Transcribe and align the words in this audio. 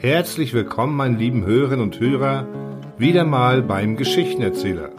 Herzlich 0.00 0.54
willkommen, 0.54 0.94
meine 0.94 1.16
lieben 1.16 1.44
Hörerinnen 1.44 1.80
und 1.80 1.98
Hörer, 1.98 2.46
wieder 2.98 3.24
mal 3.24 3.62
beim 3.62 3.96
Geschichtenerzähler. 3.96 4.90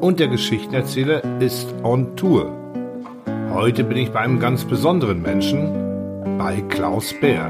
Und 0.00 0.18
der 0.18 0.26
Geschichtenerzähler 0.26 1.40
ist 1.40 1.72
on 1.84 2.16
Tour. 2.16 2.52
Heute 3.52 3.84
bin 3.84 3.96
ich 3.96 4.10
bei 4.10 4.18
einem 4.18 4.40
ganz 4.40 4.64
besonderen 4.64 5.22
Menschen, 5.22 6.36
bei 6.36 6.60
Klaus 6.62 7.14
Bär. 7.20 7.48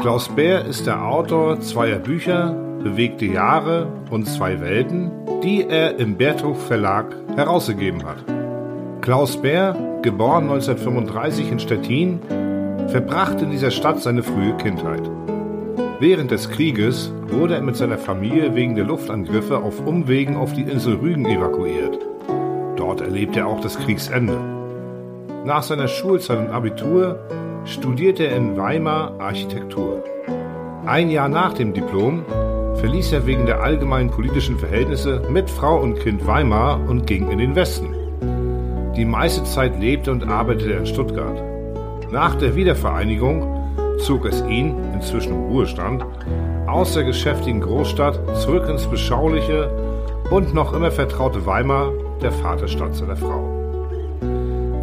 Klaus 0.00 0.28
Bär 0.28 0.64
ist 0.64 0.88
der 0.88 1.04
Autor 1.04 1.60
zweier 1.60 2.00
Bücher, 2.00 2.56
Bewegte 2.82 3.26
Jahre 3.26 3.92
und 4.10 4.26
zwei 4.26 4.60
Welten, 4.60 5.12
die 5.44 5.62
er 5.62 6.00
im 6.00 6.16
Berthof 6.16 6.66
Verlag 6.66 7.14
herausgegeben 7.36 8.02
hat. 8.04 8.24
Klaus 9.02 9.40
Bär, 9.40 9.76
geboren 10.02 10.50
1935 10.50 11.52
in 11.52 11.60
Stettin, 11.60 12.18
verbrachte 12.88 13.44
in 13.44 13.50
dieser 13.50 13.70
Stadt 13.70 14.00
seine 14.00 14.22
frühe 14.22 14.56
Kindheit. 14.56 15.10
Während 16.00 16.30
des 16.30 16.50
Krieges 16.50 17.12
wurde 17.28 17.54
er 17.54 17.62
mit 17.62 17.76
seiner 17.76 17.98
Familie 17.98 18.54
wegen 18.54 18.74
der 18.74 18.84
Luftangriffe 18.84 19.58
auf 19.58 19.86
Umwegen 19.86 20.36
auf 20.36 20.52
die 20.52 20.62
Insel 20.62 20.96
Rügen 20.96 21.26
evakuiert. 21.26 21.98
Dort 22.76 23.00
erlebte 23.00 23.40
er 23.40 23.46
auch 23.46 23.60
das 23.60 23.78
Kriegsende. 23.78 24.36
Nach 25.44 25.62
seiner 25.62 25.86
Schulzeit 25.86 26.38
und 26.38 26.50
Abitur 26.50 27.20
studierte 27.64 28.26
er 28.26 28.36
in 28.36 28.56
Weimar 28.56 29.14
Architektur. 29.20 30.02
Ein 30.86 31.10
Jahr 31.10 31.28
nach 31.28 31.54
dem 31.54 31.72
Diplom 31.72 32.24
verließ 32.76 33.12
er 33.12 33.26
wegen 33.26 33.46
der 33.46 33.62
allgemeinen 33.62 34.10
politischen 34.10 34.58
Verhältnisse 34.58 35.22
mit 35.30 35.48
Frau 35.48 35.80
und 35.80 36.00
Kind 36.00 36.26
Weimar 36.26 36.80
und 36.88 37.06
ging 37.06 37.30
in 37.30 37.38
den 37.38 37.54
Westen. 37.54 37.94
Die 38.96 39.04
meiste 39.04 39.44
Zeit 39.44 39.78
lebte 39.78 40.10
und 40.10 40.24
arbeitete 40.28 40.72
er 40.72 40.80
in 40.80 40.86
Stuttgart. 40.86 41.51
Nach 42.12 42.34
der 42.34 42.54
Wiedervereinigung 42.54 43.42
zog 44.00 44.26
es 44.26 44.42
ihn, 44.42 44.76
inzwischen 44.92 45.32
im 45.32 45.44
Ruhestand, 45.46 46.04
aus 46.66 46.92
der 46.92 47.04
geschäftigen 47.04 47.62
Großstadt 47.62 48.36
zurück 48.36 48.68
ins 48.68 48.86
beschauliche 48.86 49.70
und 50.30 50.52
noch 50.52 50.74
immer 50.74 50.90
vertraute 50.90 51.46
Weimar, 51.46 51.90
der 52.20 52.30
Vaterstadt 52.30 52.94
seiner 52.94 53.16
Frau. 53.16 53.48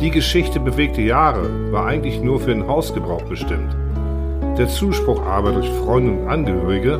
Die 0.02 0.10
Geschichte 0.10 0.60
bewegte 0.60 1.04
Jahre 1.04 1.72
war 1.72 1.86
eigentlich 1.86 2.20
nur 2.20 2.40
für 2.40 2.50
den 2.50 2.68
Hausgebrauch 2.68 3.22
bestimmt. 3.22 3.76
Der 4.58 4.68
Zuspruch 4.68 5.24
aber 5.24 5.52
durch 5.52 5.70
Freunde 5.70 6.14
und 6.14 6.28
Angehörige 6.28 7.00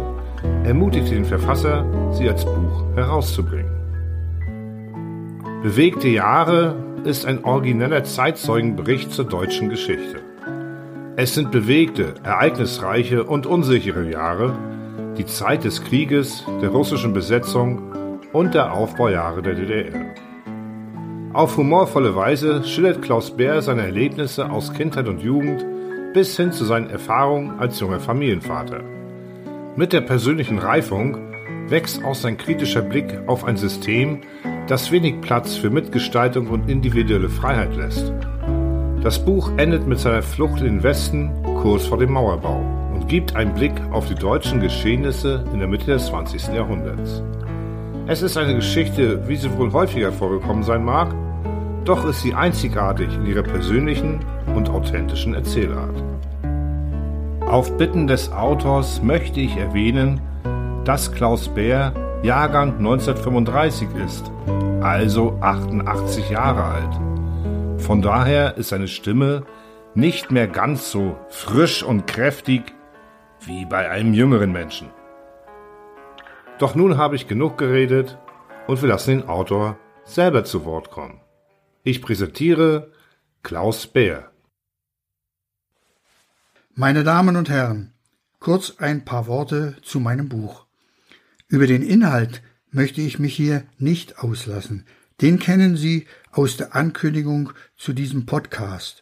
ermutigte 0.64 1.16
den 1.16 1.26
Verfasser, 1.26 1.84
sie 2.12 2.30
als 2.30 2.46
Buch 2.46 2.84
herauszubringen. 2.94 3.72
Bewegte 5.64 6.08
Jahre 6.08 6.76
ist 7.06 7.26
ein 7.26 7.44
origineller 7.44 8.04
Zeitzeugenbericht 8.04 9.12
zur 9.12 9.26
deutschen 9.26 9.70
Geschichte. 9.70 10.22
Es 11.16 11.34
sind 11.34 11.52
bewegte, 11.52 12.14
ereignisreiche 12.24 13.24
und 13.24 13.46
unsichere 13.46 14.10
Jahre, 14.10 14.58
die 15.18 15.26
Zeit 15.26 15.64
des 15.66 15.84
Krieges, 15.84 16.46
der 16.62 16.70
russischen 16.70 17.14
Besetzung 17.14 17.82
und 18.32 18.54
der 18.54 18.74
Aufbaujahre 18.74 19.42
der 19.42 19.56
DDR. 19.56 20.16
Auf 21.34 21.58
humorvolle 21.58 22.16
Weise 22.16 22.64
schildert 22.64 23.02
Klaus 23.02 23.36
Bär 23.36 23.62
seine 23.62 23.84
Erlebnisse 23.84 24.50
aus 24.50 24.74
Kindheit 24.74 25.08
und 25.08 25.22
Jugend 25.22 25.66
bis 26.14 26.36
hin 26.38 26.52
zu 26.52 26.66
seinen 26.66 26.90
Erfahrungen 26.90 27.60
als 27.60 27.80
junger 27.80 28.00
Familienvater. 28.00 28.82
Mit 29.76 29.94
der 29.94 30.02
persönlichen 30.02 30.58
Reifung 30.58 31.29
wächst 31.70 32.04
auch 32.04 32.16
sein 32.16 32.38
kritischer 32.38 32.82
Blick 32.82 33.20
auf 33.28 33.44
ein 33.44 33.58
System, 33.58 34.22
das 34.68 34.92
wenig 34.92 35.22
Platz 35.22 35.56
für 35.56 35.70
Mitgestaltung 35.70 36.48
und 36.48 36.70
individuelle 36.70 37.30
Freiheit 37.30 37.76
lässt. 37.76 38.12
Das 39.02 39.24
Buch 39.24 39.52
endet 39.58 39.88
mit 39.88 40.00
seiner 40.00 40.22
Flucht 40.22 40.60
in 40.60 40.66
den 40.66 40.84
Westen 40.84 41.32
kurz 41.62 41.86
vor 41.86 41.98
dem 41.98 42.12
Mauerbau 42.12 42.64
und 42.94 43.08
gibt 43.08 43.36
einen 43.36 43.54
Blick 43.54 43.74
auf 43.92 44.08
die 44.08 44.16
deutschen 44.16 44.60
Geschehnisse 44.60 45.46
in 45.54 45.60
der 45.60 45.68
Mitte 45.68 45.88
des 45.88 46.08
20. 46.08 46.54
Jahrhunderts. 46.54 47.24
Es 48.08 48.22
ist 48.22 48.38
eine 48.38 48.56
Geschichte, 48.56 49.28
wie 49.28 49.36
sie 49.36 49.56
wohl 49.58 49.72
häufiger 49.72 50.12
vorgekommen 50.12 50.64
sein 50.64 50.84
mag, 50.84 51.14
doch 51.86 52.06
ist 52.06 52.22
sie 52.22 52.34
einzigartig 52.34 53.08
in 53.14 53.26
ihrer 53.26 53.44
persönlichen 53.44 54.20
und 54.56 54.70
authentischen 54.70 55.34
Erzählart. 55.34 56.04
Auf 57.48 57.78
Bitten 57.78 58.06
des 58.08 58.32
Autors 58.32 59.02
möchte 59.02 59.40
ich 59.40 59.58
erwähnen, 59.58 60.22
dass 60.90 61.12
Klaus 61.12 61.54
Bär 61.54 61.94
Jahrgang 62.24 62.78
1935 62.80 63.90
ist, 64.04 64.32
also 64.82 65.38
88 65.40 66.32
Jahre 66.32 66.64
alt. 66.64 67.80
Von 67.80 68.02
daher 68.02 68.58
ist 68.58 68.70
seine 68.70 68.88
Stimme 68.88 69.46
nicht 69.94 70.32
mehr 70.32 70.48
ganz 70.48 70.90
so 70.90 71.16
frisch 71.30 71.84
und 71.84 72.08
kräftig 72.08 72.74
wie 73.42 73.66
bei 73.66 73.88
einem 73.88 74.16
jüngeren 74.16 74.52
Menschen. 74.52 74.90
Doch 76.58 76.74
nun 76.74 76.98
habe 76.98 77.16
ich 77.16 77.28
genug 77.28 77.60
geredet 77.60 78.18
und 78.66 78.82
wir 78.82 78.90
lassen 78.90 79.20
den 79.20 79.30
Autor 79.30 79.78
selber 80.06 80.44
zu 80.44 80.66
Wort 80.66 80.90
kommen. 80.90 81.22
Ich 81.84 82.02
präsentiere 82.02 82.92
Klaus 83.44 83.86
Bär. 83.86 84.32
Meine 86.74 87.04
Damen 87.04 87.36
und 87.36 87.48
Herren, 87.48 87.94
kurz 88.40 88.78
ein 88.80 89.06
paar 89.06 89.28
Worte 89.28 89.76
zu 89.84 90.00
meinem 90.00 90.30
Buch. 90.30 90.66
Über 91.50 91.66
den 91.66 91.82
Inhalt 91.82 92.44
möchte 92.70 93.02
ich 93.02 93.18
mich 93.18 93.36
hier 93.36 93.64
nicht 93.80 94.20
auslassen. 94.20 94.86
Den 95.20 95.40
kennen 95.40 95.76
Sie 95.76 96.06
aus 96.32 96.58
der 96.58 96.76
Ankündigung 96.76 97.54
zu 97.76 97.92
diesem 97.92 98.28
Podcast. 98.28 99.02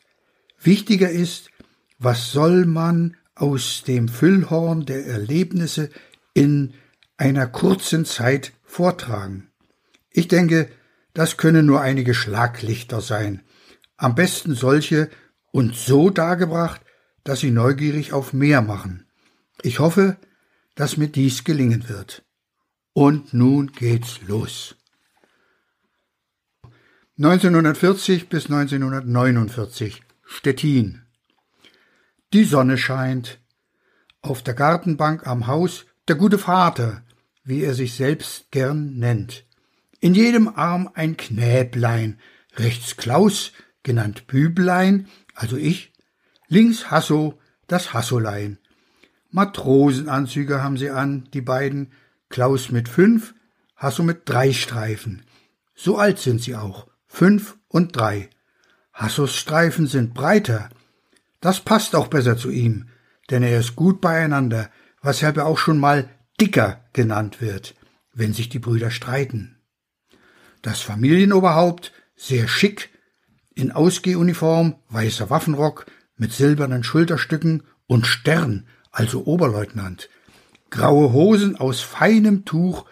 Wichtiger 0.60 1.10
ist, 1.10 1.52
was 2.00 2.32
soll 2.32 2.66
man 2.66 3.18
aus 3.36 3.84
dem 3.86 4.08
Füllhorn 4.08 4.86
der 4.86 5.06
Erlebnisse 5.06 5.90
in 6.34 6.74
einer 7.18 7.48
kurzen 7.48 8.06
Zeit 8.06 8.54
vortragen? 8.64 9.52
Ich 10.10 10.30
denke, 10.30 10.70
das 11.14 11.36
können 11.36 11.66
nur 11.66 11.82
einige 11.82 12.14
Schlaglichter 12.14 13.02
sein. 13.02 13.42
Am 13.98 14.16
besten 14.16 14.56
solche 14.56 15.10
und 15.52 15.76
so 15.76 16.10
dargebracht, 16.12 16.82
dass 17.26 17.42
sie 17.42 17.52
neugierig 17.52 18.14
auf 18.14 18.32
mehr 18.32 18.62
machen. 18.62 19.06
Ich 19.64 19.80
hoffe, 19.80 20.16
dass 20.76 20.96
mir 20.96 21.10
dies 21.10 21.44
gelingen 21.44 21.90
wird. 21.90 22.24
Und 22.98 23.32
nun 23.32 23.74
geht's 23.74 24.22
los. 24.28 24.76
1940 27.20 28.28
bis 28.28 28.46
1949 28.46 30.02
Stettin. 30.24 31.04
Die 32.34 32.44
Sonne 32.44 32.76
scheint. 32.80 33.40
Auf 34.24 34.42
der 34.42 34.56
Gartenbank 34.56 35.28
am 35.28 35.46
Haus 35.46 35.86
der 36.08 36.16
gute 36.16 36.40
Vater, 36.40 37.04
wie 37.44 37.62
er 37.62 37.76
sich 37.76 37.94
selbst 37.94 38.50
gern 38.50 38.96
nennt. 38.96 39.46
In 40.00 40.16
jedem 40.16 40.48
Arm 40.48 40.90
ein 40.96 41.18
Knäblein, 41.18 42.20
rechts 42.56 42.98
Klaus, 42.98 43.52
genannt 43.84 44.26
Büblein, 44.26 45.08
also 45.36 45.56
ich, 45.56 45.94
links 46.48 46.90
Hasso, 46.90 47.40
das 47.68 47.94
Hassolein. 47.94 48.58
Matrosenanzüge 49.30 50.64
haben 50.64 50.78
sie 50.78 50.90
an, 50.90 51.30
die 51.32 51.42
beiden, 51.42 51.92
Klaus 52.30 52.72
mit 52.72 52.90
fünf, 52.90 53.34
Hasso 53.76 54.04
mit 54.04 54.22
drei 54.26 54.54
Streifen. 54.54 55.24
So 55.76 55.98
alt 55.98 56.20
sind 56.20 56.42
sie 56.42 56.56
auch 56.56 56.88
fünf 57.08 57.58
und 57.68 57.96
drei. 57.96 58.30
Hassos 58.94 59.36
Streifen 59.36 59.88
sind 59.88 60.14
breiter. 60.14 60.70
Das 61.40 61.62
passt 61.62 61.96
auch 61.96 62.08
besser 62.08 62.38
zu 62.38 62.50
ihm, 62.50 62.90
denn 63.30 63.44
er 63.44 63.60
ist 63.60 63.76
gut 63.76 64.02
beieinander, 64.02 64.70
weshalb 65.02 65.38
er 65.38 65.46
auch 65.46 65.58
schon 65.58 65.80
mal 65.80 66.10
dicker 66.42 66.84
genannt 66.94 67.42
wird, 67.42 67.76
wenn 68.14 68.34
sich 68.34 68.50
die 68.50 68.60
Brüder 68.60 68.92
streiten. 68.92 69.58
Das 70.62 70.82
Familienoberhaupt, 70.82 71.94
sehr 72.16 72.48
schick, 72.48 72.90
in 73.54 73.72
Ausgehuniform, 73.72 74.76
weißer 74.90 75.30
Waffenrock 75.30 75.86
mit 76.16 76.34
silbernen 76.34 76.84
Schulterstücken 76.84 77.64
und 77.86 78.06
Stern, 78.06 78.68
also 78.92 79.26
Oberleutnant, 79.26 80.10
graue 80.70 81.14
Hosen 81.14 81.56
aus 81.56 81.82
feinem 81.82 82.46
Tuch 82.46 82.86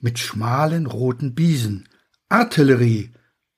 mit 0.00 0.18
schmalen 0.18 0.86
roten 0.86 1.34
Biesen, 1.34 1.88
Artillerie, 2.28 3.12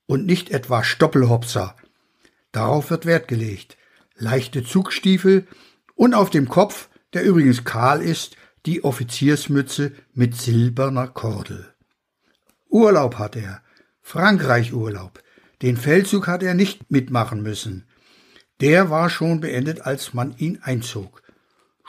und 0.06 0.24
nicht 0.24 0.50
etwa 0.50 0.82
Stoppelhopser. 0.82 1.76
Darauf 2.52 2.90
wird 2.90 3.06
Wert 3.06 3.28
gelegt. 3.28 3.76
Leichte 4.16 4.64
Zugstiefel 4.64 5.46
und 5.94 6.14
auf 6.14 6.30
dem 6.30 6.48
Kopf, 6.48 6.88
der 7.12 7.24
übrigens 7.24 7.64
kahl 7.64 8.02
ist, 8.02 8.36
die 8.66 8.84
Offiziersmütze 8.84 9.92
mit 10.14 10.34
silberner 10.34 11.08
Kordel. 11.08 11.72
Urlaub 12.68 13.18
hat 13.18 13.36
er, 13.36 13.62
Frankreich 14.00 14.72
Urlaub. 14.72 15.22
Den 15.62 15.76
Feldzug 15.76 16.26
hat 16.26 16.42
er 16.42 16.54
nicht 16.54 16.90
mitmachen 16.90 17.42
müssen. 17.42 17.86
Der 18.60 18.90
war 18.90 19.10
schon 19.10 19.40
beendet, 19.40 19.82
als 19.82 20.14
man 20.14 20.36
ihn 20.38 20.58
einzog. 20.62 21.22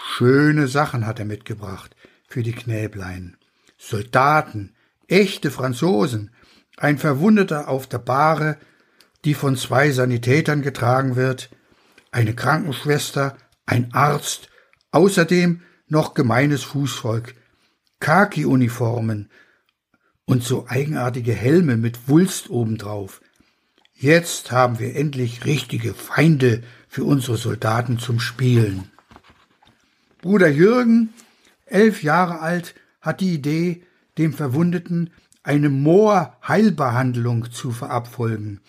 Schöne 0.02 0.68
Sachen 0.68 1.06
hat 1.06 1.20
er 1.20 1.26
mitgebracht 1.26 1.96
für 2.28 2.44
die 2.44 2.54
Knäblein. 2.54 3.38
Soldaten, 3.78 4.76
echte 5.08 5.52
Franzosen, 5.52 6.32
ein 6.78 6.98
Verwundeter 6.98 7.68
auf 7.68 7.88
der 7.88 8.00
Bahre, 8.00 8.58
die 9.26 9.34
von 9.34 9.56
zwei 9.56 9.92
Sanitätern 9.92 10.62
getragen 10.62 11.16
wird, 11.16 11.50
eine 12.12 12.34
Krankenschwester, 12.34 13.38
ein 13.66 13.94
Arzt, 13.94 14.50
Außerdem 14.92 15.62
noch 15.88 16.14
gemeines 16.14 16.64
Fußvolk, 16.64 17.36
Khaki-Uniformen 18.00 19.30
und 20.26 20.44
so 20.44 20.68
eigenartige 20.68 21.34
Helme 21.34 21.78
mit 21.78 22.08
Wulst 22.08 22.50
obendrauf. 22.50 23.22
Jetzt 23.94 24.52
haben 24.52 24.80
wir 24.80 24.96
endlich 24.96 25.46
richtige 25.46 25.94
Feinde 25.94 26.64
für 26.88 27.04
unsere 27.04 27.38
Soldaten 27.38 28.00
zum 28.00 28.20
Spielen. 28.20 28.92
Bruder 30.22 30.50
Jürgen, 30.50 31.14
elf 31.66 32.04
Jahre 32.04 32.40
alt, 32.40 32.76
hat 33.02 33.22
die 33.22 33.34
Idee, 33.34 33.84
dem 34.18 34.34
Verwundeten 34.34 35.12
eine 35.44 35.70
Moorheilbehandlung 35.70 37.52
zu 37.52 37.72
verabfolgen. 37.72 38.60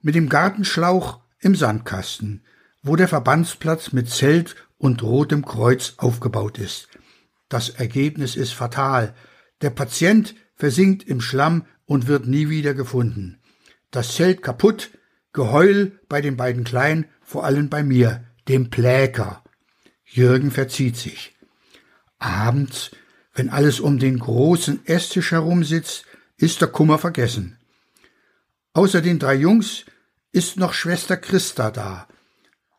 Mit 0.00 0.14
dem 0.14 0.30
Gartenschlauch 0.30 1.20
im 1.40 1.54
Sandkasten, 1.54 2.42
wo 2.82 2.96
der 2.96 3.08
Verbandsplatz 3.08 3.92
mit 3.92 4.08
Zelt 4.08 4.56
und 4.78 5.02
rotem 5.02 5.44
Kreuz 5.44 5.94
aufgebaut 5.98 6.58
ist. 6.58 6.88
Das 7.50 7.68
Ergebnis 7.68 8.34
ist 8.36 8.52
fatal. 8.52 9.14
Der 9.60 9.70
Patient 9.70 10.34
versinkt 10.54 11.02
im 11.02 11.20
Schlamm 11.20 11.66
und 11.84 12.06
wird 12.06 12.26
nie 12.26 12.48
wieder 12.48 12.72
gefunden. 12.72 13.38
Das 13.90 14.14
Zelt 14.14 14.42
kaputt, 14.42 14.90
Geheul 15.34 16.00
bei 16.08 16.22
den 16.22 16.36
beiden 16.36 16.64
Kleinen, 16.64 17.04
vor 17.20 17.44
allem 17.44 17.68
bei 17.68 17.82
mir, 17.82 18.24
dem 18.48 18.70
Pläker. 18.70 19.42
Jürgen 20.10 20.50
verzieht 20.50 20.96
sich. 20.96 21.36
Abends, 22.18 22.90
wenn 23.34 23.50
alles 23.50 23.78
um 23.78 23.98
den 23.98 24.18
großen 24.18 24.84
Esstisch 24.86 25.30
herum 25.30 25.62
sitzt, 25.62 26.04
ist 26.36 26.60
der 26.60 26.68
Kummer 26.68 26.98
vergessen. 26.98 27.58
Außer 28.72 29.00
den 29.00 29.18
drei 29.18 29.34
Jungs 29.34 29.84
ist 30.32 30.56
noch 30.56 30.72
Schwester 30.72 31.16
Christa 31.16 31.70
da, 31.70 32.08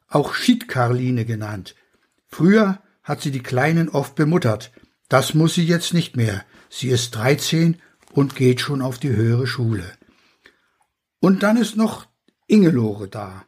auch 0.08 0.34
Schiedkarline 0.34 1.26
genannt. 1.26 1.76
Früher 2.28 2.82
hat 3.04 3.22
sie 3.22 3.32
die 3.32 3.44
Kleinen 3.44 3.90
oft 3.90 4.16
bemuttert. 4.16 4.72
Das 5.08 5.34
muss 5.34 5.56
sie 5.56 5.66
jetzt 5.66 5.94
nicht 5.94 6.16
mehr. 6.16 6.46
Sie 6.70 6.90
ist 6.90 7.12
dreizehn 7.12 7.82
und 8.12 8.36
geht 8.36 8.62
schon 8.62 8.82
auf 8.82 9.00
die 9.00 9.10
höhere 9.10 9.48
Schule. 9.48 9.92
Und 11.20 11.44
dann 11.44 11.58
ist 11.58 11.76
noch 11.76 12.08
Ingelore 12.48 13.08
da. 13.08 13.46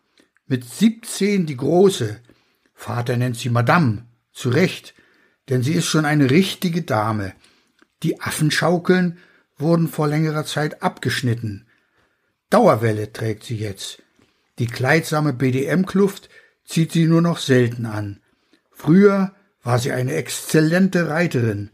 Mit 0.48 0.66
siebzehn 0.66 1.46
die 1.46 1.58
Große. 1.58 2.20
Vater 2.82 3.16
nennt 3.16 3.38
sie 3.38 3.52
Madame. 3.52 4.08
Zu 4.34 4.50
Recht, 4.50 4.96
denn 5.50 5.62
sie 5.62 5.74
ist 5.74 5.86
schon 5.86 6.04
eine 6.04 6.32
richtige 6.32 6.82
Dame. 6.82 7.34
Die 8.02 8.20
Affenschaukeln 8.22 9.20
wurden 9.60 9.88
vor 9.88 10.08
längerer 10.08 10.46
Zeit 10.46 10.82
abgeschnitten. 10.82 11.68
Dauerwelle 12.50 13.14
trägt 13.14 13.44
sie 13.44 13.56
jetzt. 13.56 14.02
Die 14.58 14.66
kleidsame 14.66 15.32
BDM-Kluft 15.32 16.30
zieht 16.66 16.92
sie 16.92 17.06
nur 17.06 17.22
noch 17.22 17.38
selten 17.38 17.86
an. 17.86 18.20
Früher 18.72 19.36
war 19.62 19.78
sie 19.78 19.92
eine 19.92 20.16
exzellente 20.16 21.08
Reiterin. 21.08 21.70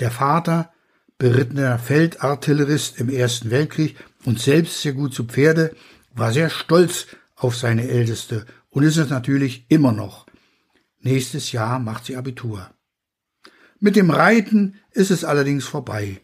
Der 0.00 0.10
Vater, 0.10 0.70
berittener 1.16 1.78
Feldartillerist 1.78 3.00
im 3.00 3.08
Ersten 3.08 3.50
Weltkrieg 3.50 3.96
und 4.26 4.38
selbst 4.38 4.82
sehr 4.82 4.92
gut 4.92 5.14
zu 5.14 5.24
Pferde, 5.24 5.74
war 6.12 6.30
sehr 6.30 6.50
stolz 6.50 7.06
auf 7.36 7.56
seine 7.56 7.88
Älteste 7.88 8.44
und 8.68 8.82
ist 8.82 8.98
es 8.98 9.08
natürlich 9.08 9.64
immer 9.70 9.92
noch. 9.92 10.21
Nächstes 11.02 11.52
Jahr 11.52 11.78
macht 11.78 12.04
sie 12.04 12.16
Abitur. 12.16 12.70
Mit 13.80 13.96
dem 13.96 14.10
Reiten 14.10 14.76
ist 14.92 15.10
es 15.10 15.24
allerdings 15.24 15.64
vorbei. 15.64 16.20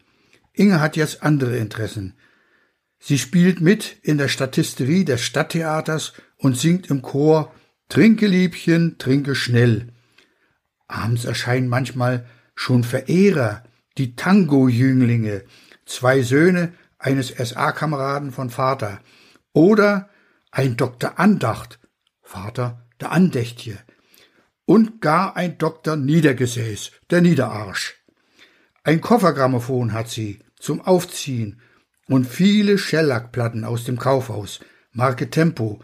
Inge 0.53 0.79
hat 0.79 0.95
jetzt 0.95 1.21
andere 1.21 1.57
Interessen. 1.57 2.17
Sie 2.97 3.17
spielt 3.17 3.59
mit 3.59 3.97
in 4.01 4.17
der 4.17 4.29
Statisterie 4.29 5.03
des 5.03 5.21
Stadttheaters 5.21 6.13
und 6.37 6.57
singt 6.57 6.89
im 6.89 7.01
Chor 7.01 7.53
Trinke 7.89 8.27
Liebchen, 8.27 8.97
trinke 8.97 9.35
schnell. 9.35 9.91
Abends 10.87 11.25
erscheinen 11.25 11.67
manchmal 11.67 12.25
schon 12.55 12.83
Verehrer, 12.83 13.63
die 13.97 14.15
Tango-Jünglinge, 14.15 15.43
zwei 15.85 16.21
Söhne 16.21 16.73
eines 16.97 17.29
SA-Kameraden 17.29 18.31
von 18.31 18.49
Vater, 18.49 19.01
oder 19.53 20.09
ein 20.51 20.77
Doktor 20.77 21.19
Andacht, 21.19 21.79
Vater 22.21 22.87
der 23.01 23.11
Andächtje, 23.11 23.77
und 24.69 25.01
gar 25.01 25.35
ein 25.35 25.57
Doktor 25.57 25.95
Niedergesäß, 25.95 26.91
der 27.09 27.21
Niederarsch. 27.21 27.95
Ein 28.83 29.01
Koffergrammophon 29.01 29.93
hat 29.93 30.09
sie 30.09 30.41
zum 30.59 30.81
Aufziehen 30.81 31.59
und 32.07 32.27
viele 32.27 32.77
Schellackplatten 32.77 33.63
aus 33.63 33.85
dem 33.85 33.97
Kaufhaus, 33.97 34.59
Marke 34.91 35.31
Tempo, 35.31 35.79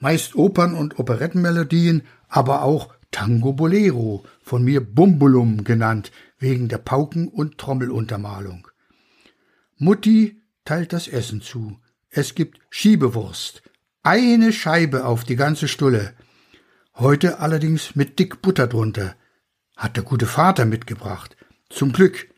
meist 0.00 0.34
Opern- 0.34 0.74
und 0.74 0.98
Operettenmelodien, 0.98 2.04
aber 2.26 2.62
auch 2.62 2.94
Tango 3.10 3.52
Bolero, 3.52 4.24
von 4.42 4.64
mir 4.64 4.80
Bumbulum 4.80 5.62
genannt, 5.62 6.10
wegen 6.38 6.68
der 6.68 6.78
Pauken- 6.78 7.28
und 7.28 7.58
Trommeluntermalung. 7.58 8.66
Mutti 9.76 10.40
teilt 10.64 10.94
das 10.94 11.06
Essen 11.06 11.42
zu. 11.42 11.78
Es 12.08 12.34
gibt 12.34 12.60
Schiebewurst. 12.70 13.62
Eine 14.02 14.54
Scheibe 14.54 15.04
auf 15.04 15.24
die 15.24 15.36
ganze 15.36 15.68
Stulle. 15.68 16.14
Heute 16.94 17.38
allerdings 17.38 17.96
mit 17.96 18.18
dick 18.18 18.42
Butter 18.42 18.66
drunter. 18.66 19.16
Hat 19.76 19.96
der 19.96 20.04
gute 20.04 20.26
Vater 20.26 20.66
mitgebracht. 20.66 21.36
Zum 21.70 21.92
Glück. 21.92 22.28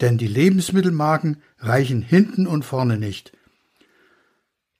Denn 0.00 0.18
die 0.18 0.26
Lebensmittelmarken 0.26 1.40
reichen 1.58 2.02
hinten 2.02 2.48
und 2.48 2.64
vorne 2.64 2.98
nicht. 2.98 3.32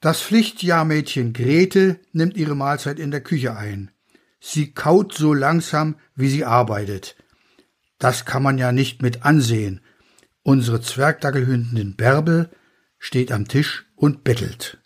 Das 0.00 0.20
Pflichtjahrmädchen 0.20 1.32
Grete 1.32 2.00
nimmt 2.12 2.36
ihre 2.36 2.56
Mahlzeit 2.56 2.98
in 2.98 3.12
der 3.12 3.20
Küche 3.20 3.56
ein. 3.56 3.92
Sie 4.40 4.72
kaut 4.72 5.14
so 5.14 5.32
langsam, 5.32 5.94
wie 6.16 6.28
sie 6.28 6.44
arbeitet. 6.44 7.14
Das 8.00 8.24
kann 8.24 8.42
man 8.42 8.58
ja 8.58 8.72
nicht 8.72 9.00
mit 9.00 9.24
ansehen. 9.24 9.80
Unsere 10.42 10.80
Zwergdackelhündin 10.80 11.94
Bärbel 11.94 12.50
steht 12.98 13.30
am 13.30 13.46
Tisch 13.46 13.86
und 13.94 14.24
bettelt. 14.24 14.81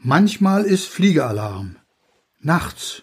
Manchmal 0.00 0.64
ist 0.64 0.86
Fliegeralarm. 0.86 1.74
Nachts. 2.38 3.02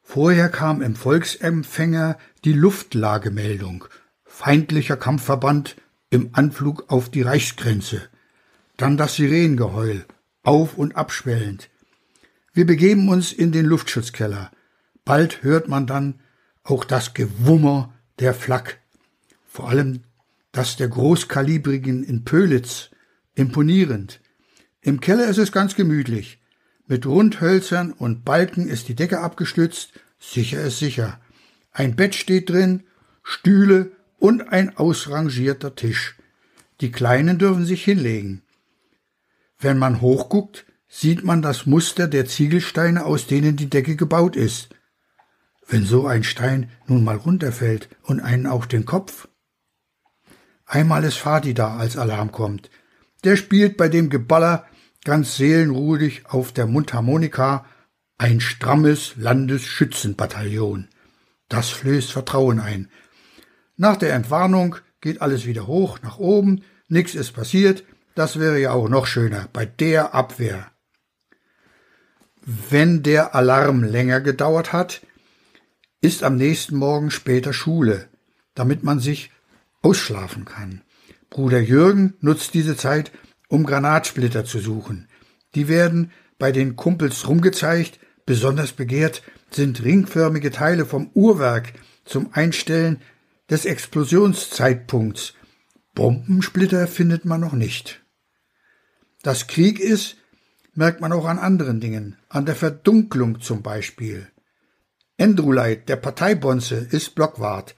Vorher 0.00 0.48
kam 0.48 0.80
im 0.80 0.96
Volksempfänger 0.96 2.16
die 2.42 2.54
Luftlagemeldung. 2.54 3.84
Feindlicher 4.24 4.96
Kampfverband 4.96 5.76
im 6.08 6.30
Anflug 6.32 6.90
auf 6.90 7.10
die 7.10 7.20
Reichsgrenze. 7.20 8.08
Dann 8.78 8.96
das 8.96 9.16
Sirenengeheul, 9.16 10.06
auf 10.42 10.78
und 10.78 10.96
abschwellend. 10.96 11.68
Wir 12.54 12.64
begeben 12.64 13.10
uns 13.10 13.30
in 13.30 13.52
den 13.52 13.66
Luftschutzkeller. 13.66 14.50
Bald 15.04 15.42
hört 15.42 15.68
man 15.68 15.86
dann 15.86 16.20
auch 16.62 16.84
das 16.86 17.12
Gewummer 17.12 17.92
der 18.20 18.32
Flak. 18.32 18.80
Vor 19.46 19.68
allem 19.68 20.04
das 20.50 20.76
der 20.76 20.88
Großkalibrigen 20.88 22.04
in 22.04 22.24
Pölitz. 22.24 22.88
Imponierend. 23.34 24.22
Im 24.82 25.00
Keller 25.00 25.28
ist 25.28 25.38
es 25.38 25.52
ganz 25.52 25.74
gemütlich. 25.74 26.40
Mit 26.86 27.06
Rundhölzern 27.06 27.92
und 27.92 28.24
Balken 28.24 28.68
ist 28.68 28.88
die 28.88 28.94
Decke 28.94 29.20
abgestützt. 29.20 29.92
Sicher 30.18 30.62
ist 30.62 30.78
sicher. 30.78 31.20
Ein 31.72 31.96
Bett 31.96 32.14
steht 32.14 32.50
drin, 32.50 32.84
Stühle 33.22 33.92
und 34.18 34.48
ein 34.48 34.76
ausrangierter 34.76 35.74
Tisch. 35.74 36.16
Die 36.80 36.90
Kleinen 36.90 37.38
dürfen 37.38 37.66
sich 37.66 37.84
hinlegen. 37.84 38.42
Wenn 39.58 39.78
man 39.78 40.00
hochguckt, 40.00 40.64
sieht 40.88 41.22
man 41.22 41.42
das 41.42 41.66
Muster 41.66 42.08
der 42.08 42.26
Ziegelsteine, 42.26 43.04
aus 43.04 43.26
denen 43.26 43.56
die 43.56 43.70
Decke 43.70 43.96
gebaut 43.96 44.34
ist. 44.34 44.70
Wenn 45.68 45.84
so 45.84 46.06
ein 46.06 46.24
Stein 46.24 46.70
nun 46.86 47.04
mal 47.04 47.16
runterfällt 47.16 47.88
und 48.02 48.20
einen 48.20 48.46
auf 48.46 48.66
den 48.66 48.86
Kopf. 48.86 49.28
Einmal 50.66 51.04
ist 51.04 51.18
Fadi 51.18 51.54
da, 51.54 51.76
als 51.76 51.96
Alarm 51.96 52.32
kommt. 52.32 52.70
Der 53.24 53.36
spielt 53.36 53.76
bei 53.76 53.88
dem 53.88 54.10
Geballer 54.10 54.66
ganz 55.04 55.36
seelenruhig 55.36 56.26
auf 56.26 56.52
der 56.52 56.66
Mundharmonika 56.66 57.64
ein 58.18 58.40
strammes 58.40 59.14
Landesschützenbataillon. 59.16 60.88
Das 61.48 61.70
flößt 61.70 62.12
Vertrauen 62.12 62.60
ein. 62.60 62.90
Nach 63.76 63.96
der 63.96 64.12
Entwarnung 64.14 64.76
geht 65.00 65.22
alles 65.22 65.46
wieder 65.46 65.66
hoch 65.66 65.98
nach 66.02 66.18
oben, 66.18 66.62
nix 66.88 67.14
ist 67.14 67.32
passiert, 67.32 67.84
das 68.14 68.38
wäre 68.38 68.60
ja 68.60 68.72
auch 68.72 68.88
noch 68.88 69.06
schöner 69.06 69.48
bei 69.52 69.64
der 69.64 70.14
Abwehr. 70.14 70.70
Wenn 72.42 73.02
der 73.02 73.34
Alarm 73.34 73.82
länger 73.82 74.20
gedauert 74.20 74.72
hat, 74.72 75.02
ist 76.00 76.22
am 76.22 76.36
nächsten 76.36 76.76
Morgen 76.76 77.10
später 77.10 77.52
Schule, 77.52 78.08
damit 78.54 78.82
man 78.82 78.98
sich 78.98 79.30
ausschlafen 79.82 80.44
kann. 80.44 80.82
Bruder 81.30 81.60
Jürgen 81.60 82.14
nutzt 82.20 82.54
diese 82.54 82.76
Zeit, 82.76 83.12
um 83.48 83.64
Granatsplitter 83.64 84.44
zu 84.44 84.58
suchen. 84.58 85.08
Die 85.54 85.68
werden 85.68 86.10
bei 86.38 86.52
den 86.52 86.76
Kumpels 86.76 87.28
rumgezeigt, 87.28 88.00
besonders 88.26 88.72
begehrt 88.72 89.22
sind 89.50 89.82
ringförmige 89.82 90.50
Teile 90.50 90.86
vom 90.86 91.10
Uhrwerk 91.14 91.72
zum 92.04 92.32
Einstellen 92.32 93.00
des 93.48 93.64
Explosionszeitpunkts. 93.64 95.34
Bombensplitter 95.94 96.86
findet 96.86 97.24
man 97.24 97.40
noch 97.40 97.52
nicht. 97.52 98.00
Dass 99.22 99.48
Krieg 99.48 99.80
ist, 99.80 100.16
merkt 100.74 101.00
man 101.00 101.12
auch 101.12 101.26
an 101.26 101.38
anderen 101.38 101.80
Dingen, 101.80 102.16
an 102.28 102.46
der 102.46 102.54
Verdunklung 102.54 103.40
zum 103.40 103.62
Beispiel. 103.62 104.28
Endruleit, 105.16 105.88
der 105.88 105.96
Parteibonze, 105.96 106.76
ist 106.76 107.14
Blockwart. 107.14 107.74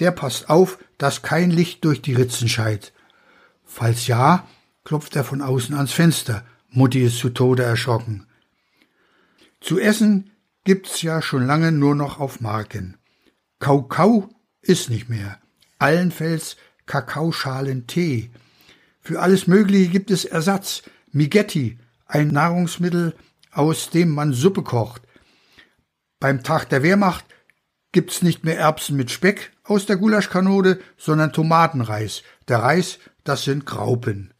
Der 0.00 0.12
passt 0.12 0.48
auf, 0.48 0.78
dass 0.96 1.22
kein 1.22 1.50
Licht 1.50 1.84
durch 1.84 2.00
die 2.00 2.14
Ritzen 2.14 2.48
scheit. 2.48 2.92
Falls 3.76 4.06
ja, 4.06 4.48
klopft 4.84 5.16
er 5.16 5.24
von 5.24 5.42
außen 5.42 5.74
ans 5.74 5.92
Fenster. 5.92 6.46
Mutti 6.70 7.02
ist 7.02 7.18
zu 7.18 7.28
Tode 7.28 7.62
erschrocken. 7.62 8.26
Zu 9.60 9.78
essen 9.78 10.30
gibt's 10.64 11.02
ja 11.02 11.20
schon 11.20 11.46
lange 11.46 11.72
nur 11.72 11.94
noch 11.94 12.18
auf 12.18 12.40
Marken. 12.40 12.96
Kaukau 13.58 14.30
ist 14.62 14.88
nicht 14.88 15.10
mehr. 15.10 15.38
Allenfalls 15.78 16.56
Kakaoschalen 16.86 17.86
Tee. 17.86 18.30
Für 19.02 19.20
alles 19.20 19.46
Mögliche 19.46 19.90
gibt 19.90 20.10
es 20.10 20.24
Ersatz. 20.24 20.82
Migetti, 21.12 21.78
ein 22.06 22.28
Nahrungsmittel, 22.28 23.14
aus 23.52 23.90
dem 23.90 24.08
man 24.08 24.32
Suppe 24.32 24.62
kocht. 24.62 25.02
Beim 26.18 26.42
Tag 26.42 26.70
der 26.70 26.82
Wehrmacht 26.82 27.26
gibt's 27.92 28.22
nicht 28.22 28.42
mehr 28.42 28.58
Erbsen 28.58 28.96
mit 28.96 29.10
Speck 29.10 29.52
aus 29.64 29.84
der 29.84 29.98
Gulaschkanone, 29.98 30.78
sondern 30.96 31.34
Tomatenreis. 31.34 32.22
Der 32.48 32.60
Reis, 32.60 32.98
das 33.28 33.44
sind 33.44 33.66
Graupen. 33.66 34.32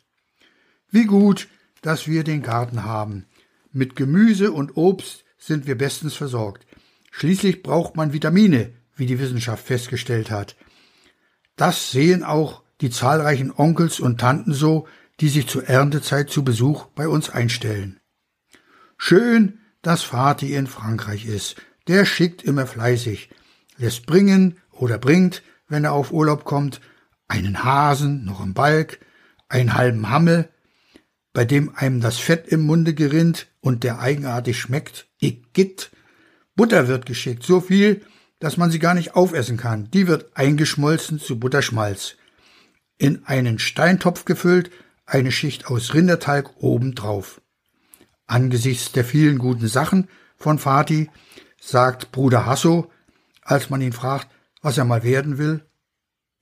Wie 0.91 1.05
gut, 1.05 1.49
dass 1.83 2.07
wir 2.07 2.25
den 2.25 2.43
Garten 2.43 2.85
haben. 2.85 3.27
Mit 3.73 3.97
Gemüse 3.97 4.53
und 4.53 4.77
Obst 4.77 5.25
sind 5.39 5.67
wir 5.67 5.77
bestens 5.77 6.15
versorgt. 6.15 6.67
Schließlich 7.11 7.63
braucht 7.63 7.97
man 7.97 8.13
Vitamine, 8.13 8.73
wie 8.97 9.07
die 9.07 9.19
Wissenschaft 9.19 9.67
festgestellt 9.67 10.31
hat. 10.31 10.57
Das 11.57 11.91
sehen 11.91 12.23
auch 12.23 12.63
die 12.81 12.91
zahlreichen 12.91 13.53
Onkels 13.55 14.01
und 14.01 14.21
Tanten 14.21 14.53
so, 14.53 14.87
die 15.21 15.29
sich 15.29 15.47
zur 15.49 15.65
Erntezeit 15.65 16.31
zu 16.31 16.45
Besuch 16.45 16.87
bei 16.95 17.09
uns 17.09 17.31
einstellen. 17.31 18.01
Schön, 18.99 19.61
dass 19.83 20.03
Vati 20.03 20.55
in 20.55 20.67
Frankreich 20.67 21.27
ist. 21.27 21.57
Der 21.89 22.05
schickt 22.05 22.43
immer 22.43 22.67
fleißig, 22.67 23.31
lässt 23.79 24.07
bringen 24.07 24.59
oder 24.73 24.99
bringt, 24.99 25.43
wenn 25.69 25.85
er 25.85 25.93
auf 25.93 26.13
Urlaub 26.13 26.45
kommt, 26.45 26.81
einen 27.29 27.65
Hasen 27.65 28.25
noch 28.25 28.43
im 28.43 28.55
Balk, 28.55 29.01
einen 29.49 29.75
halben 29.75 30.11
Hammel, 30.11 30.49
bei 31.33 31.45
dem 31.45 31.75
einem 31.75 32.01
das 32.01 32.19
Fett 32.19 32.49
im 32.49 32.63
Munde 32.63 32.95
gerinnt 32.95 33.49
und 33.61 33.85
der 33.85 34.01
eigenartig 34.01 34.59
schmeckt, 34.59 35.09
Igitt. 35.21 35.91
Butter 36.55 36.89
wird 36.89 37.07
geschickt, 37.07 37.43
so 37.43 37.61
viel, 37.61 38.03
dass 38.39 38.57
man 38.57 38.71
sie 38.71 38.79
gar 38.79 38.95
nicht 38.95 39.15
aufessen 39.15 39.57
kann. 39.57 39.91
Die 39.91 40.07
wird 40.07 40.37
eingeschmolzen 40.37 41.19
zu 41.19 41.39
Butterschmalz. 41.39 42.17
In 42.99 43.27
einen 43.27 43.59
Steintopf 43.59 44.25
gefüllt, 44.25 44.71
eine 45.05 45.31
Schicht 45.33 45.67
aus 45.67 45.95
Rinderteig 45.95 46.63
obendrauf. 46.63 47.41
Angesichts 48.27 48.93
der 48.93 49.05
vielen 49.05 49.39
guten 49.39 49.69
Sachen 49.69 50.09
von 50.37 50.59
Fatih 50.59 51.09
sagt 51.61 52.13
Bruder 52.13 52.47
Hasso, 52.47 52.91
als 53.43 53.71
man 53.71 53.81
ihn 53.81 53.93
fragt, 53.93 54.29
was 54.63 54.79
er 54.79 54.85
mal 54.85 55.03
werden 55.03 55.39
will, 55.39 55.65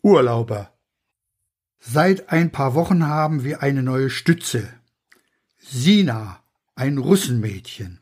Urlauber. 0.03 0.74
Seit 1.87 2.31
ein 2.31 2.51
paar 2.51 2.75
Wochen 2.75 3.07
haben 3.07 3.45
wir 3.45 3.63
eine 3.63 3.83
neue 3.83 4.09
Stütze. 4.09 4.71
Sina, 5.59 6.41
ein 6.75 6.97
Russenmädchen. 6.97 8.01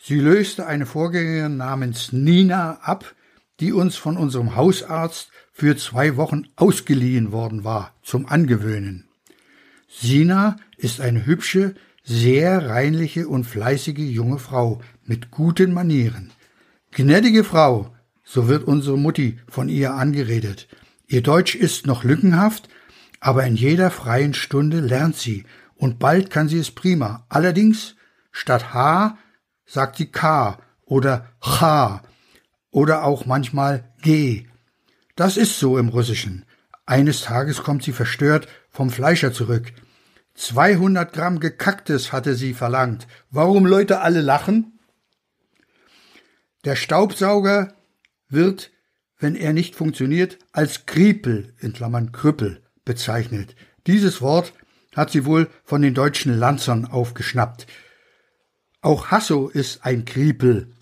Sie 0.00 0.18
löste 0.18 0.66
eine 0.66 0.86
Vorgängerin 0.86 1.58
namens 1.58 2.12
Nina 2.12 2.78
ab, 2.80 3.14
die 3.60 3.74
uns 3.74 3.96
von 3.96 4.16
unserem 4.16 4.56
Hausarzt 4.56 5.30
für 5.52 5.76
zwei 5.76 6.16
Wochen 6.16 6.44
ausgeliehen 6.56 7.32
worden 7.32 7.64
war, 7.64 7.94
zum 8.02 8.24
Angewöhnen. 8.26 9.08
Sina 9.88 10.56
ist 10.78 11.02
eine 11.02 11.26
hübsche, 11.26 11.74
sehr 12.02 12.70
reinliche 12.70 13.28
und 13.28 13.44
fleißige 13.44 13.98
junge 13.98 14.38
Frau 14.38 14.80
mit 15.04 15.30
guten 15.30 15.74
Manieren. 15.74 16.30
Gnädige 16.92 17.44
Frau, 17.44 17.94
so 18.24 18.48
wird 18.48 18.64
unsere 18.64 18.96
Mutti 18.96 19.38
von 19.48 19.68
ihr 19.68 19.94
angeredet. 19.94 20.66
Ihr 21.08 21.22
Deutsch 21.22 21.54
ist 21.54 21.86
noch 21.86 22.02
lückenhaft, 22.02 22.70
aber 23.20 23.44
in 23.44 23.56
jeder 23.56 23.90
freien 23.90 24.34
Stunde 24.34 24.80
lernt 24.80 25.16
sie 25.16 25.44
und 25.74 25.98
bald 25.98 26.30
kann 26.30 26.48
sie 26.48 26.58
es 26.58 26.70
prima. 26.70 27.24
Allerdings 27.28 27.96
statt 28.32 28.74
H 28.74 29.18
sagt 29.64 29.96
sie 29.96 30.06
K 30.06 30.58
oder 30.84 31.26
Cha 31.40 32.02
oder 32.70 33.04
auch 33.04 33.26
manchmal 33.26 33.92
G. 34.02 34.46
Das 35.16 35.36
ist 35.36 35.58
so 35.58 35.78
im 35.78 35.88
Russischen. 35.88 36.44
Eines 36.84 37.22
Tages 37.22 37.62
kommt 37.62 37.82
sie 37.82 37.92
verstört 37.92 38.48
vom 38.70 38.90
Fleischer 38.90 39.32
zurück. 39.32 39.72
200 40.34 41.12
Gramm 41.12 41.40
Gekacktes 41.40 42.12
hatte 42.12 42.34
sie 42.34 42.52
verlangt. 42.52 43.06
Warum 43.30 43.66
Leute 43.66 44.00
alle 44.00 44.20
lachen? 44.20 44.78
Der 46.64 46.76
Staubsauger 46.76 47.74
wird, 48.28 48.70
wenn 49.18 49.34
er 49.34 49.52
nicht 49.52 49.74
funktioniert, 49.74 50.38
als 50.52 50.84
Kriepel 50.84 51.54
in 51.60 51.72
Klammern 51.72 52.12
Krüppel 52.12 52.65
bezeichnet. 52.86 53.54
Dieses 53.86 54.22
Wort 54.22 54.54
hat 54.94 55.10
sie 55.10 55.26
wohl 55.26 55.50
von 55.64 55.82
den 55.82 55.92
deutschen 55.92 56.38
Lanzern 56.38 56.86
aufgeschnappt. 56.86 57.66
Auch 58.80 59.08
Hasso 59.08 59.48
ist 59.48 59.84
ein 59.84 60.06
Kriepel, 60.06 60.72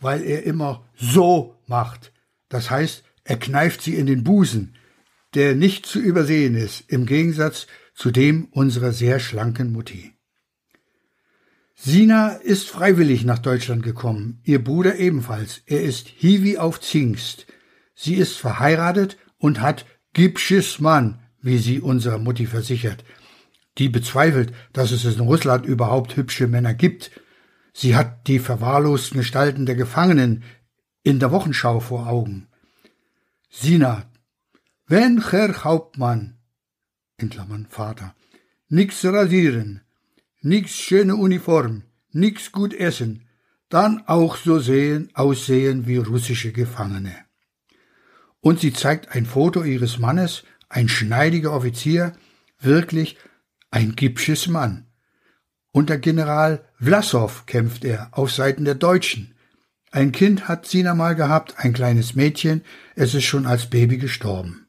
weil 0.00 0.22
er 0.22 0.44
immer 0.44 0.88
so 0.96 1.60
macht. 1.66 2.12
Das 2.48 2.70
heißt, 2.70 3.04
er 3.24 3.38
kneift 3.38 3.82
sie 3.82 3.96
in 3.96 4.06
den 4.06 4.24
Busen, 4.24 4.76
der 5.34 5.54
nicht 5.54 5.84
zu 5.84 6.00
übersehen 6.00 6.54
ist, 6.54 6.84
im 6.88 7.04
Gegensatz 7.04 7.66
zu 7.94 8.10
dem 8.10 8.46
unserer 8.46 8.92
sehr 8.92 9.20
schlanken 9.20 9.72
Mutti. 9.72 10.12
Sina 11.74 12.28
ist 12.28 12.68
freiwillig 12.68 13.24
nach 13.24 13.40
Deutschland 13.40 13.82
gekommen, 13.82 14.40
ihr 14.44 14.62
Bruder 14.62 14.96
ebenfalls. 14.96 15.62
Er 15.66 15.82
ist 15.82 16.08
Hiwi 16.08 16.56
auf 16.56 16.80
Zingst. 16.80 17.46
Sie 17.94 18.14
ist 18.14 18.36
verheiratet 18.36 19.18
und 19.38 19.60
hat 19.60 19.84
Gipsches 20.12 20.78
Mann, 20.78 21.23
wie 21.44 21.58
sie 21.58 21.80
unserer 21.80 22.18
Mutti 22.18 22.46
versichert. 22.46 23.04
Die 23.78 23.88
bezweifelt, 23.88 24.52
dass 24.72 24.90
es 24.92 25.04
in 25.04 25.20
Russland 25.20 25.66
überhaupt 25.66 26.16
hübsche 26.16 26.46
Männer 26.46 26.74
gibt. 26.74 27.10
Sie 27.72 27.94
hat 27.94 28.26
die 28.28 28.38
verwahrlosten 28.38 29.18
Gestalten 29.18 29.66
der 29.66 29.74
Gefangenen 29.74 30.42
in 31.02 31.18
der 31.18 31.30
Wochenschau 31.30 31.80
vor 31.80 32.08
Augen. 32.08 32.48
Sina, 33.50 34.10
wenn 34.86 35.22
Herr 35.30 35.64
Hauptmann 35.64 36.38
in 37.18 37.30
Klammern 37.30 37.66
Vater. 37.68 38.14
Nix 38.68 39.04
rasieren, 39.04 39.82
nix 40.40 40.72
schöne 40.72 41.16
Uniform, 41.16 41.82
nix 42.10 42.52
gut 42.52 42.74
essen, 42.74 43.28
dann 43.68 44.02
auch 44.06 44.36
so 44.36 44.58
sehen, 44.58 45.10
aussehen 45.14 45.86
wie 45.86 45.98
russische 45.98 46.52
Gefangene. 46.52 47.14
Und 48.40 48.60
sie 48.60 48.72
zeigt 48.72 49.12
ein 49.12 49.26
Foto 49.26 49.62
ihres 49.62 49.98
Mannes, 49.98 50.44
ein 50.74 50.88
schneidiger 50.88 51.52
Offizier, 51.52 52.14
wirklich 52.58 53.16
ein 53.70 53.94
gipsches 53.94 54.48
Mann. 54.48 54.86
Unter 55.70 55.98
General 55.98 56.64
Vlassow 56.80 57.46
kämpft 57.46 57.84
er 57.84 58.08
auf 58.10 58.32
Seiten 58.32 58.64
der 58.64 58.74
Deutschen. 58.74 59.36
Ein 59.92 60.10
Kind 60.10 60.48
hat 60.48 60.66
Sina 60.66 60.94
mal 60.94 61.14
gehabt, 61.14 61.54
ein 61.58 61.72
kleines 61.74 62.16
Mädchen, 62.16 62.62
es 62.96 63.14
ist 63.14 63.22
schon 63.22 63.46
als 63.46 63.70
Baby 63.70 63.98
gestorben. 63.98 64.66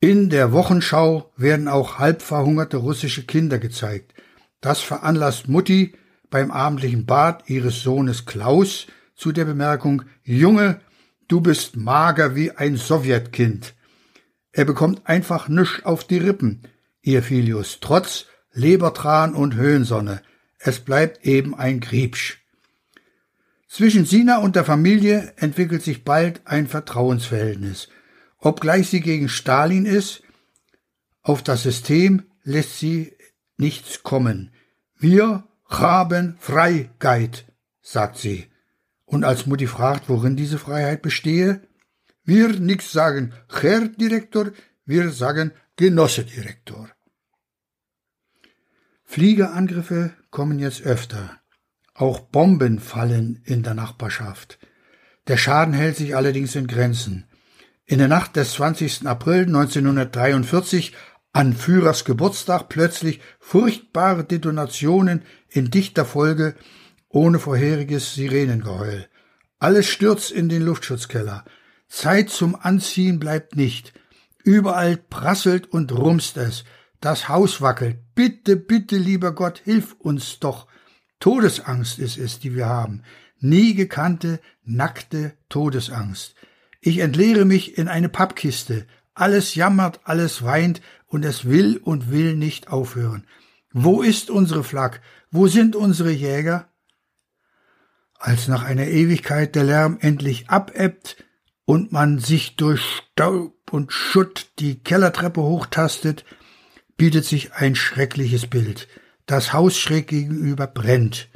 In 0.00 0.30
der 0.30 0.52
Wochenschau 0.52 1.30
werden 1.36 1.68
auch 1.68 1.98
halb 1.98 2.22
verhungerte 2.22 2.78
russische 2.78 3.24
Kinder 3.24 3.58
gezeigt. 3.58 4.14
Das 4.62 4.80
veranlasst 4.80 5.48
Mutti 5.48 5.94
beim 6.30 6.50
abendlichen 6.50 7.04
Bad 7.04 7.50
ihres 7.50 7.82
Sohnes 7.82 8.24
Klaus 8.24 8.86
zu 9.14 9.32
der 9.32 9.44
Bemerkung 9.44 10.02
Junge, 10.24 10.80
du 11.28 11.42
bist 11.42 11.76
mager 11.76 12.34
wie 12.34 12.52
ein 12.52 12.78
Sowjetkind. 12.78 13.74
Er 14.52 14.64
bekommt 14.64 15.06
einfach 15.06 15.48
nisch 15.48 15.84
auf 15.84 16.04
die 16.04 16.18
Rippen, 16.18 16.62
ihr 17.02 17.22
Filius, 17.22 17.78
trotz 17.80 18.26
Lebertran 18.52 19.34
und 19.34 19.54
Höhensonne. 19.54 20.22
Es 20.58 20.80
bleibt 20.80 21.26
eben 21.26 21.54
ein 21.54 21.80
Griebsch. 21.80 22.38
Zwischen 23.66 24.04
Sina 24.04 24.38
und 24.38 24.54
der 24.54 24.64
Familie 24.64 25.32
entwickelt 25.36 25.82
sich 25.82 26.04
bald 26.04 26.42
ein 26.44 26.68
Vertrauensverhältnis– 26.68 27.88
Obgleich 28.44 28.88
sie 28.88 29.00
gegen 29.00 29.28
Stalin 29.28 29.86
ist, 29.86 30.24
auf 31.22 31.44
das 31.44 31.62
System 31.62 32.24
lässt 32.42 32.80
sie 32.80 33.16
nichts 33.56 34.02
kommen. 34.02 34.50
Wir 34.98 35.44
haben 35.66 36.36
Freiheit, 36.40 37.46
sagt 37.82 38.18
sie. 38.18 38.48
Und 39.04 39.22
als 39.22 39.46
Mutti 39.46 39.68
fragt, 39.68 40.08
worin 40.08 40.34
diese 40.34 40.58
Freiheit 40.58 41.02
bestehe, 41.02 41.62
wir 42.24 42.48
nix 42.48 42.92
sagen 42.92 43.32
Herr 43.50 43.88
Direktor, 43.88 44.52
wir 44.84 45.10
sagen 45.10 45.52
Genosse 45.76 46.24
Direktor. 46.24 46.90
Fliegerangriffe 49.04 50.14
kommen 50.30 50.58
jetzt 50.58 50.82
öfter. 50.82 51.38
Auch 51.94 52.20
Bomben 52.20 52.78
fallen 52.78 53.42
in 53.44 53.62
der 53.62 53.74
Nachbarschaft. 53.74 54.58
Der 55.28 55.36
Schaden 55.36 55.74
hält 55.74 55.96
sich 55.96 56.16
allerdings 56.16 56.54
in 56.54 56.66
Grenzen. 56.66 57.28
In 57.84 57.98
der 57.98 58.08
Nacht 58.08 58.36
des 58.36 58.52
20. 58.52 59.06
April 59.06 59.46
1943 59.46 60.94
an 61.32 61.54
Führers 61.54 62.04
Geburtstag 62.04 62.68
plötzlich 62.68 63.20
furchtbare 63.38 64.24
Detonationen 64.24 65.22
in 65.48 65.70
dichter 65.70 66.04
Folge 66.04 66.54
ohne 67.08 67.38
vorheriges 67.38 68.14
Sirenengeheul. 68.14 69.06
Alles 69.58 69.88
stürzt 69.88 70.30
in 70.30 70.48
den 70.48 70.62
Luftschutzkeller. 70.62 71.44
Zeit 71.92 72.30
zum 72.30 72.56
Anziehen 72.56 73.20
bleibt 73.20 73.54
nicht. 73.54 73.92
Überall 74.42 74.96
prasselt 74.96 75.70
und 75.70 75.92
rumst 75.92 76.38
es. 76.38 76.64
Das 77.00 77.28
Haus 77.28 77.60
wackelt. 77.60 77.98
Bitte, 78.14 78.56
bitte, 78.56 78.96
lieber 78.96 79.32
Gott, 79.32 79.60
hilf 79.62 79.94
uns 79.98 80.40
doch. 80.40 80.66
Todesangst 81.20 81.98
ist 81.98 82.16
es, 82.16 82.38
die 82.38 82.56
wir 82.56 82.66
haben. 82.66 83.02
Nie 83.40 83.74
gekannte, 83.74 84.40
nackte 84.64 85.34
Todesangst. 85.50 86.34
Ich 86.80 86.98
entleere 86.98 87.44
mich 87.44 87.76
in 87.76 87.88
eine 87.88 88.08
Pappkiste. 88.08 88.86
Alles 89.12 89.54
jammert, 89.54 90.00
alles 90.04 90.42
weint 90.42 90.80
und 91.06 91.26
es 91.26 91.44
will 91.44 91.76
und 91.76 92.10
will 92.10 92.34
nicht 92.36 92.68
aufhören. 92.68 93.26
Wo 93.70 94.00
ist 94.00 94.30
unsere 94.30 94.64
Flak? 94.64 95.02
Wo 95.30 95.46
sind 95.46 95.76
unsere 95.76 96.10
Jäger? 96.10 96.72
Als 98.18 98.48
nach 98.48 98.64
einer 98.64 98.86
Ewigkeit 98.86 99.54
der 99.54 99.64
Lärm 99.64 99.98
endlich 100.00 100.48
abebbt 100.48 101.22
und 101.72 101.90
man 101.90 102.18
sich 102.18 102.56
durch 102.56 102.82
Staub 102.82 103.72
und 103.72 103.94
Schutt 103.94 104.50
die 104.58 104.80
Kellertreppe 104.80 105.40
hochtastet, 105.40 106.26
bietet 106.98 107.24
sich 107.24 107.54
ein 107.54 107.76
schreckliches 107.76 108.46
Bild. 108.46 108.88
Das 109.24 109.54
Haus 109.54 109.78
schräg 109.78 110.08
gegenüber 110.08 110.66
brennt. 110.66 111.30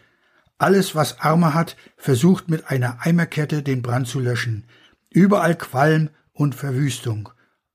Alles, 0.59 0.95
was 0.95 1.21
Arme 1.21 1.55
hat, 1.55 1.79
versucht 1.97 2.51
mit 2.51 2.69
einer 2.69 2.99
Eimerkette 3.01 3.63
den 3.63 3.81
Brand 3.81 4.09
zu 4.09 4.21
löschen. 4.21 4.67
Überall 5.09 5.55
Qualm 5.55 6.11
und 6.35 6.55
Verwüstung. 6.55 7.31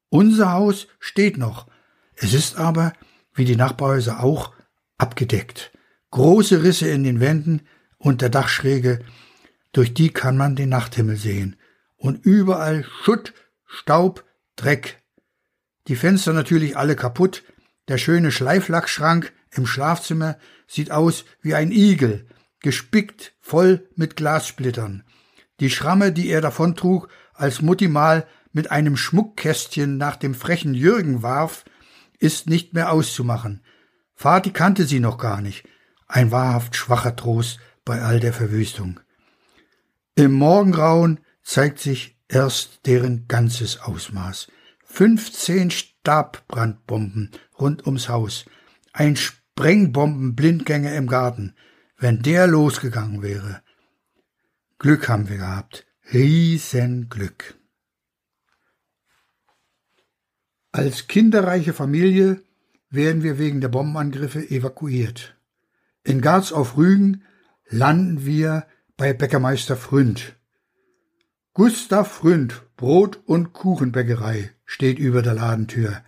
Unser 0.10 0.52
Haus 0.52 0.88
steht 1.00 1.40
noch. 1.40 1.66
Es 2.14 2.36
ist 2.36 2.58
aber, 2.58 2.94
wie 3.34 3.46
die 3.46 3.56
Nachbarhäuser 3.56 4.22
auch, 4.22 4.54
abgedeckt. 5.00 5.72
Große 6.12 6.62
Risse 6.62 6.88
in 6.90 7.04
den 7.04 7.22
Wänden 7.22 7.62
und 7.98 8.22
der 8.22 8.30
Dachschräge, 8.30 9.00
durch 9.72 9.96
die 9.96 10.10
kann 10.12 10.38
man 10.38 10.56
den 10.56 10.70
Nachthimmel 10.70 11.18
sehen. 11.18 11.56
Und 12.02 12.26
überall 12.26 12.84
Schutt, 13.04 13.32
Staub, 13.68 14.26
Dreck. 14.56 15.04
Die 15.88 15.96
Fenster 15.96 16.34
natürlich 16.34 16.76
alle 16.76 16.96
kaputt. 16.96 17.44
Der 17.90 18.00
schöne 18.00 18.32
Schleiflackschrank 18.32 19.32
im 19.52 19.68
Schlafzimmer 19.68 20.38
sieht 20.66 20.90
aus 20.90 21.26
wie 21.42 21.54
ein 21.54 21.72
Igel, 21.72 22.26
gespickt 22.60 23.36
voll 23.40 23.88
mit 23.96 24.16
Glassplittern. 24.16 25.04
Die 25.60 25.70
Schramme, 25.70 26.12
die 26.12 26.30
er 26.30 26.42
davontrug, 26.42 27.08
als 27.36 27.62
Mutti 27.62 27.88
mal 27.88 28.26
mit 28.52 28.72
einem 28.72 28.98
Schmuckkästchen 28.98 29.98
nach 29.98 30.16
dem 30.16 30.34
frechen 30.34 30.74
Jürgen 30.74 31.22
warf, 31.22 31.66
ist 32.18 32.50
nicht 32.50 32.74
mehr 32.74 32.92
auszumachen. 32.92 33.64
Vati 34.16 34.50
kannte 34.50 34.86
sie 34.86 35.00
noch 35.00 35.20
gar 35.20 35.40
nicht. 35.40 35.68
Ein 36.08 36.32
wahrhaft 36.32 36.76
schwacher 36.76 37.16
Trost 37.16 37.60
bei 37.86 38.02
all 38.02 38.20
der 38.20 38.34
Verwüstung. 38.34 39.00
Im 40.16 40.32
Morgengrauen 40.32 41.20
zeigt 41.44 41.80
sich 41.80 42.18
erst 42.28 42.86
deren 42.86 43.28
ganzes 43.28 43.80
Ausmaß. 43.82 44.48
Fünfzehn 44.84 45.72
Stabbrandbomben 45.72 47.32
rund 47.60 47.86
ums 47.86 48.10
Haus, 48.10 48.46
ein 48.94 49.16
Sprengbombenblindgänger 49.16 50.96
im 50.96 51.08
Garten. 51.08 51.56
Wenn 51.98 52.24
der 52.24 52.48
losgegangen 52.48 53.22
wäre. 53.22 53.62
Glück 54.80 55.08
haben 55.08 55.30
wir 55.30 55.38
gehabt. 55.38 55.86
Riesenglück. 56.12 57.56
Als 60.72 61.08
kinderreiche 61.08 61.74
Familie 61.74 62.42
werden 62.90 63.22
wir 63.22 63.38
wegen 63.38 63.62
der 63.62 63.68
Bombenangriffe 63.68 64.50
evakuiert. 64.50 65.38
In 66.04 66.22
Garz 66.22 66.52
auf 66.52 66.76
Rügen 66.76 67.24
landen 67.70 68.26
wir 68.26 68.66
bei 68.98 69.14
Bäckermeister 69.14 69.78
Fründ. 69.78 70.36
Gustav 71.54 72.12
Fründ, 72.12 72.64
Brot- 72.78 73.22
und 73.26 73.54
Kuchenbäckerei, 73.54 74.52
steht 74.66 75.00
über 75.00 75.22
der 75.22 75.34
Ladentür. 75.34 76.04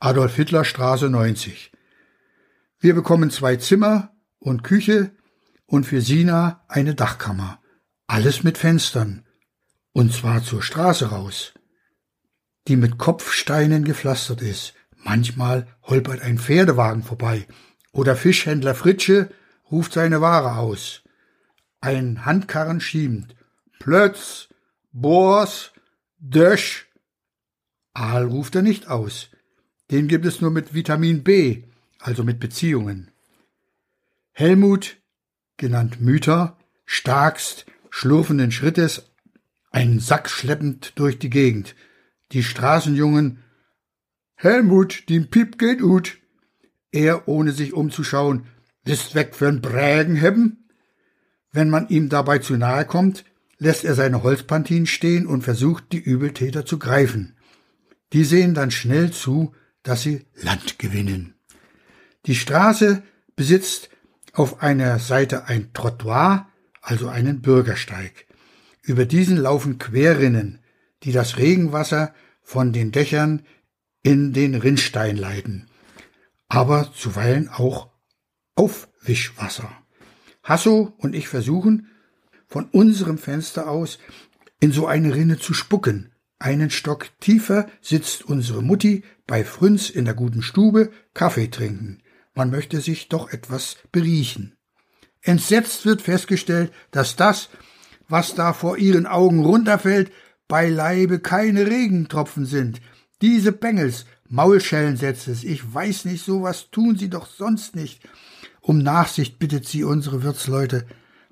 Adolf 0.00 0.36
Hitler 0.36 0.64
Straße 0.64 1.10
90. 1.10 1.72
Wir 2.80 2.94
bekommen 2.94 3.30
zwei 3.30 3.56
Zimmer 3.56 4.12
und 4.38 4.64
Küche 4.64 5.10
und 5.66 5.84
für 5.84 6.00
Sina 6.00 6.64
eine 6.68 6.94
Dachkammer. 6.94 7.60
Alles 8.06 8.44
mit 8.44 8.56
Fenstern. 8.56 9.24
Und 9.92 10.12
zwar 10.12 10.42
zur 10.42 10.62
Straße 10.62 11.10
raus 11.10 11.52
die 12.68 12.76
mit 12.76 12.98
Kopfsteinen 12.98 13.84
gepflastert 13.84 14.42
ist. 14.42 14.74
Manchmal 14.96 15.66
holpert 15.82 16.20
ein 16.20 16.38
Pferdewagen 16.38 17.02
vorbei 17.02 17.46
oder 17.92 18.14
Fischhändler 18.14 18.74
Fritsche 18.74 19.30
ruft 19.70 19.94
seine 19.94 20.20
Ware 20.20 20.56
aus. 20.56 21.02
Ein 21.80 22.26
Handkarren 22.26 22.80
schiebend. 22.80 23.34
Plötz, 23.78 24.47
Bors, 25.00 25.72
Dösch. 26.18 26.88
Aal 27.94 28.24
ruft 28.24 28.56
er 28.56 28.62
nicht 28.62 28.88
aus. 28.88 29.30
Den 29.92 30.08
gibt 30.08 30.26
es 30.26 30.40
nur 30.40 30.50
mit 30.50 30.74
Vitamin 30.74 31.22
B, 31.22 31.62
also 32.00 32.24
mit 32.24 32.40
Beziehungen. 32.40 33.12
Helmut, 34.32 34.96
genannt 35.56 36.00
Mütter, 36.00 36.58
starkst, 36.84 37.66
schlurfenden 37.90 38.50
Schrittes, 38.50 39.10
einen 39.70 40.00
Sack 40.00 40.28
schleppend 40.28 40.98
durch 40.98 41.20
die 41.20 41.30
Gegend, 41.30 41.76
die 42.32 42.42
Straßenjungen 42.42 43.44
Helmut, 44.34 45.08
dem 45.08 45.30
Piep 45.30 45.58
geht 45.58 45.80
ut. 45.80 46.18
Er, 46.90 47.28
ohne 47.28 47.52
sich 47.52 47.72
umzuschauen, 47.72 48.46
wisst 48.84 49.14
weg 49.14 49.34
für'n 49.34 49.60
Brägen 49.60 50.16
hebben. 50.16 50.68
Wenn 51.52 51.70
man 51.70 51.88
ihm 51.88 52.08
dabei 52.08 52.38
zu 52.38 52.56
nahe 52.56 52.84
kommt, 52.84 53.24
lässt 53.58 53.84
er 53.84 53.94
seine 53.94 54.22
Holzpantinen 54.22 54.86
stehen 54.86 55.26
und 55.26 55.42
versucht, 55.42 55.92
die 55.92 55.98
Übeltäter 55.98 56.64
zu 56.64 56.78
greifen. 56.78 57.36
Die 58.12 58.24
sehen 58.24 58.54
dann 58.54 58.70
schnell 58.70 59.10
zu, 59.10 59.54
dass 59.82 60.02
sie 60.02 60.26
Land 60.34 60.78
gewinnen. 60.78 61.34
Die 62.26 62.34
Straße 62.34 63.02
besitzt 63.36 63.90
auf 64.32 64.62
einer 64.62 64.98
Seite 64.98 65.46
ein 65.46 65.72
Trottoir, 65.72 66.48
also 66.80 67.08
einen 67.08 67.42
Bürgersteig. 67.42 68.26
Über 68.82 69.04
diesen 69.04 69.36
laufen 69.36 69.78
Querrinnen, 69.78 70.60
die 71.02 71.12
das 71.12 71.36
Regenwasser 71.36 72.14
von 72.42 72.72
den 72.72 72.92
Dächern 72.92 73.42
in 74.02 74.32
den 74.32 74.54
Rinnstein 74.54 75.16
leiten, 75.16 75.66
aber 76.48 76.92
zuweilen 76.94 77.48
auch 77.48 77.90
Aufwischwasser. 78.54 79.70
Hasso 80.42 80.94
und 80.98 81.14
ich 81.14 81.28
versuchen, 81.28 81.88
von 82.48 82.64
unserem 82.66 83.18
Fenster 83.18 83.68
aus 83.68 83.98
in 84.60 84.72
so 84.72 84.86
eine 84.86 85.14
Rinne 85.14 85.38
zu 85.38 85.54
spucken. 85.54 86.12
Einen 86.40 86.70
Stock 86.70 87.08
tiefer 87.20 87.68
sitzt 87.80 88.24
unsere 88.24 88.62
Mutti 88.62 89.04
bei 89.26 89.44
Frünz 89.44 89.90
in 89.90 90.04
der 90.04 90.14
guten 90.14 90.42
Stube 90.42 90.90
Kaffee 91.14 91.48
trinken. 91.48 92.02
Man 92.34 92.50
möchte 92.50 92.80
sich 92.80 93.08
doch 93.08 93.32
etwas 93.32 93.76
beriechen. 93.92 94.54
Entsetzt 95.20 95.84
wird 95.84 96.00
festgestellt, 96.02 96.72
dass 96.90 97.16
das, 97.16 97.48
was 98.08 98.34
da 98.34 98.52
vor 98.52 98.78
ihren 98.78 99.06
Augen 99.06 99.44
runterfällt, 99.44 100.12
beileibe 100.46 101.18
keine 101.18 101.66
Regentropfen 101.66 102.46
sind. 102.46 102.80
Diese 103.20 103.52
Bengels, 103.52 104.06
Maulschellensätzes, 104.28 105.42
ich 105.42 105.74
weiß 105.74 106.04
nicht, 106.04 106.24
sowas 106.24 106.70
tun 106.70 106.96
sie 106.96 107.10
doch 107.10 107.26
sonst 107.26 107.74
nicht. 107.74 108.00
Um 108.60 108.78
Nachsicht 108.78 109.38
bittet 109.38 109.66
sie 109.66 109.82
unsere 109.82 110.22
Wirtsleute. 110.22 110.86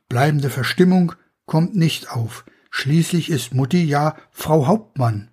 Bleibende 0.09 0.51
Verstimmung 0.51 1.15
kommt 1.47 1.75
nicht 1.75 2.11
auf. 2.11 2.45
Schließlich 2.71 3.31
ist 3.31 3.55
Mutti 3.55 3.85
ja 3.85 4.17
Frau 4.31 4.67
Hauptmann, 4.67 5.31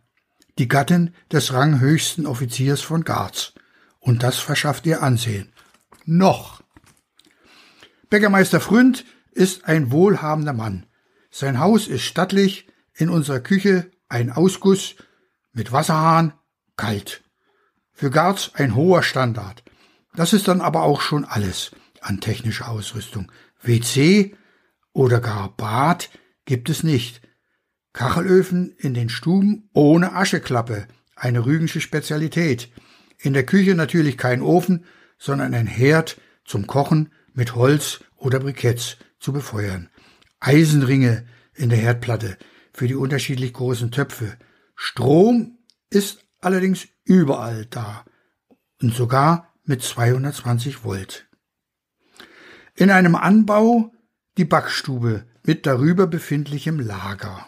die 0.58 0.68
Gattin 0.68 1.14
des 1.32 1.54
ranghöchsten 1.54 2.26
Offiziers 2.26 2.82
von 2.82 3.04
Garz. 3.04 3.54
Und 4.00 4.24
das 4.24 4.38
verschafft 4.38 4.86
ihr 4.86 5.04
Ansehen. 5.04 5.52
Noch. 6.06 6.64
Bäckermeister 8.10 8.60
Fründ 8.60 9.06
ist 9.32 9.66
ein 9.66 9.92
wohlhabender 9.92 10.54
Mann. 10.54 10.86
Sein 11.32 11.60
Haus 11.60 11.88
ist 11.88 12.04
stattlich, 12.04 12.68
in 12.96 13.10
unserer 13.10 13.40
Küche 13.40 13.92
ein 14.08 14.32
Ausguss 14.32 14.96
mit 15.52 15.72
Wasserhahn, 15.72 16.34
kalt. 16.78 17.24
Für 17.92 18.12
Garz 18.12 18.52
ein 18.54 18.76
hoher 18.76 19.04
Standard. 19.04 19.64
Das 20.16 20.34
ist 20.34 20.48
dann 20.48 20.62
aber 20.62 20.84
auch 20.84 21.02
schon 21.02 21.26
alles 21.26 21.72
an 22.02 22.22
technischer 22.22 22.70
Ausrüstung. 22.70 23.32
WC 23.62 24.36
oder 24.94 25.20
gar 25.20 25.56
Bad 25.56 26.10
gibt 26.46 26.70
es 26.70 26.84
nicht. 26.84 27.22
Kachelöfen 27.94 28.76
in 28.78 28.94
den 28.94 29.10
Stuben 29.10 29.70
ohne 29.74 30.14
Ascheklappe, 30.14 30.88
eine 31.16 31.46
rügensche 31.46 31.82
Spezialität. 31.82 32.72
In 33.20 33.34
der 33.34 33.46
Küche 33.46 33.76
natürlich 33.76 34.18
kein 34.18 34.42
Ofen, 34.42 34.86
sondern 35.18 35.54
ein 35.54 35.68
Herd 35.68 36.20
zum 36.46 36.68
Kochen 36.68 37.12
mit 37.34 37.56
Holz 37.56 38.04
oder 38.16 38.40
Briketts 38.40 38.98
zu 39.20 39.32
befeuern. 39.32 39.90
Eisenringe 40.40 41.26
in 41.54 41.70
der 41.70 41.78
Herdplatte, 41.78 42.38
für 42.74 42.88
die 42.88 42.96
unterschiedlich 42.96 43.54
großen 43.54 43.92
Töpfe. 43.92 44.38
Strom 44.76 45.60
ist 45.90 46.26
allerdings 46.42 46.88
überall 47.06 47.66
da 47.68 48.04
und 48.82 48.94
sogar 48.94 49.54
mit 49.64 49.82
220 49.82 50.84
Volt. 50.84 51.28
In 52.76 52.90
einem 52.90 53.16
Anbau 53.16 53.92
die 54.38 54.46
Backstube 54.46 55.26
mit 55.44 55.66
darüber 55.66 56.08
befindlichem 56.08 56.80
Lager. 56.80 57.46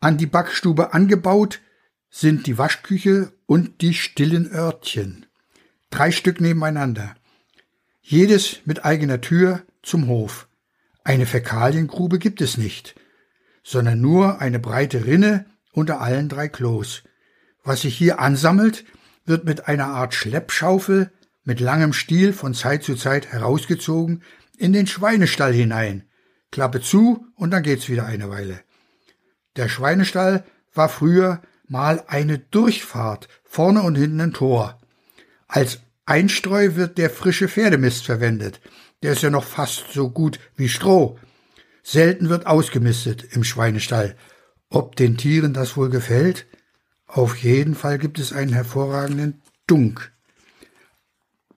An 0.00 0.18
die 0.18 0.26
Backstube 0.26 0.94
angebaut 0.94 1.60
sind 2.10 2.46
die 2.46 2.58
Waschküche 2.58 3.32
und 3.46 3.80
die 3.80 3.94
stillen 3.94 4.50
Örtchen. 4.52 5.26
Drei 5.90 6.12
Stück 6.12 6.40
nebeneinander. 6.40 7.14
Jedes 8.00 8.60
mit 8.64 8.84
eigener 8.84 9.20
Tür 9.20 9.62
zum 9.82 10.06
Hof. 10.06 10.48
Eine 11.02 11.26
Fäkaliengrube 11.26 12.18
gibt 12.18 12.40
es 12.40 12.56
nicht, 12.56 12.94
sondern 13.64 14.00
nur 14.00 14.40
eine 14.40 14.58
breite 14.58 15.06
Rinne 15.06 15.46
unter 15.72 16.00
allen 16.00 16.28
drei 16.28 16.48
Klos. 16.48 17.02
Was 17.64 17.82
sich 17.82 17.96
hier 17.96 18.20
ansammelt, 18.20 18.84
wird 19.24 19.44
mit 19.44 19.68
einer 19.68 19.88
Art 19.88 20.14
Schleppschaufel 20.14 21.10
mit 21.44 21.60
langem 21.60 21.92
Stiel 21.92 22.32
von 22.32 22.54
Zeit 22.54 22.84
zu 22.84 22.94
Zeit 22.94 23.28
herausgezogen 23.32 24.22
in 24.56 24.72
den 24.72 24.86
Schweinestall 24.86 25.52
hinein. 25.52 26.07
Klappe 26.50 26.80
zu 26.80 27.26
und 27.34 27.50
dann 27.50 27.62
geht's 27.62 27.88
wieder 27.88 28.06
eine 28.06 28.30
Weile. 28.30 28.60
Der 29.56 29.68
Schweinestall 29.68 30.44
war 30.72 30.88
früher 30.88 31.42
mal 31.66 32.02
eine 32.06 32.38
Durchfahrt, 32.38 33.28
vorne 33.44 33.82
und 33.82 33.96
hinten 33.96 34.20
ein 34.20 34.32
Tor. 34.32 34.78
Als 35.46 35.80
Einstreu 36.06 36.74
wird 36.74 36.96
der 36.96 37.10
frische 37.10 37.48
Pferdemist 37.48 38.06
verwendet. 38.06 38.60
Der 39.02 39.12
ist 39.12 39.22
ja 39.22 39.30
noch 39.30 39.44
fast 39.44 39.92
so 39.92 40.10
gut 40.10 40.40
wie 40.56 40.68
Stroh. 40.68 41.18
Selten 41.82 42.28
wird 42.28 42.46
ausgemistet 42.46 43.24
im 43.32 43.44
Schweinestall. 43.44 44.16
Ob 44.70 44.96
den 44.96 45.16
Tieren 45.16 45.54
das 45.54 45.76
wohl 45.76 45.90
gefällt? 45.90 46.46
Auf 47.06 47.36
jeden 47.36 47.74
Fall 47.74 47.98
gibt 47.98 48.18
es 48.18 48.32
einen 48.32 48.52
hervorragenden 48.52 49.42
Dunk. 49.66 50.12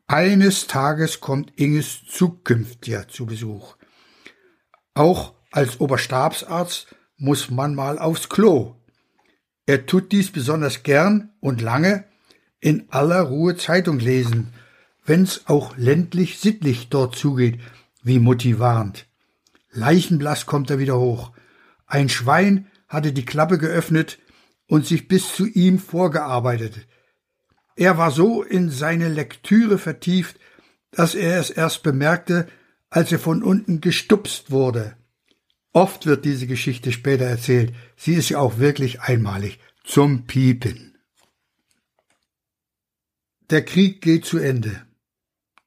Eines 0.07 0.67
Tages 0.67 1.21
kommt 1.21 1.53
Inges 1.55 2.05
Zukünftiger 2.05 3.07
zu 3.07 3.25
Besuch. 3.25 3.75
Auch 4.93 5.33
als 5.51 5.79
Oberstabsarzt 5.79 6.87
muss 7.17 7.49
man 7.49 7.75
mal 7.75 7.99
aufs 7.99 8.29
Klo. 8.29 8.75
Er 9.65 9.85
tut 9.85 10.11
dies 10.11 10.31
besonders 10.31 10.83
gern 10.83 11.31
und 11.39 11.61
lange 11.61 12.05
in 12.59 12.87
aller 12.89 13.21
Ruhe 13.21 13.55
Zeitung 13.55 13.99
lesen, 13.99 14.53
wenn's 15.05 15.43
auch 15.45 15.77
ländlich 15.77 16.39
sittlich 16.39 16.89
dort 16.89 17.15
zugeht, 17.15 17.59
wie 18.03 18.19
Mutti 18.19 18.59
warnt. 18.59 19.07
Leichenblass 19.71 20.45
kommt 20.45 20.69
er 20.69 20.79
wieder 20.79 20.99
hoch. 20.99 21.31
Ein 21.85 22.09
Schwein 22.09 22.67
hatte 22.87 23.13
die 23.13 23.25
Klappe 23.25 23.57
geöffnet 23.57 24.19
und 24.67 24.85
sich 24.85 25.07
bis 25.07 25.33
zu 25.35 25.45
ihm 25.47 25.79
vorgearbeitet. 25.79 26.87
Er 27.75 27.97
war 27.97 28.11
so 28.11 28.43
in 28.43 28.69
seine 28.69 29.07
Lektüre 29.07 29.77
vertieft, 29.77 30.37
dass 30.91 31.15
er 31.15 31.39
es 31.39 31.49
erst 31.49 31.83
bemerkte, 31.83 32.47
als 32.91 33.11
er 33.11 33.19
von 33.19 33.41
unten 33.41 33.81
gestupst 33.81 34.51
wurde. 34.51 34.95
Oft 35.71 36.05
wird 36.05 36.25
diese 36.25 36.45
Geschichte 36.45 36.91
später 36.91 37.25
erzählt. 37.25 37.73
Sie 37.95 38.13
ist 38.13 38.29
ja 38.29 38.39
auch 38.39 38.59
wirklich 38.59 39.01
einmalig. 39.01 39.59
Zum 39.83 40.27
Piepen. 40.27 40.97
Der 43.49 43.65
Krieg 43.65 44.01
geht 44.01 44.25
zu 44.25 44.37
Ende. 44.37 44.85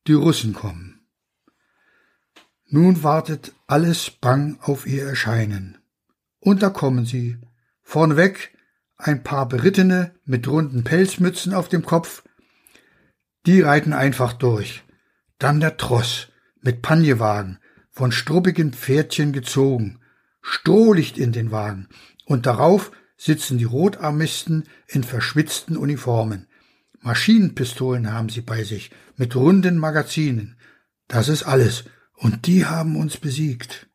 Die 0.07 0.13
Russen 0.13 0.53
kommen. 0.53 1.07
Nun 2.67 3.03
wartet 3.03 3.55
alles 3.67 4.11
bang 4.11 4.59
auf 4.61 4.87
ihr 4.87 5.05
Erscheinen. 5.05 5.79
Und 6.41 6.63
da 6.63 6.69
kommen 6.69 7.07
sie. 7.07 7.39
Vorneweg 7.83 8.53
ein 8.97 9.23
paar 9.23 9.49
Berittene 9.49 10.15
mit 10.25 10.47
runden 10.47 10.85
Pelzmützen 10.85 11.55
auf 11.55 11.69
dem 11.69 11.85
Kopf. 11.85 12.23
Die 13.47 13.63
reiten 13.63 13.95
einfach 13.95 14.35
durch. 14.35 14.83
Dann 15.39 15.61
der 15.61 15.77
Tross 15.77 16.29
mit 16.65 16.83
Panjewagen, 16.83 17.59
von 17.91 18.11
struppigen 18.11 18.73
Pferdchen 18.73 19.33
gezogen, 19.33 20.01
Strohlicht 20.41 21.17
in 21.17 21.31
den 21.31 21.53
Wagen, 21.53 21.89
und 22.25 22.47
darauf 22.47 22.91
sitzen 23.17 23.59
die 23.59 23.65
Rotarmisten 23.65 24.65
in 24.89 25.05
verschwitzten 25.05 25.77
Uniformen. 25.77 26.49
Maschinenpistolen 27.01 28.13
haben 28.13 28.31
sie 28.31 28.41
bei 28.41 28.65
sich, 28.65 28.91
mit 29.17 29.37
runden 29.37 29.79
Magazinen. 29.79 30.57
Das 31.07 31.29
ist 31.29 31.45
alles, 31.45 31.85
und 32.15 32.47
die 32.47 32.67
haben 32.67 32.97
uns 32.97 33.19
besiegt. 33.19 33.89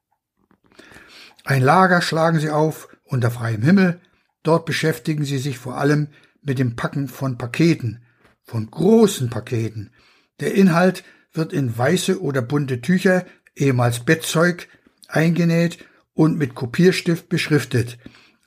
Ein 1.44 1.64
Lager 1.64 2.02
schlagen 2.02 2.40
sie 2.40 2.52
auf 2.52 2.88
unter 3.04 3.32
freiem 3.32 3.64
Himmel, 3.64 4.00
dort 4.44 4.66
beschäftigen 4.66 5.26
sie 5.26 5.40
sich 5.40 5.58
vor 5.58 5.78
allem 5.78 6.10
mit 6.42 6.60
dem 6.60 6.76
Packen 6.76 7.08
von 7.08 7.38
Paketen, 7.38 8.04
von 8.44 8.70
großen 8.70 9.30
Paketen. 9.30 9.92
Der 10.40 10.54
Inhalt 10.54 11.04
wird 11.40 11.54
in 11.54 11.76
weiße 11.76 12.22
oder 12.22 12.44
bunte 12.44 12.82
Tücher, 12.82 13.26
ehemals 13.56 14.02
Bettzeug, 14.02 14.68
eingenäht 15.08 15.80
und 16.14 16.38
mit 16.38 16.54
Kopierstift 16.54 17.30
beschriftet. 17.30 17.98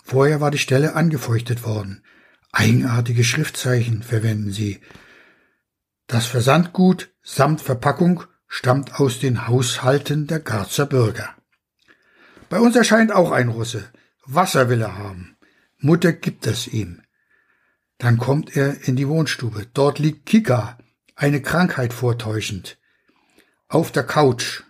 Vorher 0.04 0.40
war 0.40 0.52
die 0.52 0.58
Stelle 0.58 0.94
angefeuchtet 0.94 1.64
worden. 1.64 2.04
Eigenartige 2.52 3.24
Schriftzeichen 3.24 4.02
verwenden 4.02 4.52
sie. 4.52 4.80
Das 6.06 6.26
Versandgut 6.26 7.10
samt 7.22 7.62
Verpackung 7.62 8.24
stammt 8.46 9.00
aus 9.00 9.18
den 9.18 9.48
Haushalten 9.48 10.26
der 10.26 10.40
Garzer 10.40 10.84
Bürger. 10.84 11.34
Bei 12.50 12.60
uns 12.60 12.76
erscheint 12.76 13.10
auch 13.10 13.30
ein 13.30 13.48
Russe. 13.48 13.90
Wasser 14.26 14.68
will 14.68 14.82
er 14.82 14.98
haben. 14.98 15.38
Mutter 15.78 16.12
gibt 16.12 16.46
es 16.46 16.68
ihm. 16.68 17.00
Dann 17.96 18.18
kommt 18.18 18.54
er 18.54 18.86
in 18.86 18.96
die 18.96 19.08
Wohnstube. 19.08 19.66
Dort 19.72 19.98
liegt 19.98 20.26
Kika, 20.26 20.78
eine 21.16 21.40
Krankheit 21.40 21.94
vortäuschend. 21.94 22.78
Auf 23.72 23.90
der 23.90 24.02
Couch. 24.02 24.64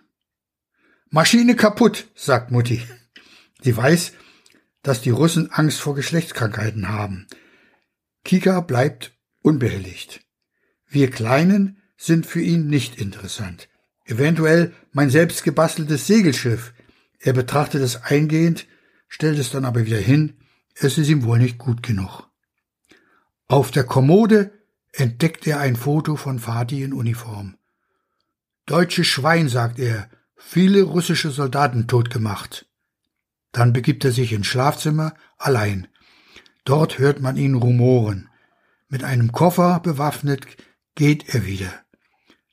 Maschine 1.09 1.57
kaputt, 1.57 2.07
sagt 2.15 2.51
Mutti. 2.51 2.81
Sie 3.61 3.75
weiß, 3.75 4.13
dass 4.81 5.01
die 5.01 5.09
Russen 5.09 5.51
Angst 5.51 5.81
vor 5.81 5.93
Geschlechtskrankheiten 5.93 6.87
haben. 6.87 7.27
Kika 8.23 8.61
bleibt 8.61 9.11
unbehelligt. 9.41 10.21
Wir 10.87 11.11
Kleinen 11.11 11.81
sind 11.97 12.25
für 12.25 12.39
ihn 12.39 12.67
nicht 12.67 12.97
interessant. 12.97 13.67
Eventuell 14.05 14.73
mein 14.93 15.09
selbst 15.09 15.43
gebasteltes 15.43 16.07
Segelschiff. 16.07 16.73
Er 17.19 17.33
betrachtet 17.33 17.81
es 17.81 18.03
eingehend, 18.03 18.67
stellt 19.09 19.37
es 19.37 19.51
dann 19.51 19.65
aber 19.65 19.85
wieder 19.85 19.99
hin, 19.99 20.37
es 20.75 20.97
ist 20.97 21.09
ihm 21.09 21.25
wohl 21.25 21.39
nicht 21.39 21.57
gut 21.57 21.83
genug. 21.83 22.29
Auf 23.47 23.69
der 23.69 23.83
Kommode 23.83 24.53
entdeckt 24.93 25.45
er 25.45 25.59
ein 25.59 25.75
Foto 25.75 26.15
von 26.15 26.39
Fatih 26.39 26.83
in 26.83 26.93
Uniform. 26.93 27.57
Deutsches 28.65 29.07
Schwein, 29.07 29.49
sagt 29.49 29.77
er, 29.77 30.09
viele 30.37 30.83
russische 30.83 31.31
Soldaten 31.31 31.87
totgemacht. 31.87 32.65
Dann 33.51 33.73
begibt 33.73 34.05
er 34.05 34.11
sich 34.11 34.31
ins 34.31 34.47
Schlafzimmer 34.47 35.13
allein. 35.37 35.87
Dort 36.63 36.97
hört 36.97 37.19
man 37.19 37.35
ihn 37.35 37.55
rumoren. 37.55 38.29
Mit 38.87 39.03
einem 39.03 39.31
Koffer 39.31 39.79
bewaffnet 39.81 40.45
geht 40.95 41.33
er 41.33 41.45
wieder. 41.45 41.73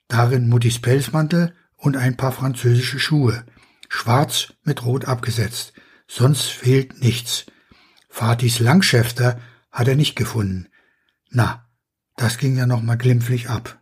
Darin 0.08 0.48
Muttis 0.48 0.80
Pelzmantel 0.80 1.54
und 1.76 1.96
ein 1.96 2.16
paar 2.16 2.32
französische 2.32 2.98
Schuhe, 2.98 3.44
schwarz 3.88 4.54
mit 4.64 4.84
rot 4.84 5.04
abgesetzt. 5.04 5.72
Sonst 6.08 6.46
fehlt 6.46 7.00
nichts. 7.00 7.46
Fatis 8.08 8.58
Langschäfter 8.58 9.40
hat 9.70 9.86
er 9.86 9.94
nicht 9.94 10.16
gefunden. 10.16 10.68
Na, 11.28 11.68
das 12.16 12.38
ging 12.38 12.56
ja 12.56 12.66
noch 12.66 12.82
mal 12.82 12.96
glimpflich 12.96 13.48
ab. 13.48 13.79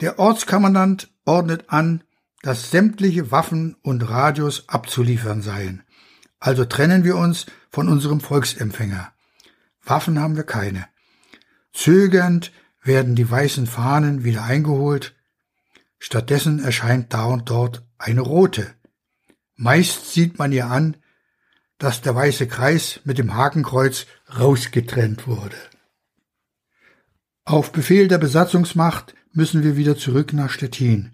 Der 0.00 0.18
Ortskommandant 0.18 1.10
ordnet 1.26 1.64
an, 1.68 2.02
dass 2.42 2.70
sämtliche 2.70 3.30
Waffen 3.30 3.76
und 3.82 4.08
Radios 4.08 4.68
abzuliefern 4.68 5.42
seien. 5.42 5.82
Also 6.38 6.64
trennen 6.64 7.04
wir 7.04 7.16
uns 7.16 7.46
von 7.70 7.88
unserem 7.88 8.20
Volksempfänger. 8.20 9.12
Waffen 9.84 10.18
haben 10.18 10.36
wir 10.36 10.44
keine. 10.44 10.86
Zögernd 11.74 12.50
werden 12.82 13.14
die 13.14 13.30
weißen 13.30 13.66
Fahnen 13.66 14.24
wieder 14.24 14.42
eingeholt. 14.42 15.14
Stattdessen 15.98 16.60
erscheint 16.60 17.12
da 17.12 17.24
und 17.24 17.50
dort 17.50 17.84
eine 17.98 18.22
rote. 18.22 18.74
Meist 19.54 20.12
sieht 20.12 20.38
man 20.38 20.50
ihr 20.52 20.66
an, 20.66 20.96
dass 21.76 22.00
der 22.00 22.14
weiße 22.14 22.48
Kreis 22.48 23.00
mit 23.04 23.18
dem 23.18 23.34
Hakenkreuz 23.34 24.06
rausgetrennt 24.38 25.26
wurde. 25.26 25.56
Auf 27.44 27.72
Befehl 27.72 28.08
der 28.08 28.18
Besatzungsmacht 28.18 29.14
müssen 29.32 29.62
wir 29.62 29.76
wieder 29.76 29.96
zurück 29.96 30.32
nach 30.32 30.50
Stettin. 30.50 31.12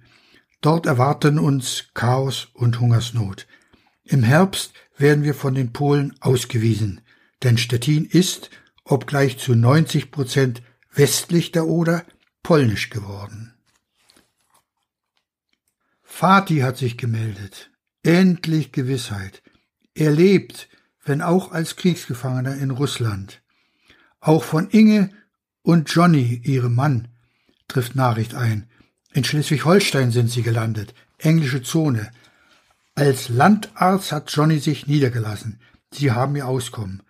Dort 0.61 0.87
erwarten 0.87 1.39
uns 1.39 1.87
Chaos 1.95 2.49
und 2.55 2.81
Hungersnot. 2.81 3.47
Im 4.05 4.23
Herbst 4.23 4.73
werden 4.97 5.25
wir 5.25 5.35
von 5.35 5.55
den 5.55 5.73
Polen 5.73 6.15
ausgewiesen, 6.21 7.01
denn 7.43 7.59
Stettin 7.59 8.05
ist, 8.05 8.51
obgleich 8.85 9.39
zu 9.39 9.55
90 9.55 10.11
Prozent 10.11 10.63
westlich 10.93 11.53
der 11.53 11.67
Oder, 11.67 12.05
polnisch 12.43 12.91
geworden. 12.91 13.55
Fatih 16.03 16.63
hat 16.63 16.79
sich 16.79 16.97
gemeldet. 16.97 17.71
Endlich 18.03 18.73
Gewissheit. 18.73 19.43
Er 19.95 20.13
lebt, 20.13 20.69
wenn 21.05 21.21
auch 21.21 21.53
als 21.53 21.77
Kriegsgefangener 21.77 22.57
in 22.57 22.71
Russland. 22.71 23.43
Auch 24.21 24.45
von 24.45 24.71
Inge 24.71 25.11
und 25.63 25.91
Johnny, 25.91 26.41
ihrem 26.45 26.75
Mann, 26.75 27.09
trifft 27.69 27.97
Nachricht 27.97 28.35
ein. 28.35 28.69
In 29.13 29.25
Schleswig-Holstein 29.25 30.11
sind 30.11 30.31
sie 30.31 30.43
gelandet, 30.43 30.95
englische 31.19 31.63
Zone. 31.63 32.11
Als 32.95 33.29
Landarzt 33.29 34.13
hat 34.13 34.31
Johnny 34.31 34.59
sich 34.59 34.87
niedergelassen. 34.87 35.61
Sie 35.93 36.13
haben 36.13 36.37
ihr 36.37 36.47
Auskommen. 36.47 37.03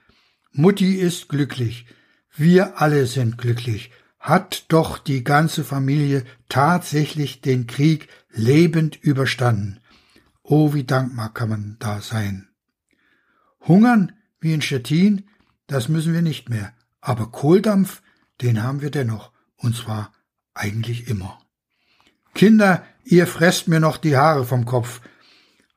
Mutti 0.52 0.94
ist 0.94 1.28
glücklich. 1.28 1.86
Wir 2.34 2.80
alle 2.80 3.06
sind 3.06 3.38
glücklich. 3.38 3.90
Hat 4.18 4.66
doch 4.68 4.98
die 4.98 5.24
ganze 5.24 5.64
Familie 5.64 6.24
tatsächlich 6.48 7.40
den 7.40 7.66
Krieg 7.66 8.08
lebend 8.30 8.96
überstanden. 8.96 9.80
Oh, 10.42 10.74
wie 10.74 10.84
dankbar 10.84 11.32
kann 11.32 11.48
man 11.48 11.76
da 11.78 12.00
sein. 12.00 12.48
Hungern, 13.60 14.12
wie 14.40 14.54
in 14.54 14.62
Stettin, 14.62 15.28
das 15.66 15.88
müssen 15.88 16.12
wir 16.12 16.22
nicht 16.22 16.48
mehr. 16.48 16.72
Aber 17.00 17.30
Kohldampf, 17.30 18.02
den 18.40 18.62
haben 18.62 18.80
wir 18.80 18.90
dennoch. 18.90 19.32
Und 19.56 19.76
zwar 19.76 20.12
eigentlich 20.56 21.08
immer. 21.08 21.38
Kinder, 22.34 22.84
ihr 23.04 23.26
fresst 23.26 23.68
mir 23.68 23.80
noch 23.80 23.96
die 23.96 24.16
Haare 24.16 24.44
vom 24.44 24.64
Kopf. 24.64 25.00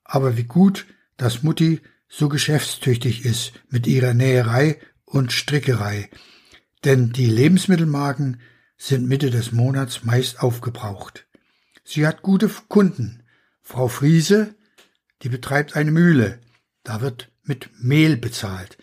Aber 0.03 0.37
wie 0.37 0.43
gut, 0.43 0.87
dass 1.17 1.43
Mutti 1.43 1.81
so 2.07 2.27
geschäftstüchtig 2.27 3.23
ist 3.25 3.53
mit 3.69 3.85
ihrer 3.87 4.13
Näherei 4.13 4.79
und 5.05 5.31
Strickerei. 5.31 6.09
Denn 6.83 7.11
die 7.11 7.27
Lebensmittelmarken 7.27 8.41
sind 8.77 9.07
Mitte 9.07 9.29
des 9.29 9.51
Monats 9.51 10.03
meist 10.03 10.41
aufgebraucht. 10.41 11.27
Sie 11.83 12.07
hat 12.07 12.21
gute 12.21 12.49
Kunden. 12.67 13.23
Frau 13.61 13.87
Friese, 13.87 14.55
die 15.21 15.29
betreibt 15.29 15.75
eine 15.75 15.91
Mühle. 15.91 16.39
Da 16.83 17.01
wird 17.01 17.31
mit 17.43 17.69
Mehl 17.81 18.17
bezahlt. 18.17 18.77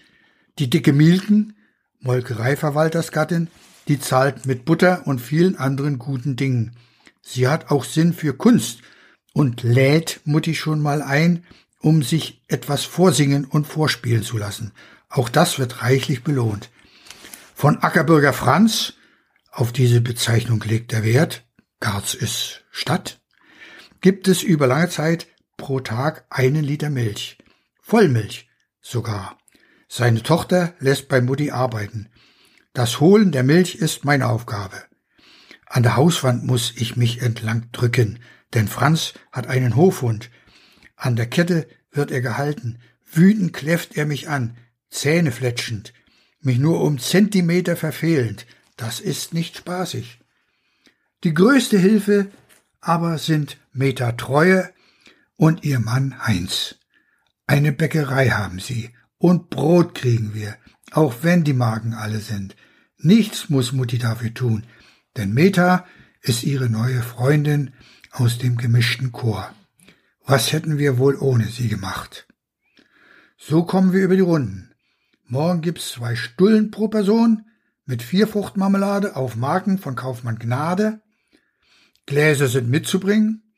Die 0.58 0.70
dicke 0.70 0.92
Mielken, 0.92 1.56
Molkereiverwaltersgattin, 2.00 3.48
die 3.88 3.98
zahlt 4.00 4.46
mit 4.46 4.64
Butter 4.64 5.06
und 5.06 5.20
vielen 5.20 5.56
anderen 5.56 5.98
guten 5.98 6.36
Dingen. 6.36 6.76
Sie 7.22 7.48
hat 7.48 7.70
auch 7.70 7.84
Sinn 7.84 8.12
für 8.12 8.34
Kunst 8.34 8.80
und 9.32 9.62
lädt 9.62 10.20
Mutti 10.24 10.54
schon 10.54 10.80
mal 10.80 11.02
ein, 11.02 11.44
um 11.80 12.02
sich 12.02 12.42
etwas 12.48 12.84
vorsingen 12.84 13.44
und 13.44 13.66
vorspielen 13.66 14.22
zu 14.22 14.38
lassen. 14.38 14.72
Auch 15.08 15.28
das 15.28 15.58
wird 15.58 15.82
reichlich 15.82 16.24
belohnt. 16.24 16.70
Von 17.54 17.78
Ackerbürger 17.78 18.32
Franz, 18.32 18.94
auf 19.50 19.72
diese 19.72 20.00
Bezeichnung 20.00 20.62
legt 20.62 20.92
er 20.92 21.04
Wert, 21.04 21.44
Garz 21.80 22.14
ist 22.14 22.64
Stadt, 22.70 23.20
gibt 24.00 24.28
es 24.28 24.42
über 24.42 24.66
lange 24.66 24.88
Zeit 24.88 25.26
pro 25.56 25.80
Tag 25.80 26.26
einen 26.30 26.64
Liter 26.64 26.90
Milch. 26.90 27.38
Vollmilch 27.80 28.48
sogar. 28.80 29.38
Seine 29.88 30.22
Tochter 30.22 30.74
lässt 30.80 31.08
bei 31.08 31.20
Mutti 31.20 31.50
arbeiten. 31.50 32.08
Das 32.76 33.00
Holen 33.00 33.32
der 33.32 33.42
Milch 33.42 33.76
ist 33.76 34.04
meine 34.04 34.28
Aufgabe. 34.28 34.76
An 35.64 35.82
der 35.82 35.96
Hauswand 35.96 36.44
muss 36.44 36.74
ich 36.76 36.94
mich 36.94 37.22
entlang 37.22 37.72
drücken, 37.72 38.18
denn 38.52 38.68
Franz 38.68 39.14
hat 39.32 39.46
einen 39.46 39.76
Hofhund. 39.76 40.30
An 40.94 41.16
der 41.16 41.24
Kette 41.24 41.66
wird 41.90 42.10
er 42.10 42.20
gehalten. 42.20 42.78
Wütend 43.10 43.54
kläfft 43.54 43.96
er 43.96 44.04
mich 44.04 44.28
an, 44.28 44.58
Zähne 44.90 45.32
fletschend, 45.32 45.94
mich 46.40 46.58
nur 46.58 46.82
um 46.82 46.98
Zentimeter 46.98 47.76
verfehlend. 47.76 48.44
Das 48.76 49.00
ist 49.00 49.32
nicht 49.32 49.56
spaßig. 49.56 50.20
Die 51.24 51.32
größte 51.32 51.78
Hilfe 51.78 52.30
aber 52.82 53.16
sind 53.16 53.56
Meta 53.72 54.12
Treue 54.12 54.70
und 55.36 55.64
ihr 55.64 55.80
Mann 55.80 56.26
Heinz. 56.26 56.74
Eine 57.46 57.72
Bäckerei 57.72 58.28
haben 58.28 58.58
sie 58.58 58.90
und 59.16 59.48
Brot 59.48 59.94
kriegen 59.94 60.34
wir, 60.34 60.58
auch 60.90 61.14
wenn 61.22 61.42
die 61.42 61.54
Magen 61.54 61.94
alle 61.94 62.20
sind. 62.20 62.54
Nichts 62.98 63.50
muss 63.50 63.72
Mutti 63.72 63.98
dafür 63.98 64.32
tun, 64.32 64.64
denn 65.16 65.32
Meta 65.32 65.86
ist 66.22 66.44
ihre 66.44 66.68
neue 66.68 67.02
Freundin 67.02 67.74
aus 68.10 68.38
dem 68.38 68.56
gemischten 68.56 69.12
Chor. 69.12 69.54
Was 70.24 70.52
hätten 70.52 70.78
wir 70.78 70.98
wohl 70.98 71.16
ohne 71.16 71.46
sie 71.46 71.68
gemacht? 71.68 72.26
So 73.36 73.64
kommen 73.64 73.92
wir 73.92 74.02
über 74.02 74.16
die 74.16 74.22
Runden. 74.22 74.74
Morgen 75.24 75.60
gibt's 75.60 75.90
zwei 75.90 76.16
Stullen 76.16 76.70
pro 76.70 76.88
Person 76.88 77.44
mit 77.84 78.02
vier 78.02 78.26
Fruchtmarmelade 78.26 79.14
auf 79.14 79.36
Marken 79.36 79.78
von 79.78 79.94
Kaufmann 79.94 80.38
Gnade. 80.38 81.00
Gläser 82.06 82.48
sind 82.48 82.68
mitzubringen. 82.68 83.52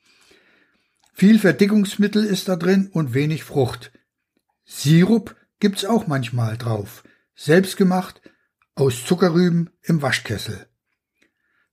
Viel 1.15 1.39
Verdickungsmittel 1.39 2.25
ist 2.25 2.49
da 2.49 2.57
drin 2.57 2.89
und 2.89 3.15
wenig 3.15 3.45
Frucht. 3.45 3.93
Sirup 4.65 5.37
gibt's 5.61 5.85
auch 5.85 6.07
manchmal 6.07 6.59
drauf. 6.59 7.03
Selbstgemacht 7.35 8.21
aus 8.79 9.05
Zuckerrüben 9.05 9.71
im 9.83 10.03
Waschkessel. 10.03 10.67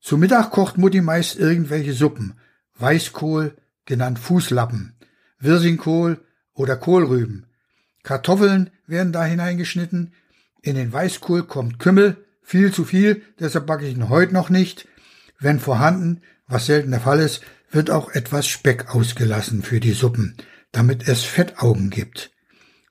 Zu 0.02 0.18
Mittag 0.18 0.52
kocht 0.52 0.78
Mutti 0.78 1.02
meist 1.02 1.38
irgendwelche 1.38 1.94
Suppen. 1.94 2.40
Weißkohl, 2.78 3.56
genannt 3.86 4.20
Fußlappen, 4.20 4.98
Wirsingkohl 5.40 6.26
oder 6.54 6.76
Kohlrüben. 6.76 7.46
Kartoffeln 8.04 8.72
werden 8.88 9.14
da 9.14 9.24
hineingeschnitten. 9.24 10.14
In 10.62 10.76
den 10.76 10.92
Weißkohl 10.92 11.44
kommt 11.44 11.80
Kümmel, 11.80 12.18
viel 12.42 12.74
zu 12.74 12.86
viel, 12.86 13.22
deshalb 13.40 13.68
backe 13.68 13.86
ich 13.88 13.96
ihn 13.96 14.10
heute 14.10 14.34
noch 14.34 14.50
nicht. 14.50 14.88
Wenn 15.40 15.60
vorhanden, 15.60 16.22
was 16.48 16.66
selten 16.66 16.92
der 16.92 17.02
Fall 17.02 17.20
ist, 17.20 17.42
wird 17.70 17.92
auch 17.92 18.10
etwas 18.10 18.48
Speck 18.48 18.94
ausgelassen 18.94 19.62
für 19.62 19.80
die 19.80 19.94
Suppen, 19.94 20.38
damit 20.72 21.08
es 21.08 21.24
Fettaugen 21.24 21.90
gibt. 21.92 22.32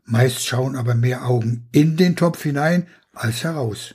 Meist 0.05 0.47
schauen 0.47 0.77
aber 0.77 0.95
mehr 0.95 1.27
Augen 1.27 1.69
in 1.73 1.97
den 1.97 2.15
Topf 2.15 2.43
hinein 2.43 2.87
als 3.13 3.45
heraus. 3.45 3.95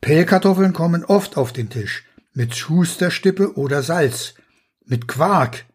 Pellkartoffeln 0.00 0.72
kommen 0.72 1.04
oft 1.04 1.36
auf 1.36 1.52
den 1.52 1.68
Tisch, 1.68 2.04
mit 2.32 2.56
Schusterstippe 2.56 3.56
oder 3.56 3.82
Salz, 3.82 4.34
mit 4.86 5.06
Quark, 5.08 5.66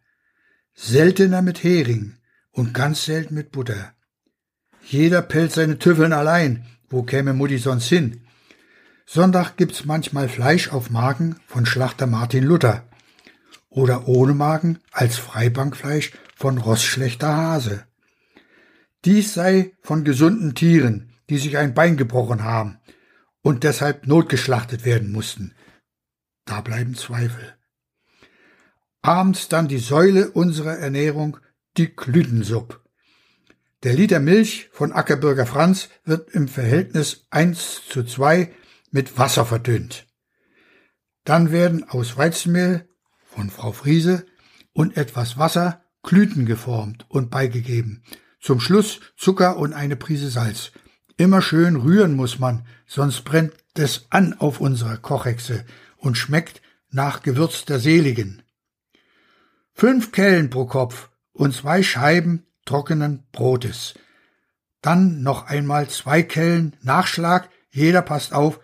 seltener 0.74 1.44
mit 1.44 1.64
Hering 1.64 2.18
und 2.52 2.74
ganz 2.74 3.06
selten 3.06 3.36
mit 3.36 3.52
Butter. 3.52 3.94
Jeder 4.84 5.22
pellt 5.22 5.52
seine 5.52 5.78
Tüffeln 5.78 6.12
allein, 6.12 6.66
wo 6.90 7.04
käme 7.04 7.34
Mutti 7.34 7.60
sonst 7.60 7.88
hin? 7.88 8.22
Sonntag 9.06 9.58
gibt's 9.58 9.86
manchmal 9.86 10.28
Fleisch 10.28 10.70
auf 10.70 10.90
Magen 10.90 11.40
von 11.46 11.68
Schlachter 11.68 12.08
Martin 12.08 12.44
Luther 12.44 12.84
oder 13.70 14.08
ohne 14.08 14.34
Magen 14.34 14.80
als 14.92 15.18
Freibankfleisch 15.18 16.14
von 16.36 16.58
Rossschlechter 16.58 17.36
Hase. 17.36 17.86
Dies 19.06 19.36
sei 19.36 19.74
von 19.84 20.04
gesunden 20.04 20.56
Tieren, 20.56 21.12
die 21.30 21.38
sich 21.38 21.58
ein 21.58 21.76
Bein 21.76 21.96
gebrochen 21.96 22.44
haben 22.44 22.80
und 23.46 23.64
deshalb 23.64 24.08
notgeschlachtet 24.08 24.84
werden 24.84 25.12
mussten. 25.12 25.54
Da 26.46 26.62
bleiben 26.62 26.96
Zweifel 26.96 27.56
abends 29.06 29.50
dann 29.50 29.68
die 29.68 29.78
Säule 29.78 30.32
unserer 30.32 30.80
Ernährung, 30.80 31.38
die 31.78 31.88
Klütensupp. 31.88 32.82
Der 33.84 33.94
Liter 33.94 34.20
Milch 34.20 34.70
von 34.72 34.92
Ackerbürger 34.92 35.46
Franz 35.46 35.90
wird 36.04 36.32
im 36.32 36.48
Verhältnis 36.48 37.28
1 37.30 37.84
zu 37.88 38.04
2 38.04 38.52
mit 38.90 39.20
Wasser 39.20 39.46
verdünnt. 39.46 40.08
Dann 41.24 41.52
werden 41.52 41.88
aus 41.88 42.18
Weizenmehl 42.18 42.90
von 43.28 43.52
Frau 43.52 43.72
Friese 43.74 44.26
und 44.74 44.98
etwas 44.98 45.38
Wasser 45.38 45.84
Klüten 46.02 46.48
geformt 46.48 47.06
und 47.08 47.30
beigegeben. 47.30 48.04
Zum 48.42 48.60
Schluss 48.60 49.02
Zucker 49.16 49.58
und 49.58 49.74
eine 49.74 49.96
Prise 49.96 50.30
Salz. 50.30 50.72
Immer 51.18 51.44
schön 51.44 51.76
rühren 51.76 52.16
muss 52.16 52.40
man, 52.40 52.66
sonst 52.86 53.24
brennt 53.24 53.54
es 53.74 54.06
an 54.10 54.34
auf 54.34 54.60
unserer 54.60 54.98
Kochhexe 54.98 55.66
und 55.98 56.18
schmeckt 56.18 56.62
nach 56.90 57.22
Gewürz 57.24 57.66
der 57.66 57.80
Seligen 57.80 58.42
fünf 59.76 60.14
Kellen 60.14 60.50
pro 60.50 60.66
Kopf 60.66 61.10
und 61.34 61.54
zwei 61.54 61.84
Scheiben 61.84 62.48
trockenen 62.66 63.26
Brotes. 63.32 63.94
Dann 64.82 65.22
noch 65.22 65.48
einmal 65.48 65.90
zwei 65.90 66.24
Kellen 66.24 66.76
Nachschlag, 66.82 67.50
jeder 67.70 68.02
passt 68.02 68.34
auf, 68.34 68.60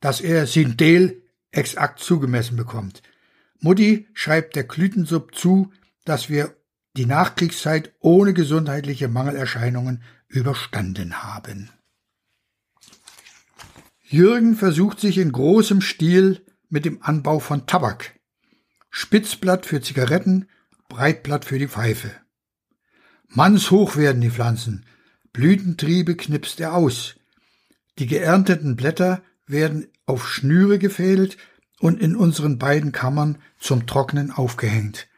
dass 0.00 0.20
er 0.20 0.46
Sindel 0.46 1.22
exakt 1.50 1.98
zugemessen 1.98 2.56
bekommt. 2.56 3.02
Mutti 3.58 4.08
schreibt 4.14 4.56
der 4.56 4.66
Klütensupp 4.66 5.34
zu, 5.34 5.72
dass 6.04 6.28
wir 6.28 6.56
die 6.96 7.06
Nachkriegszeit 7.06 7.92
ohne 8.00 8.32
gesundheitliche 8.32 9.08
Mangelerscheinungen 9.08 10.02
überstanden 10.28 11.22
haben. 11.22 11.70
Jürgen 14.12 14.56
versucht 14.56 15.00
sich 15.00 15.16
in 15.16 15.32
großem 15.32 15.80
Stil 15.80 16.44
mit 16.68 16.84
dem 16.84 17.02
Anbau 17.02 17.38
von 17.38 17.66
Tabak. 17.66 18.20
Spitzblatt 18.90 19.64
für 19.64 19.80
Zigaretten, 19.80 20.50
Breitblatt 20.90 21.46
für 21.46 21.58
die 21.58 21.66
Pfeife. 21.66 22.10
Mannshoch 23.28 23.96
werden 23.96 24.20
die 24.20 24.28
Pflanzen, 24.28 24.84
Blütentriebe 25.32 26.14
knipst 26.14 26.60
er 26.60 26.74
aus. 26.74 27.14
Die 27.98 28.06
geernteten 28.06 28.76
Blätter 28.76 29.22
werden 29.46 29.86
auf 30.04 30.28
Schnüre 30.28 30.78
gefädelt 30.78 31.38
und 31.80 31.98
in 31.98 32.14
unseren 32.14 32.58
beiden 32.58 32.92
Kammern 32.92 33.38
zum 33.58 33.86
Trocknen 33.86 34.30
aufgehängt. 34.30 35.08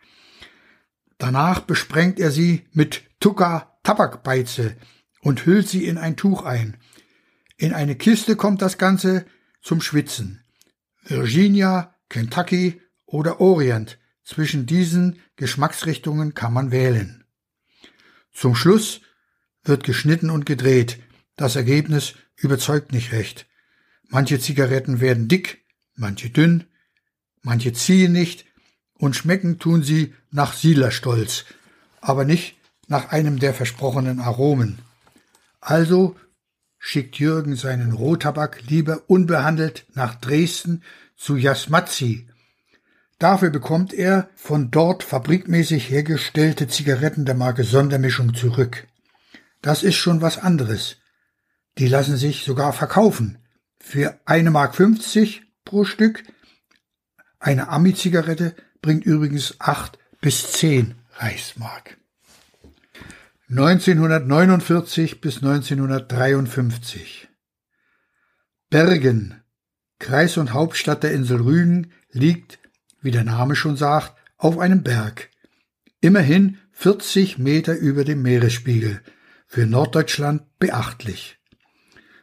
Danach 1.19 1.59
besprengt 1.59 2.21
er 2.21 2.31
sie 2.31 2.69
mit 2.71 3.03
Tucker 3.19 3.77
Tabakbeize 3.83 4.77
und 5.21 5.47
hüllt 5.47 5.69
sie 5.69 5.85
in 5.85 5.99
ein 5.99 6.15
Tuch 6.15 6.45
ein. 6.45 6.77
In 7.65 7.73
eine 7.73 7.97
Kiste 7.97 8.37
kommt 8.37 8.61
das 8.61 8.77
Ganze 8.77 9.25
zum 9.63 9.81
Schwitzen. 9.81 10.45
Virginia, 11.03 11.95
Kentucky 12.11 12.83
oder 13.07 13.41
Orient. 13.41 13.99
Zwischen 14.23 14.67
diesen 14.67 15.19
Geschmacksrichtungen 15.37 16.35
kann 16.35 16.53
man 16.53 16.73
wählen. 16.73 17.25
Zum 18.35 18.55
Schluss 18.55 19.01
wird 19.63 19.83
geschnitten 19.83 20.29
und 20.29 20.45
gedreht. 20.45 20.99
Das 21.37 21.57
Ergebnis 21.57 22.13
überzeugt 22.37 22.93
nicht 22.93 23.13
recht. 23.13 23.47
Manche 24.11 24.39
Zigaretten 24.39 25.01
werden 25.01 25.27
dick, 25.29 25.65
manche 25.95 26.29
dünn, 26.29 26.65
manche 27.41 27.73
ziehen 27.73 28.13
nicht 28.13 28.45
und 28.93 29.17
schmecken 29.17 29.59
tun 29.59 29.83
sie 29.83 30.13
nach 30.31 30.53
Sielerstolz, 30.53 31.47
aber 32.03 32.27
nicht 32.27 32.57
nach 32.89 33.09
einem 33.09 33.39
der 33.39 33.55
versprochenen 33.55 34.21
Aromen. 34.21 34.81
Also 35.63 36.15
schickt 36.87 37.19
Jürgen 37.19 37.57
seinen 37.57 37.93
Rohtabak 37.93 38.61
lieber 38.69 39.05
unbehandelt 39.07 39.87
nach 39.95 40.17
Dresden 40.17 40.83
zu 41.17 41.37
Jasmatzi. 41.37 42.29
Dafür 43.19 43.49
bekommt 43.49 43.95
er 43.95 44.29
von 44.35 44.71
dort 44.71 45.03
fabrikmäßig 45.03 45.89
hergestellte 45.89 46.69
Zigaretten 46.69 47.25
der 47.25 47.37
Marke 47.37 47.65
Sondermischung 47.65 48.35
zurück. 48.35 48.87
Das 49.63 49.83
ist 49.83 49.95
schon 49.95 50.21
was 50.21 50.37
anderes. 50.37 50.99
Die 51.79 51.89
lassen 51.89 52.19
sich 52.19 52.45
sogar 52.45 52.75
verkaufen. 52.75 53.39
Für 53.81 54.21
eine 54.27 54.51
Mark 54.51 54.75
50 54.75 55.41
pro 55.65 55.87
Stück. 55.87 56.23
Eine 57.39 57.69
Ami-Zigarette 57.69 58.55
bringt 58.83 59.07
übrigens 59.07 59.59
acht 59.59 59.99
bis 60.21 60.53
zehn 60.53 60.97
Reichsmark. 61.15 61.97
1949 63.57 65.21
bis 65.21 65.37
1953 65.37 67.29
Bergen, 68.69 69.45
Kreis 70.01 70.39
und 70.39 70.53
Hauptstadt 70.53 71.05
der 71.05 71.13
Insel 71.13 71.41
Rügen, 71.41 71.93
liegt, 72.11 72.59
wie 73.01 73.13
der 73.13 73.23
Name 73.23 73.55
schon 73.55 73.77
sagt, 73.77 74.17
auf 74.39 74.59
einem 74.59 74.83
Berg. 74.83 75.31
Immerhin 76.01 76.59
40 76.73 77.39
Meter 77.39 77.77
über 77.77 78.03
dem 78.03 78.23
Meeresspiegel, 78.23 79.01
für 79.47 79.67
Norddeutschland 79.67 80.43
beachtlich. 80.59 81.39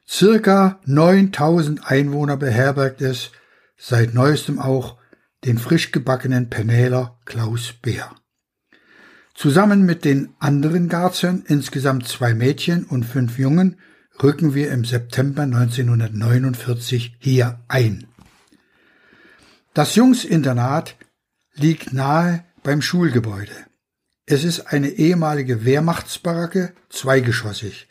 Circa 0.06 0.82
9000 0.84 1.90
Einwohner 1.90 2.36
beherbergt 2.36 3.02
es, 3.02 3.32
seit 3.78 4.14
neuestem 4.14 4.60
auch 4.60 4.98
den 5.46 5.58
frisch 5.58 5.94
gebackenen 5.94 6.50
Penäler 6.50 7.22
Klaus 7.24 7.72
Beer. 7.82 8.14
Zusammen 9.42 9.88
mit 9.88 10.06
den 10.06 10.36
anderen 10.38 10.88
Garzern, 10.88 11.44
insgesamt 11.48 12.08
zwei 12.08 12.36
Mädchen 12.36 12.84
und 12.84 13.06
fünf 13.06 13.40
Jungen, 13.40 13.80
rücken 14.22 14.54
wir 14.54 14.70
im 14.70 14.86
September 14.86 15.42
1949 15.42 17.16
hier 17.18 17.60
ein. 17.68 18.06
Das 19.74 19.96
Jungsinternat 19.96 20.96
liegt 21.56 21.92
nahe 21.92 22.46
beim 22.62 22.84
Schulgebäude. 22.84 23.56
Es 24.28 24.44
ist 24.44 24.68
eine 24.68 24.90
ehemalige 24.90 25.66
Wehrmachtsbaracke, 25.66 26.76
zweigeschossig. 26.90 27.88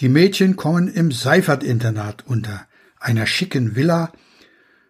Die 0.00 0.08
Mädchen 0.08 0.56
kommen 0.56 0.88
im 0.88 1.12
Seifert-Internat 1.12 2.26
unter, 2.26 2.66
einer 2.98 3.26
schicken 3.26 3.76
Villa, 3.76 4.12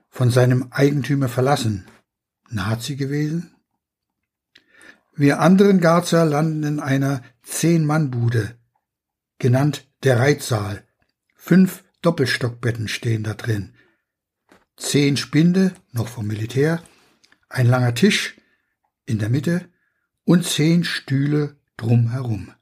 von 0.08 0.30
seinem 0.30 0.68
Eigentümer 0.70 1.28
verlassen. 1.28 1.84
Nazi 2.48 2.96
gewesen? 2.96 3.52
Wir 5.14 5.40
anderen 5.40 5.80
Garzer 5.80 6.24
landen 6.24 6.62
in 6.64 6.80
einer 6.80 7.22
Zehn-Mann-Bude, 7.42 8.56
genannt 9.38 9.86
der 10.04 10.18
Reitsaal. 10.18 10.86
Fünf 11.36 11.84
Doppelstockbetten 12.00 12.88
stehen 12.88 13.22
da 13.22 13.34
drin. 13.34 13.74
Zehn 14.76 15.18
Spinde, 15.18 15.74
noch 15.92 16.08
vom 16.08 16.26
Militär, 16.26 16.82
ein 17.50 17.66
langer 17.66 17.94
Tisch 17.94 18.36
in 19.04 19.18
der 19.18 19.28
Mitte 19.28 19.68
und 20.24 20.46
zehn 20.46 20.82
Stühle 20.82 21.56
drumherum. 21.76 22.54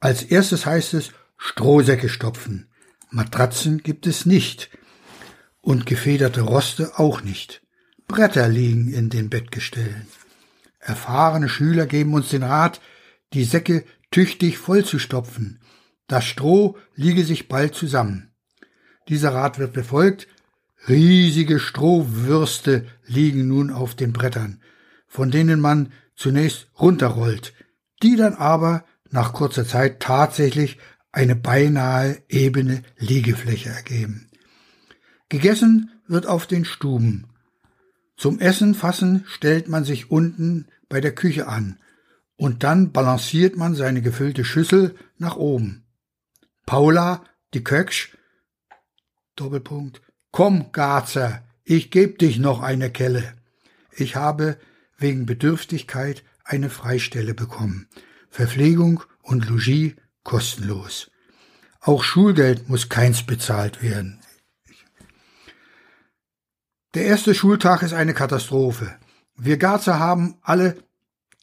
Als 0.00 0.22
erstes 0.22 0.66
heißt 0.66 0.92
es 0.94 1.12
Strohsäcke 1.38 2.10
stopfen. 2.10 2.68
Matratzen 3.10 3.78
gibt 3.78 4.06
es 4.06 4.26
nicht. 4.26 4.70
Und 5.62 5.86
gefederte 5.86 6.42
Roste 6.42 6.98
auch 6.98 7.22
nicht. 7.22 7.62
Bretter 8.06 8.48
liegen 8.48 8.92
in 8.92 9.08
den 9.08 9.30
Bettgestellen. 9.30 10.06
Erfahrene 10.84 11.48
Schüler 11.48 11.86
geben 11.86 12.12
uns 12.12 12.28
den 12.28 12.42
Rat, 12.42 12.80
die 13.32 13.44
Säcke 13.44 13.84
tüchtig 14.10 14.58
vollzustopfen. 14.58 15.60
Das 16.06 16.26
Stroh 16.26 16.76
liege 16.94 17.24
sich 17.24 17.48
bald 17.48 17.74
zusammen. 17.74 18.34
Dieser 19.08 19.32
Rat 19.32 19.58
wird 19.58 19.72
befolgt. 19.72 20.28
Riesige 20.86 21.58
Strohwürste 21.58 22.86
liegen 23.06 23.48
nun 23.48 23.70
auf 23.70 23.94
den 23.94 24.12
Brettern, 24.12 24.60
von 25.06 25.30
denen 25.30 25.58
man 25.58 25.90
zunächst 26.14 26.68
runterrollt, 26.78 27.54
die 28.02 28.16
dann 28.16 28.34
aber 28.34 28.84
nach 29.10 29.32
kurzer 29.32 29.66
Zeit 29.66 30.00
tatsächlich 30.00 30.78
eine 31.12 31.34
beinahe 31.34 32.22
ebene 32.28 32.82
Liegefläche 32.98 33.70
ergeben. 33.70 34.28
Gegessen 35.30 35.90
wird 36.06 36.26
auf 36.26 36.46
den 36.46 36.66
Stuben. 36.66 37.26
Zum 38.16 38.38
Essen 38.38 38.74
fassen 38.74 39.24
stellt 39.26 39.68
man 39.68 39.84
sich 39.84 40.10
unten 40.10 40.68
bei 40.88 41.00
der 41.00 41.14
Küche 41.14 41.48
an 41.48 41.78
und 42.36 42.62
dann 42.62 42.92
balanciert 42.92 43.56
man 43.56 43.74
seine 43.74 44.02
gefüllte 44.02 44.44
Schüssel 44.44 44.94
nach 45.18 45.36
oben. 45.36 45.84
Paula, 46.66 47.24
die 47.52 47.64
Köksch, 47.64 48.16
Doppelpunkt, 49.36 50.00
komm, 50.30 50.72
Garzer, 50.72 51.42
ich 51.64 51.90
geb 51.90 52.18
dich 52.18 52.38
noch 52.38 52.60
eine 52.60 52.90
Kelle. 52.90 53.34
Ich 53.96 54.16
habe 54.16 54.58
wegen 54.98 55.26
Bedürftigkeit 55.26 56.22
eine 56.44 56.70
Freistelle 56.70 57.34
bekommen. 57.34 57.88
Verpflegung 58.30 59.02
und 59.22 59.48
Logis 59.48 59.94
kostenlos. 60.22 61.10
Auch 61.80 62.02
Schulgeld 62.02 62.68
muss 62.68 62.88
keins 62.88 63.24
bezahlt 63.24 63.82
werden. 63.82 64.20
Der 66.94 67.06
erste 67.06 67.34
Schultag 67.34 67.82
ist 67.82 67.92
eine 67.92 68.14
Katastrophe. 68.14 68.94
Wir 69.36 69.56
Garzer 69.56 69.98
haben 69.98 70.36
alle 70.42 70.76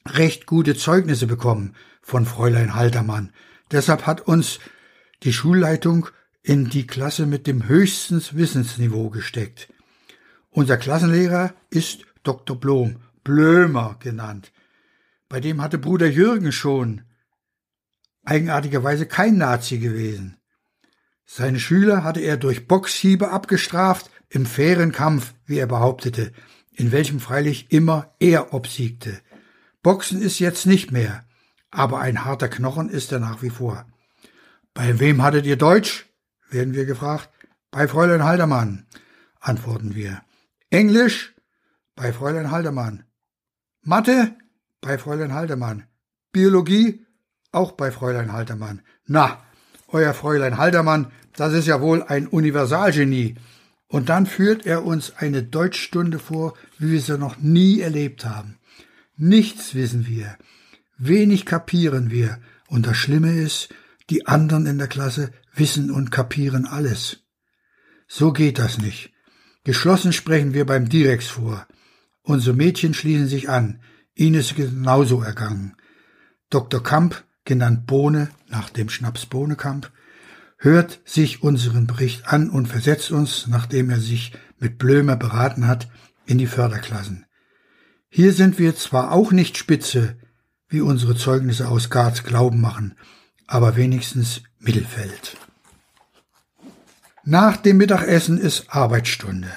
recht 0.07 0.45
gute 0.45 0.77
Zeugnisse 0.77 1.27
bekommen 1.27 1.75
von 2.01 2.25
Fräulein 2.25 2.73
Haltermann. 2.73 3.33
Deshalb 3.69 4.07
hat 4.07 4.21
uns 4.21 4.59
die 5.23 5.33
Schulleitung 5.33 6.07
in 6.41 6.69
die 6.69 6.87
Klasse 6.87 7.25
mit 7.25 7.47
dem 7.47 7.67
höchsten 7.67 8.23
Wissensniveau 8.31 9.09
gesteckt. 9.09 9.67
Unser 10.51 10.77
Klassenlehrer 10.77 11.53
ist 11.69 12.05
Dr. 12.23 12.57
Blom, 12.57 13.01
Blömer 13.25 13.97
genannt. 13.99 14.53
Bei 15.27 15.41
dem 15.41 15.61
hatte 15.61 15.77
Bruder 15.77 16.07
Jürgen 16.07 16.53
schon 16.53 17.01
eigenartigerweise 18.23 19.05
kein 19.05 19.37
Nazi 19.37 19.79
gewesen. 19.79 20.37
Seine 21.25 21.59
Schüler 21.59 22.05
hatte 22.05 22.21
er 22.21 22.37
durch 22.37 22.67
Boxhiebe 22.69 23.31
abgestraft, 23.31 24.10
im 24.31 24.45
fairen 24.45 24.91
Kampf, 24.91 25.33
wie 25.45 25.59
er 25.59 25.67
behauptete, 25.67 26.31
in 26.73 26.91
welchem 26.91 27.19
freilich 27.19 27.71
immer 27.71 28.15
er 28.19 28.53
obsiegte. 28.53 29.19
Boxen 29.83 30.21
ist 30.21 30.39
jetzt 30.39 30.65
nicht 30.65 30.91
mehr, 30.91 31.25
aber 31.69 31.99
ein 31.99 32.23
harter 32.23 32.47
Knochen 32.47 32.89
ist 32.89 33.11
er 33.11 33.19
nach 33.19 33.41
wie 33.41 33.49
vor. 33.49 33.85
Bei 34.73 34.99
wem 34.99 35.21
hattet 35.21 35.45
ihr 35.45 35.57
Deutsch? 35.57 36.07
werden 36.49 36.73
wir 36.73 36.85
gefragt. 36.85 37.29
Bei 37.71 37.87
Fräulein 37.87 38.23
Haldermann, 38.23 38.85
antworten 39.39 39.95
wir. 39.95 40.21
Englisch? 40.69 41.33
Bei 41.95 42.11
Fräulein 42.11 42.51
Haldermann. 42.51 43.03
Mathe? 43.81 44.35
Bei 44.81 44.97
Fräulein 44.97 45.33
Haldermann. 45.33 45.85
Biologie? 46.31 47.05
Auch 47.51 47.73
bei 47.73 47.91
Fräulein 47.91 48.33
Haldermann. 48.33 48.81
Na, 49.05 49.41
euer 49.87 50.13
Fräulein 50.13 50.57
Haldermann, 50.57 51.11
das 51.35 51.53
ist 51.53 51.67
ja 51.67 51.81
wohl 51.81 52.03
ein 52.03 52.27
Universalgenie. 52.27 53.35
Und 53.91 54.07
dann 54.07 54.25
führt 54.25 54.65
er 54.65 54.85
uns 54.85 55.17
eine 55.17 55.43
Deutschstunde 55.43 56.17
vor, 56.17 56.53
wie 56.79 56.93
wir 56.93 57.01
sie 57.01 57.17
noch 57.17 57.39
nie 57.39 57.81
erlebt 57.81 58.23
haben. 58.23 58.57
Nichts 59.17 59.75
wissen 59.75 60.07
wir, 60.07 60.37
wenig 60.97 61.45
kapieren 61.45 62.09
wir, 62.09 62.39
und 62.67 62.87
das 62.87 62.95
Schlimme 62.95 63.33
ist, 63.33 63.67
die 64.09 64.27
anderen 64.27 64.65
in 64.65 64.77
der 64.77 64.87
Klasse 64.87 65.33
wissen 65.53 65.91
und 65.91 66.09
kapieren 66.09 66.65
alles. 66.65 67.25
So 68.07 68.31
geht 68.31 68.59
das 68.59 68.77
nicht. 68.77 69.11
Geschlossen 69.65 70.13
sprechen 70.13 70.53
wir 70.53 70.65
beim 70.65 70.87
Direx 70.87 71.27
vor. 71.27 71.67
Unsere 72.21 72.55
Mädchen 72.55 72.93
schließen 72.93 73.27
sich 73.27 73.49
an. 73.49 73.81
Ihnen 74.15 74.35
ist 74.35 74.55
genauso 74.55 75.21
ergangen. 75.21 75.75
Dr. 76.49 76.81
Kamp, 76.81 77.25
genannt 77.43 77.87
Bohne 77.87 78.29
nach 78.47 78.69
dem 78.69 78.87
Schnaps 78.87 79.25
Bohnekamp, 79.25 79.91
hört 80.63 81.01
sich 81.05 81.41
unseren 81.41 81.87
Bericht 81.87 82.27
an 82.27 82.51
und 82.51 82.67
versetzt 82.67 83.11
uns, 83.11 83.47
nachdem 83.47 83.89
er 83.89 83.99
sich 83.99 84.33
mit 84.59 84.77
Blömer 84.77 85.15
beraten 85.15 85.67
hat, 85.67 85.89
in 86.27 86.37
die 86.37 86.45
Förderklassen. 86.45 87.25
Hier 88.09 88.31
sind 88.31 88.59
wir 88.59 88.75
zwar 88.75 89.11
auch 89.11 89.31
nicht 89.31 89.57
spitze, 89.57 90.17
wie 90.69 90.81
unsere 90.81 91.15
Zeugnisse 91.15 91.67
aus 91.67 91.89
Garz 91.89 92.23
glauben 92.23 92.61
machen, 92.61 92.95
aber 93.47 93.75
wenigstens 93.75 94.43
Mittelfeld. 94.59 95.35
Nach 97.23 97.57
dem 97.57 97.77
Mittagessen 97.77 98.37
ist 98.37 98.65
Arbeitsstunde. 98.69 99.51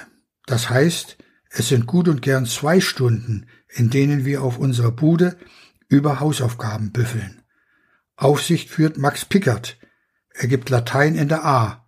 Das 0.47 0.71
heißt, 0.71 1.17
es 1.49 1.69
sind 1.69 1.85
gut 1.85 2.07
und 2.07 2.23
gern 2.23 2.47
zwei 2.47 2.81
Stunden, 2.81 3.45
in 3.69 3.91
denen 3.91 4.25
wir 4.25 4.41
auf 4.41 4.57
unserer 4.57 4.91
Bude 4.91 5.37
über 5.87 6.19
Hausaufgaben 6.19 6.91
büffeln. 6.91 7.43
Aufsicht 8.15 8.69
führt 8.69 8.97
Max 8.97 9.23
Pickert. 9.25 9.77
Er 10.37 10.47
gibt 10.47 10.69
Latein 10.69 11.15
in 11.15 11.29
der 11.29 11.45
A. 11.45 11.85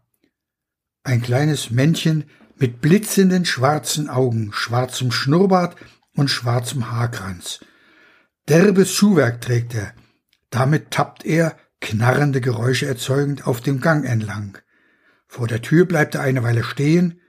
Ein 1.03 1.21
kleines 1.21 1.69
Männchen 1.69 2.25
mit 2.55 2.81
blitzenden 2.81 3.45
schwarzen 3.45 4.09
Augen, 4.09 4.51
schwarzem 4.53 5.11
Schnurrbart 5.11 5.75
und 6.15 6.29
schwarzem 6.29 6.89
Haarkranz. 6.89 7.59
Derbes 8.47 8.93
Schuhwerk 8.93 9.41
trägt 9.41 9.75
er. 9.75 9.93
Damit 10.49 10.91
tappt 10.91 11.25
er, 11.25 11.57
knarrende 11.81 12.39
Geräusche 12.39 12.87
erzeugend, 12.87 13.45
auf 13.45 13.59
dem 13.59 13.81
Gang 13.81 14.05
entlang. 14.05 14.57
Vor 15.27 15.47
der 15.47 15.61
Tür 15.61 15.85
bleibt 15.85 16.15
er 16.15 16.21
eine 16.21 16.41
Weile 16.41 16.63
stehen, 16.63 17.19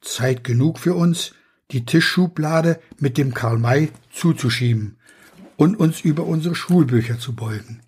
Zeit 0.00 0.44
genug 0.44 0.78
für 0.78 0.94
uns, 0.94 1.34
die 1.72 1.84
Tischschublade 1.84 2.80
mit 2.98 3.18
dem 3.18 3.34
Karl 3.34 3.58
May 3.58 3.90
zuzuschieben 4.12 4.98
und 5.56 5.74
uns 5.76 6.00
über 6.00 6.24
unsere 6.24 6.54
Schulbücher 6.54 7.18
zu 7.18 7.34
beugen. 7.34 7.82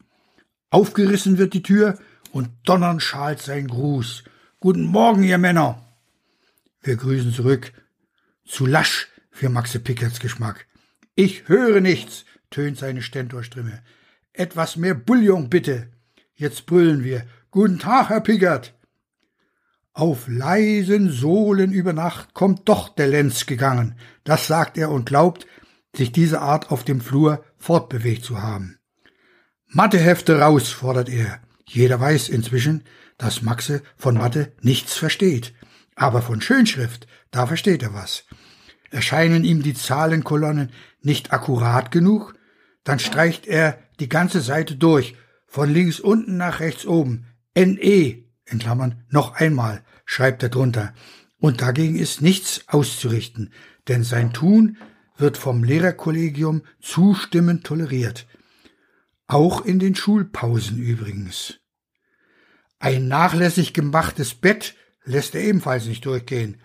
Aufgerissen 0.70 1.38
wird 1.38 1.54
die 1.54 1.62
Tür 1.62 1.98
und 2.34 2.50
donnern 2.64 2.98
schalt 2.98 3.40
sein 3.40 3.68
Gruß. 3.68 4.24
Guten 4.58 4.82
Morgen, 4.82 5.22
ihr 5.22 5.38
Männer! 5.38 5.86
Wir 6.82 6.96
grüßen 6.96 7.32
zurück. 7.32 7.72
Zu 8.44 8.66
lasch 8.66 9.08
für 9.30 9.48
Maxe 9.48 9.78
Pickerts 9.78 10.18
Geschmack. 10.18 10.66
Ich 11.14 11.48
höre 11.48 11.80
nichts, 11.80 12.24
tönt 12.50 12.76
seine 12.76 13.02
Stentorstimme. 13.02 13.84
Etwas 14.32 14.74
mehr 14.74 14.94
Bouillon 14.94 15.48
bitte. 15.48 15.92
Jetzt 16.34 16.66
brüllen 16.66 17.04
wir. 17.04 17.24
Guten 17.52 17.78
Tag, 17.78 18.08
Herr 18.08 18.20
Pickert. 18.20 18.74
Auf 19.92 20.26
leisen 20.26 21.12
Sohlen 21.12 21.70
über 21.70 21.92
Nacht 21.92 22.34
kommt 22.34 22.68
doch 22.68 22.88
der 22.88 23.06
Lenz 23.06 23.46
gegangen. 23.46 23.94
Das 24.24 24.48
sagt 24.48 24.76
er 24.76 24.90
und 24.90 25.06
glaubt, 25.06 25.46
sich 25.94 26.10
diese 26.10 26.40
Art 26.40 26.72
auf 26.72 26.82
dem 26.82 27.00
Flur 27.00 27.44
fortbewegt 27.58 28.24
zu 28.24 28.42
haben. 28.42 28.80
Mathehefte 29.68 30.40
raus, 30.40 30.70
fordert 30.70 31.08
er. 31.08 31.40
Jeder 31.74 31.98
weiß 31.98 32.28
inzwischen, 32.28 32.84
dass 33.18 33.42
Maxe 33.42 33.82
von 33.96 34.14
Mathe 34.14 34.52
nichts 34.60 34.96
versteht. 34.96 35.52
Aber 35.96 36.22
von 36.22 36.40
Schönschrift, 36.40 37.08
da 37.32 37.48
versteht 37.48 37.82
er 37.82 37.92
was. 37.92 38.26
Erscheinen 38.92 39.42
ihm 39.42 39.64
die 39.64 39.74
Zahlenkolonnen 39.74 40.70
nicht 41.02 41.32
akkurat 41.32 41.90
genug, 41.90 42.36
dann 42.84 43.00
streicht 43.00 43.48
er 43.48 43.76
die 43.98 44.08
ganze 44.08 44.40
Seite 44.40 44.76
durch, 44.76 45.16
von 45.48 45.68
links 45.68 45.98
unten 45.98 46.36
nach 46.36 46.60
rechts 46.60 46.86
oben. 46.86 47.26
NE, 47.56 48.22
in 48.44 48.58
Klammern, 48.60 49.02
noch 49.08 49.34
einmal, 49.34 49.82
schreibt 50.04 50.44
er 50.44 50.50
drunter. 50.50 50.94
Und 51.40 51.60
dagegen 51.60 51.96
ist 51.96 52.22
nichts 52.22 52.68
auszurichten, 52.68 53.52
denn 53.88 54.04
sein 54.04 54.32
Tun 54.32 54.76
wird 55.16 55.38
vom 55.38 55.64
Lehrerkollegium 55.64 56.62
zustimmend 56.80 57.64
toleriert. 57.64 58.28
Auch 59.26 59.64
in 59.64 59.80
den 59.80 59.96
Schulpausen 59.96 60.78
übrigens. 60.78 61.58
Ein 62.84 63.08
nachlässig 63.08 63.72
gemachtes 63.72 64.34
Bett 64.34 64.74
lässt 65.06 65.34
er 65.34 65.40
ebenfalls 65.40 65.86
nicht 65.86 66.04
durchgehen. 66.04 66.60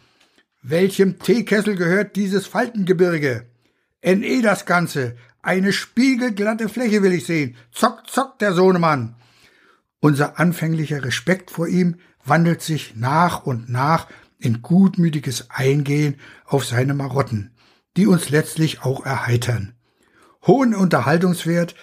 Welchem 0.62 1.18
Teekessel 1.18 1.78
gehört 1.78 2.18
dieses 2.18 2.46
Faltengebirge? 2.46 3.46
NE 4.04 4.42
das 4.42 4.66
Ganze. 4.66 5.16
Eine 5.42 5.72
spiegelglatte 5.72 6.68
Fläche 6.68 7.04
will 7.04 7.14
ich 7.14 7.26
sehen. 7.26 7.56
Zock, 7.72 8.04
zock, 8.10 8.38
der 8.40 8.52
Sohnemann. 8.52 9.16
Unser 10.02 10.38
anfänglicher 10.42 11.06
Respekt 11.06 11.52
vor 11.52 11.70
ihm 11.70 11.96
wandelt 12.26 12.62
sich 12.62 12.98
nach 12.98 13.46
und 13.46 13.70
nach 13.70 14.08
in 14.40 14.62
gutmütiges 14.62 15.50
Eingehen 15.50 16.20
auf 16.44 16.66
seine 16.66 16.96
Marotten, 16.96 17.52
die 17.96 18.08
uns 18.08 18.30
letztlich 18.30 18.82
auch 18.84 19.06
erheitern. 19.06 19.72
Hohen 20.46 20.76
Unterhaltungswert 20.76 21.76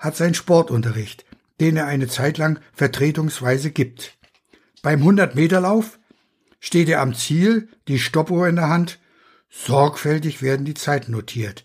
hat 0.00 0.16
sein 0.16 0.34
Sportunterricht, 0.34 1.24
den 1.60 1.76
er 1.76 1.86
eine 1.86 2.08
Zeit 2.08 2.38
lang 2.38 2.60
vertretungsweise 2.72 3.70
gibt. 3.70 4.16
Beim 4.82 5.02
100-Meter-Lauf 5.02 5.98
steht 6.60 6.88
er 6.88 7.00
am 7.00 7.14
Ziel, 7.14 7.68
die 7.88 7.98
Stoppuhr 7.98 8.48
in 8.48 8.56
der 8.56 8.68
Hand. 8.68 8.98
Sorgfältig 9.48 10.42
werden 10.42 10.64
die 10.64 10.74
Zeiten 10.74 11.12
notiert. 11.12 11.64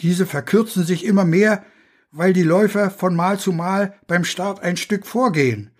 Diese 0.00 0.26
verkürzen 0.26 0.84
sich 0.84 1.04
immer 1.04 1.24
mehr, 1.24 1.64
weil 2.10 2.32
die 2.32 2.42
Läufer 2.44 2.90
von 2.90 3.16
Mal 3.16 3.38
zu 3.38 3.52
Mal 3.52 3.98
beim 4.06 4.24
Start 4.24 4.62
ein 4.62 4.76
Stück 4.76 5.06
vorgehen. 5.06 5.70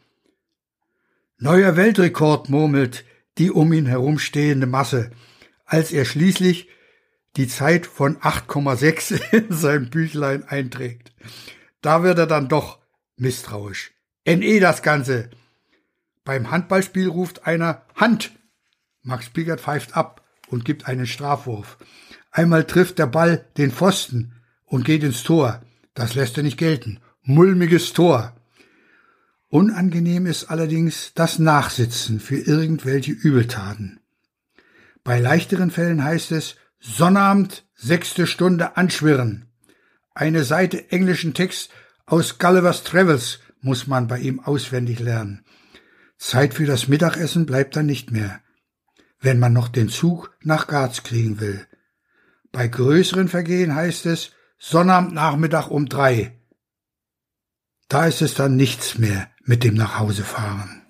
Neuer 1.39 1.77
Weltrekord 1.77 2.49
murmelt 2.49 3.05
die 3.39 3.53
um 3.53 3.73
ihn 3.73 3.87
herumstehende 3.87 4.67
Masse, 4.67 5.11
als 5.65 5.93
er 5.93 6.05
schließlich 6.05 6.69
die 7.37 7.47
Zeit 7.47 7.87
von 7.87 8.17
8,6 8.19 9.33
in 9.33 9.53
sein 9.57 9.91
Büchlein 9.91 10.43
einträgt. 10.45 11.13
Da 11.81 12.03
wird 12.03 12.19
er 12.19 12.27
dann 12.27 12.49
doch 12.49 12.78
misstrauisch. 13.21 13.93
NE 14.27 14.61
das 14.61 14.83
Ganze. 14.83 15.31
Beim 16.25 16.51
Handballspiel 16.51 17.09
ruft 17.09 17.47
einer 17.47 17.83
Hand. 17.95 18.33
Max 19.03 19.31
Pickert 19.31 19.61
pfeift 19.61 19.97
ab 19.97 20.23
und 20.49 20.65
gibt 20.65 20.87
einen 20.87 21.07
Strafwurf. 21.07 21.79
Einmal 22.31 22.65
trifft 22.65 22.99
der 22.99 23.07
Ball 23.07 23.47
den 23.57 23.71
Pfosten 23.71 24.35
und 24.65 24.85
geht 24.85 25.03
ins 25.03 25.23
Tor. 25.23 25.63
Das 25.95 26.15
lässt 26.15 26.37
er 26.37 26.43
nicht 26.43 26.59
gelten. 26.59 27.01
Mulmiges 27.23 27.93
Tor. 27.93 28.37
Unangenehm 29.49 30.27
ist 30.27 30.45
allerdings 30.45 31.13
das 31.15 31.39
Nachsitzen 31.39 32.21
für 32.21 32.37
irgendwelche 32.37 33.13
Übeltaten. 33.13 34.01
Bei 35.05 35.19
leichteren 35.19 35.71
Fällen 35.71 36.05
heißt 36.05 36.33
es 36.33 36.57
Sonnabend, 36.81 37.67
sechste 37.75 38.27
Stunde 38.27 38.77
anschwirren. 38.77 39.47
Eine 40.15 40.45
Seite 40.45 40.91
englischen 40.91 41.33
Text 41.33 41.71
aus 42.09 42.39
Gullivers 42.39 42.85
Travels 42.85 43.39
muss 43.61 43.87
man 43.87 44.09
bei 44.09 44.19
ihm 44.19 44.41
auswendig 44.41 44.99
lernen. 44.99 45.45
Zeit 46.17 46.55
für 46.55 46.67
das 46.67 46.89
Mittagessen 46.89 47.47
bleibt 47.47 47.77
dann 47.77 47.87
nicht 47.87 48.11
mehr, 48.11 48.41
wenn 49.21 49.39
man 49.39 49.53
noch 49.53 49.69
den 49.69 49.89
Zug 49.89 50.35
nach 50.43 50.67
Garz 50.67 51.03
kriegen 51.03 51.39
will. 51.41 51.67
Bei 52.51 52.67
größeren 52.67 53.29
Vergehen 53.29 53.75
heißt 53.75 54.07
es 54.07 54.33
Sonnabendnachmittag 54.59 55.69
um 55.69 55.89
drei. 55.89 56.37
Da 57.89 58.07
ist 58.07 58.23
es 58.23 58.35
dann 58.35 58.57
nichts 58.57 58.99
mehr 58.99 59.31
mit 59.45 59.63
dem 59.63 59.75
Nachhausefahren. 59.75 60.83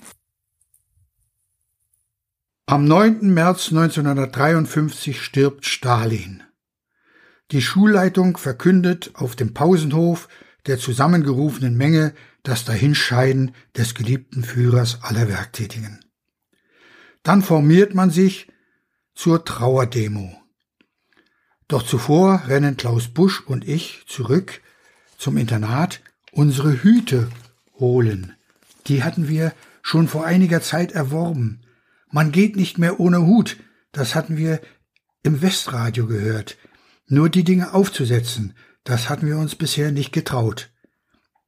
Am 2.67 2.85
9. 2.85 3.33
März 3.33 3.69
1953 3.69 5.21
stirbt 5.21 5.67
Stalin. 5.67 6.43
Die 7.51 7.63
Schulleitung 7.63 8.37
verkündet 8.37 9.11
auf 9.15 9.37
dem 9.37 9.55
Pausenhof 9.55 10.29
der 10.69 10.79
zusammengerufenen 10.79 11.77
Menge 11.77 12.15
das 12.43 12.65
Dahinscheiden 12.65 13.55
des 13.77 13.95
geliebten 13.95 14.45
Führers 14.45 15.03
aller 15.03 15.29
Werktätigen. 15.29 16.01
Dann 17.23 17.43
formiert 17.43 17.95
man 17.95 18.11
sich 18.11 18.49
zur 19.15 19.45
Trauerdemo. 19.45 20.41
Doch 21.67 21.83
zuvor 21.83 22.45
rennen 22.47 22.77
Klaus 22.77 23.09
Busch 23.09 23.41
und 23.41 23.67
ich 23.67 24.05
zurück 24.07 24.63
zum 25.19 25.37
Internat 25.37 26.01
unsere 26.33 26.83
Hüte 26.83 27.29
holen. 27.75 28.35
Die 28.87 29.03
hatten 29.03 29.29
wir 29.29 29.53
schon 29.83 30.09
vor 30.09 30.25
einiger 30.25 30.63
Zeit 30.63 30.93
erworben. 30.93 31.61
Man 32.11 32.33
geht 32.33 32.57
nicht 32.57 32.79
mehr 32.79 33.01
ohne 33.01 33.27
Hut, 33.27 33.57
das 33.93 34.15
hatten 34.15 34.37
wir 34.37 34.61
im 35.23 35.43
Westradio 35.43 36.07
gehört. 36.07 36.57
Nur 37.07 37.29
die 37.29 37.45
Dinge 37.45 37.75
aufzusetzen, 37.75 38.55
das 38.89 39.11
hatten 39.11 39.27
wir 39.27 39.37
uns 39.37 39.55
bisher 39.55 39.93
nicht 39.93 40.13
getraut. 40.13 40.71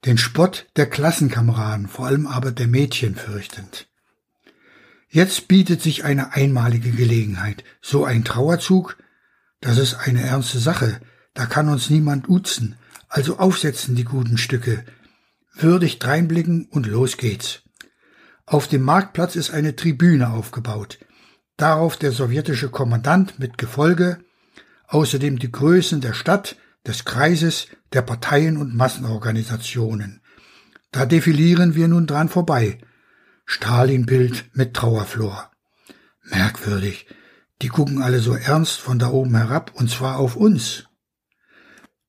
Den 0.05 0.18
Spott 0.18 0.66
der 0.76 0.84
Klassenkameraden, 0.84 1.88
vor 1.88 2.05
allem 2.05 2.26
aber 2.26 2.53
der 2.53 2.66
Mädchen 2.66 3.16
fürchtend. 3.16 3.88
Jetzt 5.09 5.49
bietet 5.49 5.80
sich 5.80 6.05
eine 6.05 6.34
einmalige 6.34 6.91
Gelegenheit. 6.91 7.64
So 7.80 8.05
ein 8.05 8.24
Trauerzug, 8.24 8.99
das 9.62 9.78
ist 9.78 9.95
eine 9.95 10.20
ernste 10.20 10.59
Sache. 10.59 11.01
Da 11.32 11.47
kann 11.47 11.70
uns 11.70 11.88
niemand 11.88 12.28
uzen. 12.28 12.76
Also 13.09 13.38
aufsetzen 13.38 13.97
die 13.97 14.05
guten 14.05 14.36
Stücke. 14.36 14.84
Würdig 15.55 15.99
dreinblicken 15.99 16.66
und 16.66 16.86
los 16.86 17.16
geht's. 17.16 17.62
Auf 18.45 18.68
dem 18.68 18.82
Marktplatz 18.82 19.34
ist 19.34 19.51
eine 19.51 19.76
Tribüne 19.76 20.28
aufgebaut. 20.28 20.99
Darauf 21.57 21.97
der 21.97 22.12
sowjetische 22.12 22.68
Kommandant 22.68 23.38
mit 23.38 23.57
Gefolge, 23.57 24.18
außerdem 24.88 25.38
die 25.38 25.51
Größen 25.51 26.03
der 26.03 26.12
Stadt, 26.12 26.57
des 26.87 27.05
Kreises, 27.05 27.68
der 27.93 28.03
Parteien 28.03 28.57
und 28.57 28.74
Massenorganisationen. 28.74 30.22
Da 30.93 31.07
defilieren 31.07 31.74
wir 31.74 31.89
nun 31.89 32.07
dran 32.07 32.28
vorbei. 32.28 32.78
Stalinbild 33.45 34.51
mit 34.55 34.74
Trauerflor. 34.74 35.51
Merkwürdig. 36.24 37.07
Die 37.62 37.68
gucken 37.68 38.03
alle 38.03 38.20
so 38.20 38.35
ernst 38.35 38.81
von 38.81 38.99
da 38.99 39.11
oben 39.11 39.37
herab, 39.37 39.72
und 39.74 39.91
zwar 39.91 40.18
auf 40.18 40.37
uns. 40.37 40.87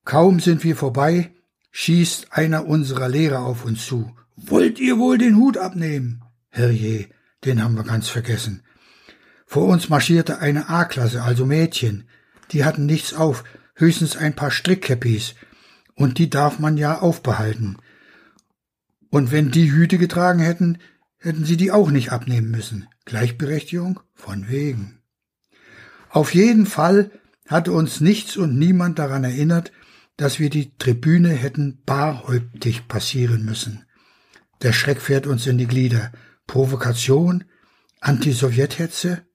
Kaum 0.06 0.40
sind 0.40 0.64
wir 0.64 0.76
vorbei, 0.76 1.36
schießt 1.72 2.34
einer 2.34 2.66
unserer 2.66 3.10
Lehrer 3.10 3.40
auf 3.40 3.66
uns 3.66 3.86
zu. 3.86 4.16
Wollt 4.36 4.80
ihr 4.80 4.98
wohl 4.98 5.18
den 5.18 5.36
Hut 5.36 5.58
abnehmen? 5.58 6.24
Herrje, 6.50 7.10
den 7.44 7.64
haben 7.64 7.76
wir 7.76 7.84
ganz 7.84 8.08
vergessen. 8.08 8.64
Vor 9.46 9.68
uns 9.68 9.90
marschierte 9.90 10.40
eine 10.40 10.70
A-Klasse, 10.70 11.24
also 11.24 11.46
Mädchen. 11.46 12.08
Die 12.52 12.64
hatten 12.64 12.86
nichts 12.86 13.14
auf, 13.14 13.44
höchstens 13.82 14.16
ein 14.16 14.36
paar 14.36 14.52
Strickkäppis. 14.52 15.36
Und 15.96 16.18
die 16.18 16.30
darf 16.30 16.60
man 16.60 16.78
ja 16.78 17.00
aufbehalten. 17.00 17.78
Und 19.10 19.32
wenn 19.32 19.52
die 19.52 19.72
Hüte 19.72 19.98
getragen 19.98 20.40
hätten, 20.40 20.78
hätten 21.18 21.44
sie 21.44 21.58
die 21.58 21.72
auch 21.72 21.92
nicht 21.92 22.12
abnehmen 22.12 22.50
müssen. 22.50 22.88
Gleichberechtigung? 23.06 24.00
Von 24.14 24.48
wegen. 24.48 25.02
Auf 26.10 26.34
jeden 26.34 26.66
Fall 26.66 27.12
hatte 27.48 27.74
uns 27.74 28.00
nichts 28.00 28.38
und 28.38 28.58
niemand 28.58 29.00
daran 29.00 29.24
erinnert, 29.24 29.72
dass 30.16 30.40
wir 30.40 30.50
die 30.50 30.78
Tribüne 30.78 31.30
hätten 31.30 31.82
barhäuptig 31.86 32.88
passieren 32.88 33.44
müssen. 33.44 33.86
Der 34.62 34.74
Schreck 34.74 35.02
fährt 35.02 35.28
uns 35.28 35.48
in 35.48 35.58
die 35.58 35.68
Glieder. 35.68 36.12
Provokation? 36.48 37.46
Anti-Sowjethetze? 38.00 39.26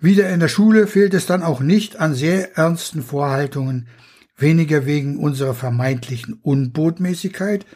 Wieder 0.00 0.28
in 0.30 0.40
der 0.40 0.48
Schule 0.48 0.86
fehlt 0.86 1.14
es 1.14 1.26
dann 1.26 1.42
auch 1.42 1.60
nicht 1.60 1.96
an 1.96 2.14
sehr 2.14 2.56
ernsten 2.56 3.02
Vorhaltungen, 3.02 3.88
weniger 4.36 4.86
wegen 4.86 5.18
unserer 5.18 5.54
vermeintlichen 5.54 6.34
Unbotmäßigkeit 6.34 7.66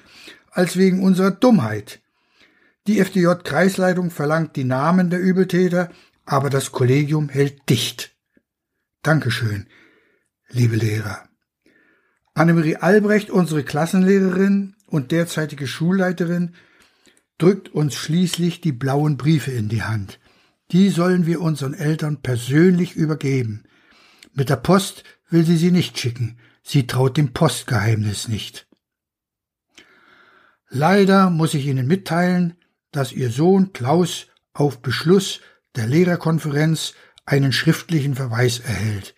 als 0.51 0.77
wegen 0.77 1.03
unserer 1.03 1.33
Dummheit. 1.33 2.01
Die 2.87 3.01
FDJ-Kreisleitung 3.01 4.11
verlangt 4.11 4.57
die 4.57 4.65
Namen 4.65 5.11
der 5.11 5.21
Übeltäter, 5.21 5.91
aber 6.25 6.51
das 6.51 6.71
Kollegium 6.73 7.29
hält 7.29 7.69
dicht. 7.69 8.15
Dankeschön, 9.03 9.67
liebe 10.49 10.77
Lehrer. 10.77 11.29
Annemarie 12.35 12.77
Albrecht, 12.77 13.31
unsere 13.31 13.65
Klassenlehrerin 13.65 14.77
und 14.87 15.11
derzeitige 15.11 15.67
Schulleiterin, 15.67 16.55
drückt 17.39 17.69
uns 17.71 17.97
schließlich 17.97 18.61
die 18.61 18.73
blauen 18.73 19.17
Briefe 19.17 19.51
in 19.51 19.69
die 19.69 19.83
Hand. 19.83 20.21
Die 20.73 20.89
sollen 20.89 21.27
wir 21.27 21.41
unseren 21.41 21.75
Eltern 21.75 22.23
persönlich 22.23 22.97
übergeben. 22.97 23.65
Mit 24.33 24.49
der 24.49 24.57
Post 24.57 25.05
will 25.29 25.45
sie 25.45 25.59
sie 25.59 25.71
nicht 25.71 25.99
schicken. 25.99 26.39
Sie 26.63 26.87
traut 26.87 27.17
dem 27.17 27.33
Postgeheimnis 27.33 28.29
nicht. 28.29 28.67
Leider 30.71 31.29
muss 31.29 31.53
ich 31.53 31.67
Ihnen 31.67 31.87
mitteilen, 31.87 32.57
dass 32.93 33.13
Ihr 33.13 33.31
Sohn 33.31 33.75
Klaus 33.75 34.29
auf 34.55 34.81
Beschluss 34.81 35.41
der 35.77 35.87
Lehrerkonferenz 35.87 36.95
einen 37.27 37.53
schriftlichen 37.53 38.15
Verweis 38.15 38.59
erhält. 38.61 39.15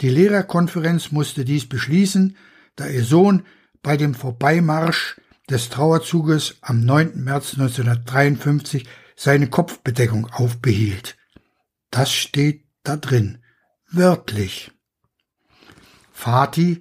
Die 0.00 0.08
Lehrerkonferenz 0.08 1.12
musste 1.12 1.44
dies 1.44 1.68
beschließen, 1.68 2.36
da 2.74 2.88
Ihr 2.88 3.04
Sohn 3.04 3.44
bei 3.82 3.96
dem 3.96 4.14
Vorbeimarsch 4.14 5.20
des 5.48 5.68
Trauerzuges 5.68 6.56
am 6.60 6.80
9. 6.84 7.22
März 7.22 7.54
1953 7.54 8.86
seine 9.22 9.50
Kopfbedeckung 9.50 10.30
aufbehielt. 10.30 11.18
Das 11.90 12.10
steht 12.10 12.64
da 12.84 12.96
drin, 12.96 13.44
wörtlich. 13.90 14.72
Fatih, 16.10 16.80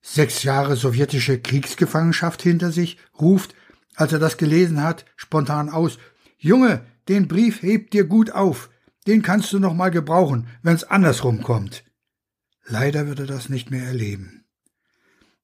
sechs 0.00 0.44
Jahre 0.44 0.76
sowjetische 0.76 1.38
Kriegsgefangenschaft 1.38 2.40
hinter 2.40 2.72
sich, 2.72 2.96
ruft, 3.20 3.54
als 3.96 4.14
er 4.14 4.18
das 4.18 4.38
gelesen 4.38 4.82
hat, 4.82 5.04
spontan 5.14 5.68
aus 5.68 5.98
Junge, 6.38 6.86
den 7.08 7.28
Brief 7.28 7.60
hebt 7.60 7.92
dir 7.92 8.04
gut 8.04 8.30
auf, 8.30 8.70
den 9.06 9.20
kannst 9.20 9.52
du 9.52 9.58
noch 9.58 9.74
mal 9.74 9.90
gebrauchen, 9.90 10.48
wenn's 10.62 10.84
andersrum 10.84 11.42
kommt. 11.42 11.84
Leider 12.64 13.08
wird 13.08 13.18
er 13.18 13.26
das 13.26 13.50
nicht 13.50 13.70
mehr 13.70 13.84
erleben. 13.84 14.46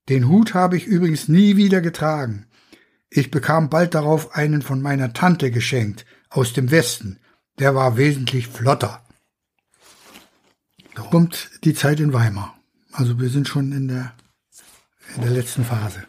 Den 0.09 0.27
Hut 0.27 0.55
habe 0.55 0.79
ich 0.79 0.87
übrigens 0.87 1.29
nie 1.29 1.57
wieder 1.57 1.83
getragen. 1.83 2.47
Ich 3.11 3.31
bekam 3.31 3.69
bald 3.69 3.95
darauf 3.95 4.35
einen 4.35 4.63
von 4.63 4.81
meiner 4.81 5.13
Tante 5.13 5.51
geschenkt, 5.51 6.07
aus 6.31 6.53
dem 6.53 6.71
Westen. 6.71 7.19
Der 7.59 7.75
war 7.75 7.97
wesentlich 7.97 8.49
flotter. 8.49 9.05
Da 10.95 11.03
kommt 11.03 11.51
die 11.65 11.75
Zeit 11.75 12.01
in 12.01 12.13
Weimar. 12.13 12.59
Also 12.93 13.21
wir 13.21 13.29
sind 13.29 13.47
schon 13.47 13.73
in 13.73 13.89
der, 13.89 14.15
in 15.17 15.23
der 15.23 15.31
letzten 15.31 15.65
Phase. 15.65 16.07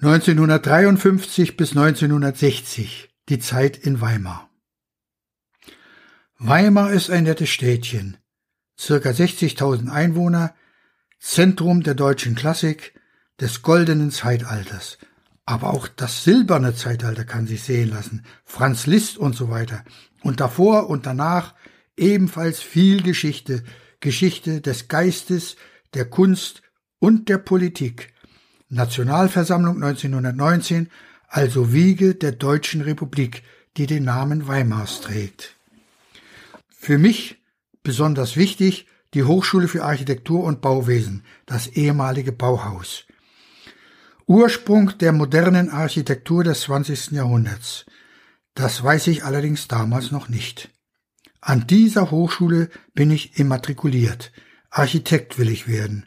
1953 0.00 1.56
bis 1.56 1.70
1960 1.70 3.08
die 3.28 3.38
Zeit 3.38 3.76
in 3.76 4.00
Weimar. 4.00 4.50
Weimar 6.38 6.92
ist 6.92 7.08
ein 7.08 7.22
nettes 7.22 7.50
Städtchen, 7.50 8.16
circa 8.76 9.10
60.000 9.10 9.90
Einwohner, 9.90 10.56
Zentrum 11.20 11.84
der 11.84 11.94
deutschen 11.94 12.34
Klassik, 12.34 12.98
des 13.40 13.62
goldenen 13.62 14.10
Zeitalters– 14.10 14.98
aber 15.44 15.72
auch 15.72 15.88
das 15.88 16.24
silberne 16.24 16.74
Zeitalter 16.74 17.24
kann 17.24 17.46
sich 17.46 17.62
sehen 17.62 17.90
lassen, 17.90 18.24
Franz 18.44 18.86
Liszt 18.86 19.18
und 19.18 19.34
so 19.34 19.50
weiter. 19.50 19.84
Und 20.22 20.40
davor 20.40 20.88
und 20.88 21.06
danach 21.06 21.54
ebenfalls 21.96 22.60
viel 22.60 23.02
Geschichte, 23.02 23.64
Geschichte 24.00 24.60
des 24.60 24.88
Geistes, 24.88 25.56
der 25.94 26.04
Kunst 26.04 26.62
und 26.98 27.28
der 27.28 27.38
Politik. 27.38 28.12
Nationalversammlung 28.68 29.82
1919, 29.82 30.88
also 31.28 31.72
Wiege 31.72 32.14
der 32.14 32.32
Deutschen 32.32 32.80
Republik, 32.80 33.42
die 33.76 33.86
den 33.86 34.04
Namen 34.04 34.46
Weimars 34.46 35.00
trägt. 35.00 35.56
Für 36.68 36.98
mich 36.98 37.42
besonders 37.82 38.36
wichtig 38.36 38.86
die 39.14 39.24
Hochschule 39.24 39.68
für 39.68 39.84
Architektur 39.84 40.44
und 40.44 40.60
Bauwesen, 40.62 41.24
das 41.46 41.66
ehemalige 41.66 42.32
Bauhaus. 42.32 43.04
Ursprung 44.26 44.96
der 44.98 45.12
modernen 45.12 45.68
Architektur 45.68 46.44
des 46.44 46.62
20. 46.62 47.10
Jahrhunderts. 47.10 47.86
Das 48.54 48.82
weiß 48.82 49.08
ich 49.08 49.24
allerdings 49.24 49.66
damals 49.66 50.12
noch 50.12 50.28
nicht. 50.28 50.70
An 51.40 51.66
dieser 51.66 52.12
Hochschule 52.12 52.70
bin 52.94 53.10
ich 53.10 53.38
immatrikuliert. 53.38 54.32
Architekt 54.70 55.38
will 55.38 55.48
ich 55.48 55.66
werden. 55.66 56.06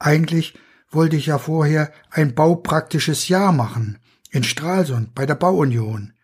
Eigentlich 0.00 0.58
wollte 0.90 1.16
ich 1.16 1.26
ja 1.26 1.38
vorher 1.38 1.92
ein 2.10 2.34
baupraktisches 2.34 3.28
Jahr 3.28 3.52
machen. 3.52 3.98
In 4.30 4.42
Stralsund 4.42 5.14
bei 5.14 5.24
der 5.24 5.36
Bauunion. 5.36 6.14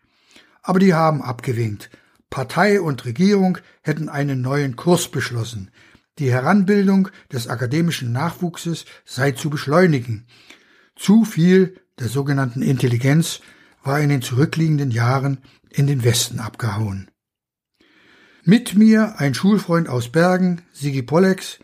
Aber 0.61 0.79
die 0.79 0.93
haben 0.93 1.21
abgewinkt. 1.21 1.89
Partei 2.29 2.81
und 2.81 3.05
Regierung 3.05 3.59
hätten 3.81 4.09
einen 4.09 4.41
neuen 4.41 4.75
Kurs 4.75 5.09
beschlossen. 5.09 5.71
Die 6.17 6.31
Heranbildung 6.31 7.07
des 7.31 7.47
akademischen 7.47 8.11
Nachwuchses 8.11 8.85
sei 9.05 9.31
zu 9.31 9.49
beschleunigen. 9.49 10.27
Zu 10.99 11.23
viel 11.23 11.79
der 11.97 12.09
sogenannten 12.09 12.61
Intelligenz 12.61 13.39
war 13.83 14.01
in 14.01 14.09
den 14.09 14.21
zurückliegenden 14.21 14.91
Jahren 14.91 15.37
in 15.69 15.87
den 15.87 16.03
Westen 16.03 16.41
abgehauen. 16.41 17.09
Mit 18.43 18.75
mir 18.75 19.17
ein 19.17 19.33
Schulfreund 19.33 19.87
aus 19.87 20.11
Bergen, 20.11 20.61
Sigi 20.73 21.01
Pollex. 21.01 21.59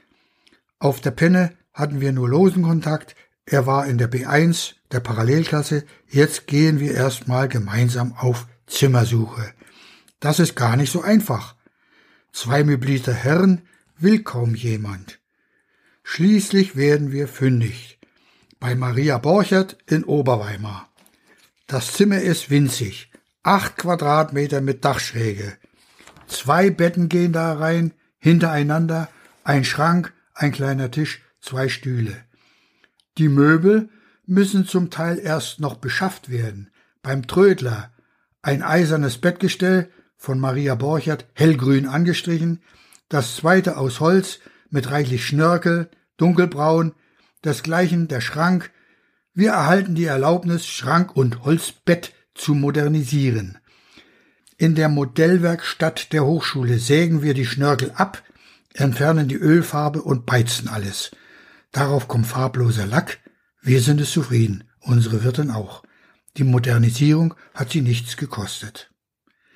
Auf 0.79 1.01
der 1.01 1.11
Penne 1.11 1.51
hatten 1.73 1.99
wir 1.99 2.13
nur 2.13 2.29
losen 2.29 2.63
Kontakt. 2.63 3.17
Er 3.45 3.67
war 3.67 3.87
in 3.87 3.97
der 3.97 4.09
B1 4.09 4.75
der 4.93 5.01
Parallelklasse. 5.01 5.83
Jetzt 6.07 6.47
gehen 6.47 6.79
wir 6.79 6.93
erstmal 6.93 7.49
gemeinsam 7.49 8.13
auf 8.13 8.47
Zimmersuche. 8.67 9.53
Das 10.21 10.39
ist 10.39 10.55
gar 10.55 10.77
nicht 10.77 10.93
so 10.93 11.01
einfach. 11.01 11.55
Zwei 12.31 12.63
möblierte 12.63 13.13
Herren 13.13 13.63
will 13.97 14.23
kaum 14.23 14.55
jemand. 14.55 15.19
Schließlich 16.03 16.77
werden 16.77 17.11
wir 17.11 17.27
fündig 17.27 17.94
bei 18.65 18.73
Maria 18.73 19.19
Borchert 19.19 19.77
in 19.85 20.03
Oberweimar. 20.03 20.89
Das 21.67 21.93
Zimmer 21.93 22.21
ist 22.21 22.49
winzig, 22.49 23.11
acht 23.43 23.77
Quadratmeter 23.77 24.59
mit 24.59 24.83
Dachschräge. 24.83 25.53
Zwei 26.25 26.71
Betten 26.71 27.07
gehen 27.07 27.31
da 27.31 27.53
rein, 27.53 27.93
hintereinander, 28.17 29.07
ein 29.43 29.65
Schrank, 29.65 30.13
ein 30.33 30.51
kleiner 30.51 30.89
Tisch, 30.89 31.21
zwei 31.41 31.69
Stühle. 31.69 32.17
Die 33.19 33.29
Möbel 33.29 33.89
müssen 34.25 34.65
zum 34.65 34.89
Teil 34.89 35.19
erst 35.19 35.59
noch 35.59 35.75
beschafft 35.75 36.31
werden. 36.31 36.71
Beim 37.03 37.27
Trödler 37.27 37.91
ein 38.41 38.63
eisernes 38.63 39.19
Bettgestell 39.19 39.91
von 40.17 40.39
Maria 40.39 40.73
Borchert, 40.73 41.27
hellgrün 41.33 41.85
angestrichen, 41.85 42.63
das 43.09 43.35
zweite 43.35 43.77
aus 43.77 43.99
Holz 43.99 44.39
mit 44.71 44.89
reichlich 44.89 45.23
Schnörkel, 45.23 45.91
dunkelbraun, 46.17 46.95
desgleichen 47.45 48.07
der 48.07 48.21
Schrank. 48.21 48.71
Wir 49.33 49.51
erhalten 49.51 49.95
die 49.95 50.05
Erlaubnis, 50.05 50.65
Schrank 50.65 51.15
und 51.15 51.43
Holzbett 51.43 52.13
zu 52.33 52.53
modernisieren. 52.53 53.57
In 54.57 54.75
der 54.75 54.89
Modellwerkstatt 54.89 56.13
der 56.13 56.25
Hochschule 56.25 56.79
sägen 56.79 57.21
wir 57.21 57.33
die 57.33 57.45
Schnörkel 57.45 57.91
ab, 57.91 58.23
entfernen 58.73 59.27
die 59.27 59.35
Ölfarbe 59.35 60.01
und 60.01 60.25
beizen 60.25 60.69
alles. 60.69 61.11
Darauf 61.71 62.07
kommt 62.07 62.27
farbloser 62.27 62.85
Lack. 62.85 63.19
Wir 63.61 63.81
sind 63.81 63.99
es 63.99 64.11
zufrieden, 64.11 64.63
unsere 64.79 65.23
Wirtin 65.23 65.51
auch. 65.51 65.83
Die 66.37 66.43
Modernisierung 66.43 67.33
hat 67.53 67.71
sie 67.71 67.81
nichts 67.81 68.17
gekostet. 68.17 68.89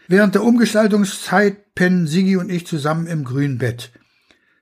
Während 0.07 0.35
der 0.35 0.43
Umgestaltungszeit 0.43 1.75
pennen 1.75 2.07
Sigi 2.07 2.35
und 2.35 2.49
ich 2.49 2.65
zusammen 2.65 3.07
im 3.07 3.23
grünen 3.23 3.57
Bett. 3.57 3.91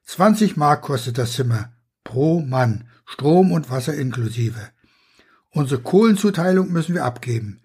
20 0.05 0.57
Mark 0.57 0.83
kostet 0.83 1.17
das 1.17 1.33
Zimmer 1.33 1.71
pro 2.03 2.41
Mann 2.41 2.86
Strom 3.09 3.53
und 3.53 3.71
Wasser 3.71 3.95
inklusive. 3.95 4.69
Unsere 5.49 5.81
Kohlenzuteilung 5.81 6.71
müssen 6.71 6.93
wir 6.93 7.05
abgeben. 7.05 7.61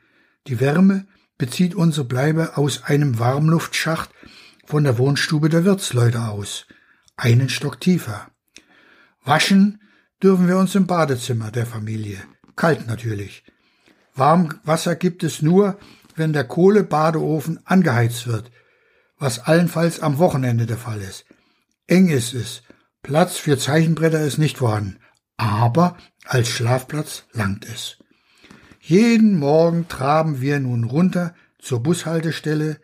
Die 0.46 0.60
Wärme 0.60 1.06
bezieht 1.36 1.74
unsere 1.74 2.06
Bleibe 2.06 2.56
aus 2.56 2.84
einem 2.84 3.18
Warmluftschacht 3.18 4.10
von 4.64 4.84
der 4.84 4.98
Wohnstube 4.98 5.48
der 5.48 5.64
Wirtsleute 5.64 6.22
aus, 6.22 6.66
einen 7.16 7.48
Stock 7.48 7.80
tiefer. 7.80 8.28
Waschen 9.24 9.82
dürfen 10.22 10.46
wir 10.46 10.56
uns 10.56 10.76
im 10.76 10.86
Badezimmer 10.86 11.50
der 11.50 11.66
Familie. 11.66 12.22
kalt 12.54 12.86
natürlich. 12.86 13.44
Warmwasser 14.14 14.94
gibt 14.94 15.24
es 15.24 15.42
nur, 15.42 15.78
wenn 16.14 16.32
der 16.32 16.44
Kohlebadeofen 16.44 17.60
angeheizt 17.64 18.28
wird, 18.28 18.52
was 19.18 19.40
allenfalls 19.40 20.00
am 20.00 20.18
Wochenende 20.18 20.66
der 20.66 20.78
Fall 20.78 21.00
ist. 21.00 21.24
Eng 21.88 22.08
ist 22.08 22.32
es, 22.32 22.62
Platz 23.02 23.36
für 23.36 23.58
Zeichenbretter 23.58 24.20
ist 24.20 24.38
nicht 24.38 24.58
vorhanden, 24.58 24.98
aber 25.42 25.96
als 26.24 26.48
Schlafplatz 26.48 27.24
langt 27.32 27.64
es. 27.64 27.98
Jeden 28.80 29.38
Morgen 29.38 29.88
traben 29.88 30.40
wir 30.40 30.58
nun 30.60 30.84
runter 30.84 31.34
zur 31.58 31.82
Bushaltestelle. 31.82 32.80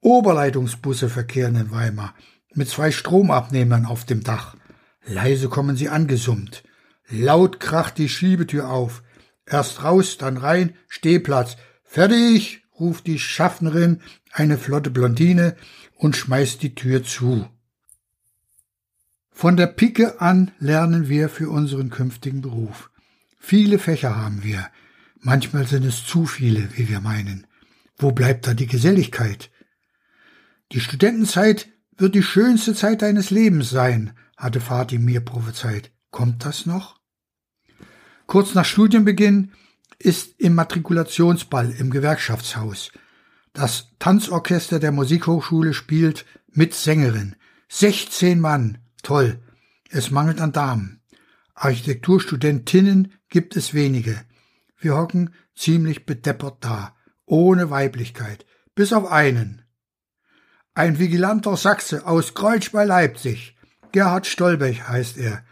Oberleitungsbusse 0.00 1.08
verkehren 1.08 1.56
in 1.56 1.70
Weimar 1.70 2.14
mit 2.54 2.68
zwei 2.68 2.90
Stromabnehmern 2.90 3.86
auf 3.86 4.04
dem 4.04 4.22
Dach. 4.22 4.56
Leise 5.04 5.48
kommen 5.48 5.76
sie 5.76 5.88
angesummt. 5.88 6.62
Laut 7.08 7.60
kracht 7.60 7.98
die 7.98 8.08
Schiebetür 8.08 8.70
auf. 8.70 9.02
Erst 9.46 9.82
raus, 9.82 10.16
dann 10.18 10.36
rein, 10.36 10.74
Stehplatz. 10.88 11.56
Fertig, 11.84 12.62
ruft 12.78 13.06
die 13.06 13.18
Schaffnerin, 13.18 14.00
eine 14.32 14.58
flotte 14.58 14.90
Blondine, 14.90 15.56
und 15.96 16.16
schmeißt 16.16 16.62
die 16.62 16.74
Tür 16.74 17.04
zu. 17.04 17.48
Von 19.30 19.56
der 19.56 19.66
Pike 19.66 20.20
an 20.20 20.50
lernen 20.58 21.08
wir 21.08 21.28
für 21.28 21.50
unseren 21.50 21.90
künftigen 21.90 22.40
Beruf. 22.40 22.90
Viele 23.38 23.78
Fächer 23.78 24.16
haben 24.16 24.42
wir. 24.42 24.68
Manchmal 25.20 25.66
sind 25.66 25.84
es 25.84 26.04
zu 26.04 26.26
viele, 26.26 26.68
wie 26.76 26.88
wir 26.88 27.00
meinen. 27.00 27.46
Wo 27.96 28.12
bleibt 28.12 28.46
da 28.46 28.54
die 28.54 28.66
Geselligkeit? 28.66 29.50
Die 30.72 30.80
Studentenzeit 30.80 31.68
wird 31.96 32.14
die 32.14 32.22
schönste 32.22 32.74
Zeit 32.74 33.02
deines 33.02 33.30
Lebens 33.30 33.70
sein, 33.70 34.12
hatte 34.36 34.60
Vati 34.60 34.98
mir 34.98 35.20
prophezeit. 35.20 35.90
Kommt 36.10 36.44
das 36.44 36.66
noch? 36.66 36.98
Kurz 38.26 38.54
nach 38.54 38.64
Studienbeginn 38.64 39.52
ist 39.98 40.40
im 40.40 40.54
Matrikulationsball 40.54 41.70
im 41.72 41.90
Gewerkschaftshaus. 41.90 42.90
Das 43.52 43.88
Tanzorchester 43.98 44.78
der 44.78 44.92
Musikhochschule 44.92 45.74
spielt 45.74 46.24
mit 46.52 46.74
Sängerin. 46.74 47.36
16 47.68 48.40
Mann. 48.40 48.78
Toll. 49.02 49.40
Es 49.90 50.10
mangelt 50.10 50.40
an 50.40 50.52
Damen. 50.52 51.02
Architekturstudentinnen 51.54 53.12
gibt 53.28 53.56
es 53.56 53.74
wenige. 53.74 54.20
Wir 54.78 54.96
hocken 54.96 55.34
ziemlich 55.54 56.06
bedeppert 56.06 56.58
da, 56.60 56.96
ohne 57.26 57.70
Weiblichkeit, 57.70 58.46
bis 58.74 58.92
auf 58.92 59.10
einen. 59.10 59.62
Ein 60.74 60.98
vigilanter 60.98 61.56
Sachse 61.56 62.06
aus 62.06 62.34
Kreuz 62.34 62.70
bei 62.70 62.84
Leipzig, 62.84 63.56
Gerhard 63.92 64.26
Stolbech 64.26 64.88
heißt 64.88 65.18
er, 65.18 65.42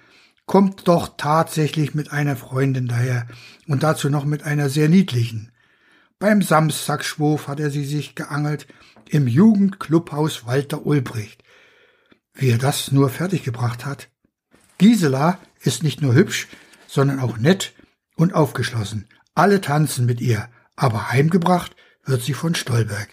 kommt 0.46 0.88
doch 0.88 1.16
tatsächlich 1.16 1.94
mit 1.94 2.12
einer 2.12 2.36
Freundin 2.36 2.86
daher 2.86 3.26
und 3.66 3.82
dazu 3.82 4.08
noch 4.08 4.24
mit 4.24 4.44
einer 4.44 4.70
sehr 4.70 4.88
niedlichen. 4.88 5.52
Beim 6.18 6.40
Samstagsschwurf 6.40 7.48
hat 7.48 7.60
er 7.60 7.70
sie 7.70 7.84
sich 7.84 8.14
geangelt 8.14 8.66
im 9.08 9.26
Jugendclubhaus 9.26 10.46
Walter 10.46 10.86
Ulbricht. 10.86 11.42
Wie 12.38 12.50
er 12.50 12.58
das 12.58 12.92
nur 12.92 13.10
fertiggebracht 13.10 13.84
hat. 13.84 14.08
Gisela 14.78 15.40
ist 15.60 15.82
nicht 15.82 16.00
nur 16.00 16.14
hübsch, 16.14 16.46
sondern 16.86 17.18
auch 17.18 17.36
nett 17.36 17.74
und 18.14 18.32
aufgeschlossen. 18.32 19.08
Alle 19.34 19.60
tanzen 19.60 20.06
mit 20.06 20.20
ihr, 20.20 20.48
aber 20.76 21.10
heimgebracht 21.10 21.74
wird 22.04 22.22
sie 22.22 22.34
von 22.34 22.54
Stolberg. 22.54 23.08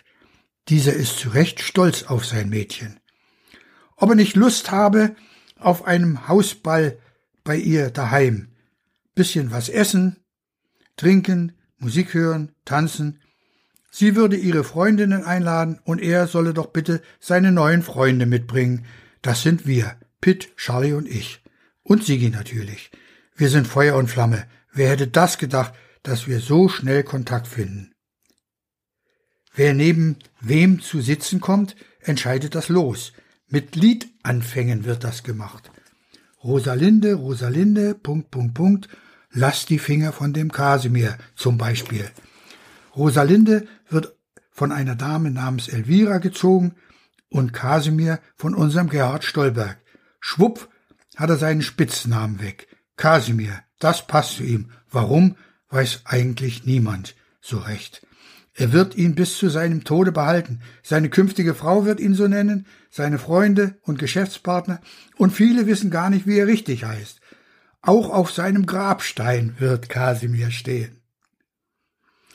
Dieser 0.69 0.93
ist 0.93 1.17
zu 1.17 1.29
Recht 1.29 1.61
stolz 1.61 2.03
auf 2.03 2.23
sein 2.23 2.49
Mädchen. 2.49 2.99
Ob 3.95 4.09
er 4.09 4.15
nicht 4.15 4.35
Lust 4.35 4.69
habe 4.71 5.15
auf 5.57 5.85
einem 5.85 6.27
Hausball 6.27 6.99
bei 7.43 7.57
ihr 7.57 7.89
daheim. 7.89 8.49
Bisschen 9.15 9.49
was 9.49 9.69
essen, 9.69 10.17
trinken, 10.97 11.53
Musik 11.77 12.13
hören, 12.13 12.51
tanzen. 12.63 13.21
Sie 13.89 14.15
würde 14.15 14.35
ihre 14.35 14.63
Freundinnen 14.63 15.23
einladen 15.23 15.79
und 15.83 15.99
er 15.99 16.27
solle 16.27 16.53
doch 16.53 16.67
bitte 16.67 17.01
seine 17.19 17.51
neuen 17.51 17.81
Freunde 17.81 18.27
mitbringen. 18.27 18.85
Das 19.25 19.41
sind 19.41 19.65
wir, 19.65 19.95
Pitt, 20.21 20.55
Charlie 20.55 20.93
und 20.93 21.07
ich. 21.07 21.41
Und 21.81 22.03
Sigi 22.03 22.29
natürlich. 22.29 22.91
Wir 23.35 23.49
sind 23.49 23.67
Feuer 23.67 23.95
und 23.95 24.07
Flamme. 24.07 24.45
Wer 24.71 24.91
hätte 24.91 25.07
das 25.07 25.39
gedacht, 25.39 25.73
dass 26.03 26.27
wir 26.27 26.39
so 26.39 26.69
schnell 26.69 27.01
Kontakt 27.01 27.47
finden? 27.47 27.95
Wer 29.55 29.73
neben 29.73 30.17
wem 30.41 30.79
zu 30.79 31.01
sitzen 31.01 31.41
kommt, 31.41 31.75
entscheidet 32.01 32.53
das 32.53 32.69
Los. 32.69 33.13
Mit 33.47 33.75
Liedanfängen 33.75 34.85
wird 34.85 35.03
das 35.03 35.23
gemacht. 35.23 35.71
Rosalinde, 36.43 37.15
Rosalinde, 37.15 37.95
Punkt, 37.95 38.29
Punkt, 38.29 38.53
Punkt, 38.53 38.89
lass 39.31 39.65
die 39.65 39.79
Finger 39.79 40.13
von 40.13 40.33
dem 40.33 40.51
Kasimir 40.51 41.17
zum 41.35 41.57
Beispiel. 41.57 42.11
Rosalinde 42.95 43.65
wird 43.89 44.15
von 44.51 44.71
einer 44.71 44.95
Dame 44.95 45.31
namens 45.31 45.67
Elvira 45.67 46.19
gezogen 46.19 46.75
und 47.35 47.51
Kasimir 47.51 48.19
von 48.37 48.55
unserem 48.55 48.87
Gerhard 48.87 49.25
Stolberg. 49.25 49.77
Schwupp 50.21 50.69
hat 51.17 51.29
er 51.29 51.35
seinen 51.35 51.61
Spitznamen 51.61 52.41
weg. 52.41 52.67
Kasimir, 52.95 53.59
das 53.77 54.07
passt 54.07 54.37
zu 54.37 54.43
ihm. 54.43 54.71
Warum, 54.89 55.35
weiß 55.69 56.03
eigentlich 56.05 56.65
niemand 56.65 57.13
so 57.41 57.57
recht. 57.57 58.07
Er 58.53 58.71
wird 58.71 58.95
ihn 58.95 59.15
bis 59.15 59.37
zu 59.37 59.49
seinem 59.49 59.83
Tode 59.83 60.13
behalten. 60.13 60.61
Seine 60.81 61.09
künftige 61.09 61.53
Frau 61.55 61.83
wird 61.83 61.99
ihn 61.99 62.13
so 62.13 62.25
nennen, 62.29 62.67
seine 62.89 63.19
Freunde 63.19 63.75
und 63.81 63.99
Geschäftspartner, 63.99 64.79
und 65.17 65.31
viele 65.31 65.67
wissen 65.67 65.91
gar 65.91 66.09
nicht, 66.09 66.25
wie 66.25 66.37
er 66.37 66.47
richtig 66.47 66.85
heißt. 66.85 67.19
Auch 67.81 68.11
auf 68.11 68.31
seinem 68.31 68.65
Grabstein 68.65 69.55
wird 69.59 69.89
Kasimir 69.89 70.51
stehen. 70.51 71.01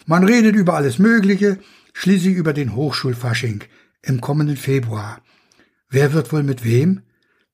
Man 0.04 0.24
redet 0.24 0.56
über 0.56 0.74
alles 0.74 0.98
Mögliche, 0.98 1.58
schließlich 1.94 2.36
über 2.36 2.52
den 2.52 2.76
Hochschulfasching 2.76 3.64
im 4.02 4.20
kommenden 4.20 4.56
Februar. 4.56 5.20
Wer 5.88 6.12
wird 6.12 6.32
wohl 6.32 6.42
mit 6.42 6.64
wem? 6.64 7.02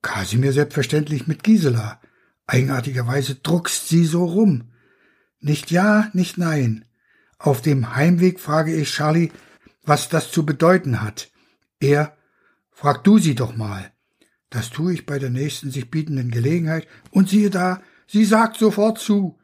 Kasimir 0.02 0.52
selbstverständlich 0.52 1.26
mit 1.26 1.42
Gisela. 1.42 2.00
Eigenartigerweise 2.46 3.36
druckst 3.36 3.88
sie 3.88 4.04
so 4.04 4.24
rum. 4.24 4.70
Nicht 5.40 5.70
ja, 5.70 6.08
nicht 6.12 6.38
nein. 6.38 6.84
Auf 7.38 7.60
dem 7.60 7.96
Heimweg 7.96 8.40
frage 8.40 8.74
ich 8.74 8.92
Charlie, 8.92 9.30
was 9.84 10.08
das 10.08 10.30
zu 10.30 10.46
bedeuten 10.46 11.02
hat. 11.02 11.30
Er, 11.80 12.16
frag 12.70 13.04
du 13.04 13.18
sie 13.18 13.34
doch 13.34 13.56
mal. 13.56 13.92
Das 14.50 14.70
tue 14.70 14.92
ich 14.92 15.06
bei 15.06 15.18
der 15.18 15.30
nächsten 15.30 15.70
sich 15.70 15.90
bietenden 15.90 16.30
Gelegenheit, 16.30 16.86
und 17.10 17.28
siehe 17.28 17.50
da, 17.50 17.82
sie 18.06 18.24
sagt 18.24 18.56
sofort 18.56 18.98
zu. 18.98 19.38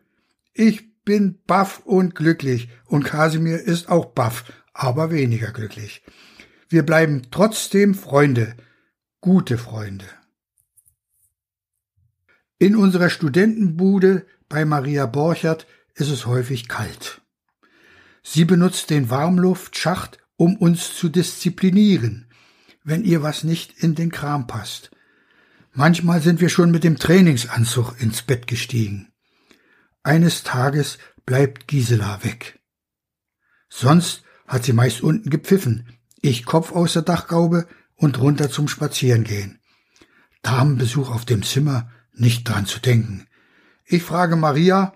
Ich 0.55 1.03
bin 1.05 1.41
baff 1.47 1.81
und 1.85 2.15
glücklich, 2.15 2.69
und 2.87 3.05
Kasimir 3.05 3.61
ist 3.61 3.89
auch 3.89 4.07
baff, 4.07 4.45
aber 4.73 5.11
weniger 5.11 5.51
glücklich. 5.51 6.03
Wir 6.73 6.87
bleiben 6.87 7.21
trotzdem 7.31 7.95
Freunde, 7.95 8.57
gute 9.21 9.59
Freunde. 9.59 10.07
In 12.59 12.77
unserer 12.77 13.11
Studentenbude 13.11 14.27
bei 14.49 14.65
Maria 14.65 15.05
Borchert 15.05 15.67
ist 15.93 16.09
es 16.09 16.25
häufig 16.25 16.69
kalt. 16.69 17.21
Sie 18.23 18.47
benutzt 18.47 18.89
den 18.89 19.11
Warmluftschacht, 19.11 20.17
um 20.37 20.57
uns 20.57 20.97
zu 20.97 21.11
disziplinieren, 21.11 22.27
wenn 22.85 23.05
ihr 23.05 23.23
was 23.23 23.45
nicht 23.45 23.83
in 23.83 23.95
den 23.95 24.11
Kram 24.11 24.47
passt. 24.47 24.93
Manchmal 25.73 26.23
sind 26.23 26.41
wir 26.41 26.49
schon 26.49 26.71
mit 26.71 26.85
dem 26.85 26.97
Trainingsanzug 26.97 28.01
ins 28.01 28.23
Bett 28.23 28.47
gestiegen. 28.47 29.13
Eines 30.03 30.43
Tages 30.43 30.97
bleibt 31.27 31.69
Gisela 31.69 32.25
weg. 32.25 32.61
Sonst 33.69 34.23
hat 34.47 34.65
sie 34.65 34.73
meist 34.73 35.03
unten 35.03 35.29
gepfiffen, 35.29 35.99
ich 36.23 36.47
Kopf 36.47 36.73
aus 36.73 36.95
der 36.95 37.03
Dachgaube 37.03 37.69
und 37.97 38.19
runter 38.19 38.51
zum 38.51 38.69
Spazierengehen. 38.69 39.61
Damenbesuch 40.41 41.11
auf 41.11 41.27
dem 41.27 41.43
Zimmer, 41.43 41.91
nicht 42.15 42.49
dran 42.49 42.65
zu 42.65 42.81
denken. 42.81 43.27
Ich 43.85 44.03
frage 44.03 44.37
Maria, 44.37 44.95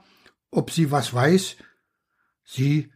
ob 0.51 0.71
sie 0.71 0.91
was 0.91 1.13
weiß. 1.13 1.57
Sie 2.45 2.91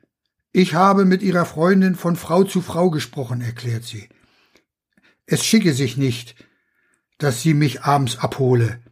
ich 0.53 0.74
habe 0.74 1.05
mit 1.05 1.22
ihrer 1.22 1.45
Freundin 1.45 1.95
von 1.95 2.16
Frau 2.16 2.43
zu 2.43 2.61
Frau 2.61 2.91
gesprochen, 2.91 3.41
erklärt 3.41 3.85
sie. 3.85 4.09
Es 5.26 5.45
schicke 5.45 5.74
sich 5.74 5.97
nicht, 5.97 6.35
dass 7.18 7.41
sie 7.41 7.55
mich 7.55 7.83
abends 7.83 8.18
abhole. 8.18 8.83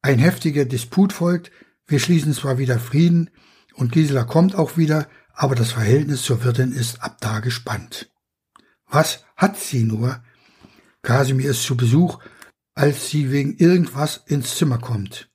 Ein 0.00 0.18
heftiger 0.18 0.64
Disput 0.64 1.12
folgt, 1.12 1.50
wir 1.86 1.98
schließen 1.98 2.32
zwar 2.32 2.56
wieder 2.56 2.78
Frieden 2.78 3.30
und 3.74 3.92
Gisela 3.92 4.24
kommt 4.24 4.54
auch 4.54 4.78
wieder, 4.78 5.08
aber 5.34 5.54
das 5.54 5.72
Verhältnis 5.72 6.22
zur 6.22 6.44
Wirtin 6.44 6.72
ist 6.72 7.02
ab 7.02 7.18
da 7.20 7.40
gespannt. 7.40 8.10
Was 8.86 9.24
hat 9.36 9.58
sie 9.58 9.84
nur? 9.84 10.22
Kasimir 11.02 11.50
ist 11.50 11.62
zu 11.62 11.76
Besuch, 11.76 12.18
als 12.74 13.10
sie 13.10 13.30
wegen 13.30 13.56
irgendwas 13.56 14.22
ins 14.26 14.56
Zimmer 14.56 14.78
kommt. 14.78 15.30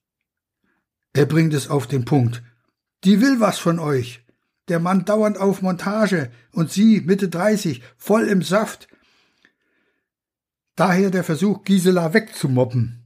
Er 1.13 1.25
bringt 1.25 1.53
es 1.53 1.69
auf 1.69 1.87
den 1.87 2.05
Punkt. 2.05 2.43
Die 3.03 3.21
will 3.21 3.39
was 3.39 3.57
von 3.59 3.79
euch 3.79 4.25
der 4.67 4.79
Mann 4.79 5.05
dauernd 5.05 5.37
auf 5.37 5.61
Montage 5.61 6.31
und 6.51 6.71
sie 6.71 7.01
Mitte 7.01 7.29
30, 7.29 7.83
voll 7.97 8.27
im 8.27 8.41
Saft. 8.41 8.87
Daher 10.75 11.11
der 11.11 11.23
Versuch, 11.23 11.63
Gisela 11.63 12.13
wegzumobben. 12.13 13.05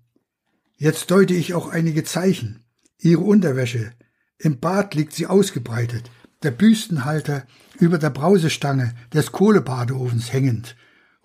Jetzt 0.78 1.12
deute 1.12 1.34
ich 1.34 1.54
auch 1.54 1.68
einige 1.68 2.04
Zeichen. 2.04 2.64
Ihre 2.98 3.22
Unterwäsche. 3.22 3.92
Im 4.38 4.60
Bad 4.60 4.96
liegt 4.96 5.14
sie 5.14 5.28
ausgebreitet, 5.28 6.10
der 6.44 6.52
Büstenhalter 6.52 7.44
über 7.80 7.98
der 7.98 8.10
Brausestange 8.10 8.94
des 9.14 9.32
Kohlebadeofens 9.32 10.32
hängend. 10.32 10.76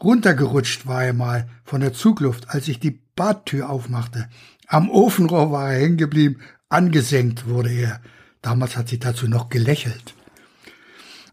Runtergerutscht 0.02 0.86
war 0.86 1.04
er 1.04 1.12
mal 1.12 1.48
von 1.64 1.80
der 1.80 1.92
Zugluft, 1.92 2.50
als 2.50 2.68
ich 2.68 2.80
die 2.80 3.00
Badtür 3.16 3.70
aufmachte. 3.70 4.28
Am 4.66 4.90
Ofenrohr 4.90 5.52
war 5.52 5.72
er 5.72 5.80
hängen 5.80 5.96
geblieben, 5.96 6.40
angesenkt 6.68 7.46
wurde 7.46 7.70
er. 7.70 8.00
Damals 8.42 8.76
hat 8.76 8.88
sie 8.88 8.98
dazu 8.98 9.28
noch 9.28 9.48
gelächelt. 9.48 10.14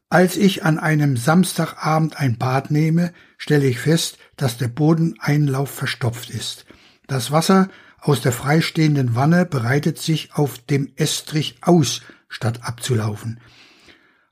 Als 0.09 0.35
ich 0.35 0.65
an 0.65 0.77
einem 0.77 1.17
Samstagabend 1.17 2.17
ein 2.17 2.37
Bad 2.37 2.69
nehme, 2.69 3.13
stelle 3.37 3.65
ich 3.65 3.79
fest, 3.79 4.17
dass 4.35 4.57
der 4.57 4.67
Bodeneinlauf 4.67 5.69
verstopft 5.69 6.29
ist. 6.29 6.65
Das 7.07 7.31
Wasser 7.31 7.69
aus 7.99 8.21
der 8.21 8.31
freistehenden 8.31 9.15
Wanne 9.15 9.45
bereitet 9.45 9.97
sich 9.97 10.33
auf 10.33 10.59
dem 10.59 10.91
Estrich 10.97 11.57
aus, 11.61 12.01
statt 12.27 12.59
abzulaufen. 12.63 13.39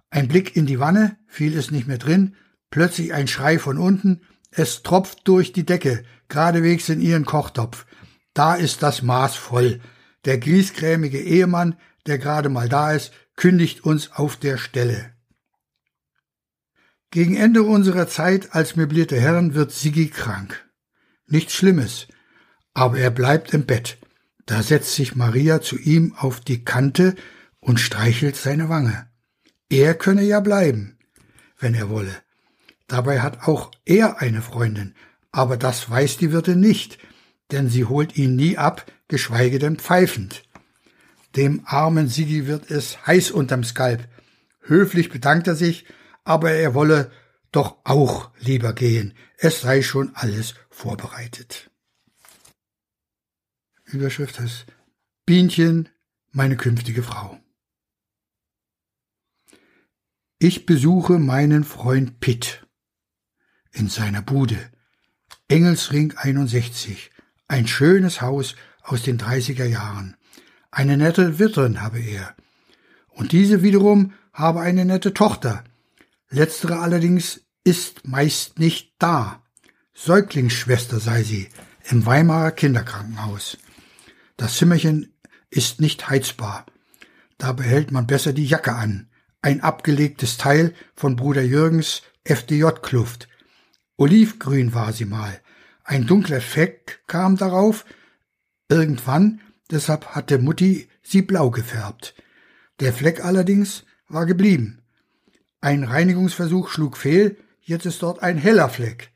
Ein 0.10 0.28
Blick 0.28 0.56
in 0.56 0.66
die 0.66 0.80
Wanne, 0.80 1.18
viel 1.28 1.54
ist 1.54 1.72
nicht 1.72 1.88
mehr 1.88 1.98
drin, 1.98 2.36
plötzlich 2.72 3.14
ein 3.14 3.28
Schrei 3.28 3.60
von 3.60 3.78
unten, 3.78 4.22
es 4.52 4.82
tropft 4.82 5.28
durch 5.28 5.54
die 5.54 5.66
Decke, 5.66 6.04
geradewegs 6.28 6.90
in 6.90 7.02
ihren 7.02 7.26
Kochtopf. 7.26 7.86
Da 8.34 8.56
ist 8.56 8.82
das 8.84 9.02
Maß 9.02 9.36
voll. 9.36 9.82
Der 10.26 10.38
griesgrämige 10.38 11.20
Ehemann, 11.20 11.76
der 12.08 12.18
gerade 12.18 12.50
mal 12.50 12.70
da 12.70 12.94
ist, 12.94 13.12
kündigt 13.36 13.84
uns 13.84 14.12
auf 14.12 14.38
der 14.38 14.58
Stelle. 14.58 15.14
Gegen 17.12 17.36
Ende 17.36 17.64
unserer 17.64 18.08
Zeit 18.08 18.54
als 18.54 18.76
möblierte 18.76 19.20
Herren 19.20 19.56
wird 19.56 19.72
Siggi 19.72 20.10
krank. 20.10 20.70
Nichts 21.26 21.54
Schlimmes, 21.54 22.08
aber 22.74 23.00
er 23.00 23.12
bleibt 23.12 23.54
im 23.54 23.66
Bett. 23.66 23.98
Da 24.46 24.62
setzt 24.64 24.94
sich 24.94 25.16
Maria 25.16 25.62
zu 25.62 25.78
ihm 25.78 26.14
auf 26.16 26.40
die 26.40 26.64
Kante 26.64 27.16
und 27.60 27.80
streichelt 27.80 28.36
seine 28.36 28.70
Wange. 28.70 29.09
Er 29.70 29.96
könne 29.96 30.24
ja 30.24 30.40
bleiben, 30.40 30.98
wenn 31.60 31.76
er 31.76 31.90
wolle. 31.90 32.16
Dabei 32.88 33.22
hat 33.22 33.48
auch 33.48 33.72
er 33.86 34.20
eine 34.20 34.42
Freundin, 34.42 34.96
aber 35.32 35.58
das 35.58 35.90
weiß 35.90 36.18
die 36.18 36.32
Wirte 36.32 36.56
nicht, 36.56 36.98
denn 37.52 37.70
sie 37.70 37.86
holt 37.86 38.18
ihn 38.18 38.36
nie 38.36 38.58
ab, 38.58 38.86
geschweige 39.08 39.60
denn 39.60 39.78
pfeifend. 39.78 40.44
Dem 41.36 41.62
armen 41.66 42.08
Sigi 42.08 42.48
wird 42.48 42.72
es 42.72 43.06
heiß 43.06 43.32
unterm 43.32 43.64
Skalp. 43.64 44.08
Höflich 44.62 45.10
bedankt 45.10 45.48
er 45.48 45.56
sich 45.56 45.86
aber 46.30 46.52
er 46.52 46.76
wolle 46.76 47.12
doch 47.52 47.78
auch 47.86 48.30
lieber 48.38 48.74
gehen, 48.74 49.16
es 49.40 49.62
sei 49.62 49.82
schon 49.82 50.16
alles 50.16 50.54
vorbereitet. 50.70 51.72
Überschrift 53.86 54.40
ist 54.40 54.68
Bienchen, 55.26 55.90
meine 56.32 56.56
künftige 56.56 57.02
Frau. 57.02 57.40
Ich 60.42 60.66
besuche 60.66 61.20
meinen 61.20 61.66
Freund 61.66 62.22
Pitt 62.22 62.66
in 63.74 63.90
seiner 63.90 64.22
Bude. 64.22 64.72
Engelsring 65.50 66.14
61. 66.16 67.12
Ein 67.50 67.68
schönes 67.68 68.22
Haus 68.22 68.56
aus 68.82 69.04
den 69.04 69.20
30er 69.20 69.66
Jahren. 69.66 70.16
Eine 70.72 70.96
nette 70.96 71.40
Wirtin 71.40 71.82
habe 71.82 72.00
er. 72.00 72.36
Und 73.10 73.34
diese 73.34 73.64
wiederum 73.64 74.14
habe 74.32 74.62
eine 74.62 74.86
nette 74.86 75.14
Tochter, 75.14 75.66
Letztere 76.30 76.80
allerdings 76.80 77.42
ist 77.64 78.08
meist 78.08 78.60
nicht 78.60 78.94
da. 79.00 79.44
Säuglingsschwester 79.94 81.02
sei 81.02 81.24
sie 81.24 81.50
im 81.90 82.06
Weimarer 82.06 82.52
Kinderkrankenhaus. 82.52 83.58
Das 84.38 84.56
Zimmerchen 84.56 85.14
ist 85.50 85.82
nicht 85.82 86.10
heizbar. 86.10 86.66
Da 87.38 87.52
behält 87.52 87.92
man 87.92 88.08
besser 88.08 88.32
die 88.32 88.46
Jacke 88.46 88.74
an. 88.74 89.09
Ein 89.42 89.62
abgelegtes 89.62 90.38
Teil 90.38 90.74
von 90.96 91.16
Bruder 91.16 91.42
Jürgens 91.42 92.02
FDJ-Kluft. 92.26 93.30
Olivgrün 93.96 94.74
war 94.74 94.92
sie 94.92 95.06
mal. 95.06 95.40
Ein 95.86 96.06
dunkler 96.06 96.42
Fleck 96.42 97.02
kam 97.08 97.38
darauf. 97.38 97.86
Irgendwann, 98.68 99.40
deshalb 99.72 100.08
hatte 100.08 100.40
Mutti 100.40 100.90
sie 101.02 101.22
blau 101.22 101.52
gefärbt. 101.52 102.16
Der 102.82 102.92
Fleck 102.92 103.24
allerdings 103.24 103.86
war 104.10 104.26
geblieben. 104.26 104.82
Ein 105.62 105.86
Reinigungsversuch 105.86 106.68
schlug 106.68 106.98
fehl, 106.98 107.38
jetzt 107.62 107.86
ist 107.86 108.04
dort 108.04 108.22
ein 108.22 108.38
heller 108.38 108.68
Fleck. 108.68 109.12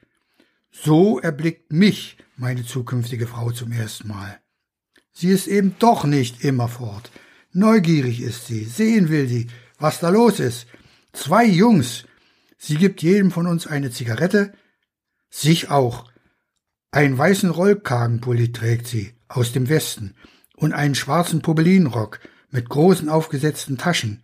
So 0.72 1.20
erblickt 1.20 1.74
mich 1.74 2.18
meine 2.38 2.64
zukünftige 2.64 3.28
Frau 3.28 3.52
zum 3.52 3.74
ersten 3.74 4.08
Mal. 4.08 4.40
Sie 5.12 5.30
ist 5.30 5.48
eben 5.48 5.76
doch 5.80 6.06
nicht 6.06 6.46
immerfort. 6.46 7.12
Neugierig 7.52 8.22
ist 8.22 8.48
sie, 8.48 8.64
sehen 8.64 9.10
will 9.10 9.28
sie, 9.28 9.48
was 9.84 10.00
da 10.00 10.10
los 10.10 10.40
ist. 10.40 10.66
Zwei 11.12 11.46
Jungs. 11.46 12.06
Sie 12.58 12.78
gibt 12.78 13.04
jedem 13.04 13.32
von 13.32 13.46
uns 13.46 13.68
eine 13.68 13.92
Zigarette, 13.92 14.54
sich 15.30 15.70
auch. 15.70 16.10
Einen 16.92 17.18
weißen 17.18 17.50
Rollkragenpulli 17.50 18.54
trägt 18.54 18.88
sie, 18.88 19.14
aus 19.28 19.52
dem 19.52 19.68
Westen, 19.68 20.16
und 20.56 20.72
einen 20.72 20.96
schwarzen 20.96 21.42
Popelinrock 21.42 22.22
mit 22.50 22.70
großen 22.70 23.10
aufgesetzten 23.10 23.78
Taschen, 23.78 24.24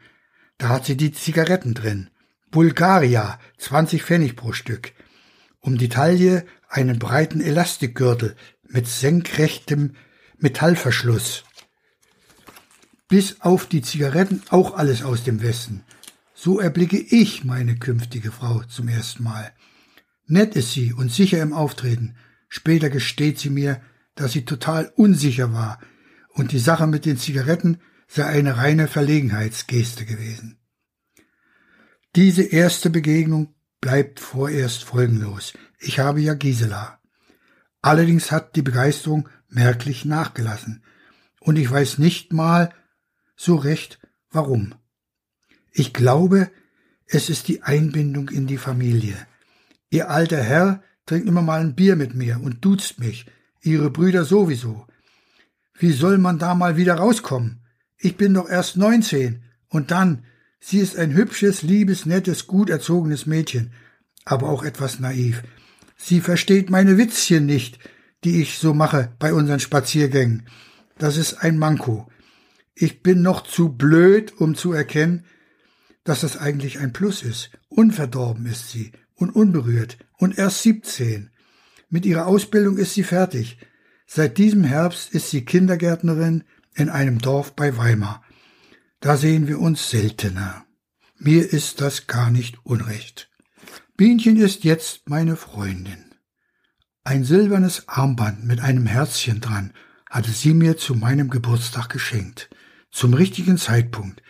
da 0.58 0.70
hat 0.70 0.86
sie 0.86 0.96
die 0.96 1.12
Zigaretten 1.12 1.74
drin. 1.74 2.10
Bulgaria, 2.52 3.38
20 3.58 4.04
Pfennig 4.04 4.38
pro 4.38 4.54
Stück. 4.54 4.94
Um 5.60 5.78
die 5.78 5.90
Taille 5.90 6.46
einen 6.70 7.00
breiten 7.00 7.42
Elastikgürtel 7.42 8.36
mit 8.64 8.88
senkrechtem 8.88 9.96
Metallverschluss. 10.38 11.44
Bis 13.10 13.42
auf 13.42 13.66
die 13.66 13.82
Zigaretten 13.82 14.44
auch 14.50 14.76
alles 14.76 15.04
aus 15.04 15.24
dem 15.24 15.42
Westen. 15.42 15.84
So 16.34 16.60
erblicke 16.60 16.98
ich 16.98 17.44
meine 17.44 17.76
künftige 17.76 18.32
Frau 18.32 18.64
zum 18.64 18.88
ersten 18.88 19.24
Mal. 19.24 19.52
Nett 20.28 20.56
ist 20.56 20.72
sie 20.72 20.94
und 20.94 21.12
sicher 21.12 21.42
im 21.42 21.52
Auftreten. 21.52 22.16
Später 22.48 22.90
gesteht 22.90 23.40
sie 23.40 23.50
mir, 23.50 23.82
dass 24.16 24.32
sie 24.32 24.46
total 24.46 24.94
unsicher 24.96 25.52
war 25.52 25.80
und 26.30 26.52
die 26.52 26.60
Sache 26.60 26.88
mit 26.88 27.06
den 27.06 27.18
Zigaretten 27.18 27.80
sei 28.08 28.26
eine 28.26 28.58
reine 28.58 28.88
Verlegenheitsgeste 28.88 30.06
gewesen. 30.06 30.60
Diese 32.16 32.44
erste 32.44 32.90
Begegnung 32.90 33.56
bleibt 33.82 34.20
vorerst 34.20 34.84
folgenlos. 34.84 35.54
Ich 35.80 36.00
habe 36.00 36.22
ja 36.22 36.36
Gisela. 36.36 37.00
Allerdings 37.82 38.32
hat 38.32 38.56
die 38.56 38.62
Begeisterung 38.62 39.30
merklich 39.48 40.06
nachgelassen. 40.06 40.84
Und 41.40 41.58
ich 41.58 41.70
weiß 41.70 41.98
nicht 41.98 42.34
mal 42.34 42.74
so 43.40 43.56
recht, 43.56 44.00
warum. 44.32 44.76
Ich 45.72 45.94
glaube, 45.94 46.52
es 47.06 47.30
ist 47.30 47.48
die 47.48 47.64
Einbindung 47.64 48.28
in 48.28 48.48
die 48.48 48.58
Familie. 48.58 49.16
Ihr 49.90 50.10
alter 50.10 50.44
Herr 50.44 50.84
trinkt 51.06 51.26
immer 51.26 51.42
mal 51.42 51.62
ein 51.62 51.74
Bier 51.74 51.96
mit 51.96 52.14
mir 52.14 52.42
und 52.44 52.66
duzt 52.66 53.00
mich, 53.00 53.28
ihre 53.62 53.92
Brüder 53.92 54.26
sowieso. 54.26 54.86
Wie 55.74 55.94
soll 55.94 56.18
man 56.18 56.38
da 56.38 56.54
mal 56.54 56.76
wieder 56.76 56.96
rauskommen? 56.96 57.62
Ich 57.98 58.18
bin 58.18 58.34
doch 58.34 58.50
erst 58.50 58.76
neunzehn. 58.76 59.42
Und 59.70 59.92
dann, 59.92 60.26
sie 60.60 60.80
ist 60.80 60.98
ein 60.98 61.14
hübsches, 61.14 61.62
liebes, 61.62 62.06
nettes, 62.06 62.46
gut 62.46 62.70
erzogenes 62.70 63.26
Mädchen, 63.26 63.72
aber 64.26 64.50
auch 64.50 64.64
etwas 64.64 65.00
naiv. 65.00 65.44
Sie 65.96 66.20
versteht 66.20 66.70
meine 66.70 66.98
Witzchen 66.98 67.46
nicht, 67.46 67.80
die 68.26 68.42
ich 68.42 68.58
so 68.58 68.74
mache 68.74 69.16
bei 69.18 69.34
unseren 69.34 69.62
Spaziergängen. 69.62 70.46
Das 70.98 71.16
ist 71.16 71.36
ein 71.36 71.58
Manko. 71.58 72.09
Ich 72.82 73.04
bin 73.04 73.22
noch 73.22 73.44
zu 73.44 73.74
blöd, 73.74 74.32
um 74.40 74.56
zu 74.56 74.72
erkennen, 74.72 75.26
dass 76.06 76.22
das 76.22 76.38
eigentlich 76.38 76.80
ein 76.80 76.94
Plus 76.94 77.24
ist. 77.24 77.50
Unverdorben 77.68 78.46
ist 78.46 78.70
sie 78.70 78.94
und 79.16 79.32
unberührt 79.32 79.98
und 80.18 80.38
erst 80.38 80.64
siebzehn. 80.64 81.30
Mit 81.90 82.06
ihrer 82.06 82.26
Ausbildung 82.26 82.78
ist 82.78 82.94
sie 82.94 83.04
fertig. 83.04 83.58
Seit 84.08 84.38
diesem 84.38 84.64
Herbst 84.64 85.14
ist 85.14 85.30
sie 85.30 85.44
Kindergärtnerin, 85.44 86.46
in 86.74 86.88
einem 86.88 87.20
Dorf 87.20 87.54
bei 87.54 87.76
Weimar. 87.76 88.24
Da 89.02 89.18
sehen 89.18 89.50
wir 89.50 89.60
uns 89.60 89.90
seltener. 89.90 90.64
Mir 91.18 91.52
ist 91.52 91.82
das 91.82 92.08
gar 92.08 92.32
nicht 92.32 92.66
unrecht. 92.66 93.30
Bienchen 93.98 94.38
ist 94.38 94.64
jetzt 94.64 95.10
meine 95.10 95.36
Freundin. 95.36 96.16
Ein 97.04 97.26
silbernes 97.26 97.90
Armband 97.90 98.46
mit 98.46 98.62
einem 98.62 98.86
Herzchen 98.86 99.42
dran 99.42 99.74
hatte 100.10 100.32
sie 100.32 100.54
mir 100.54 100.78
zu 100.78 100.96
meinem 100.96 101.30
Geburtstag 101.30 101.90
geschenkt. 101.90 102.50
Zum 102.92 103.14
richtigen 103.14 103.58
Zeitpunkt, 103.58 104.22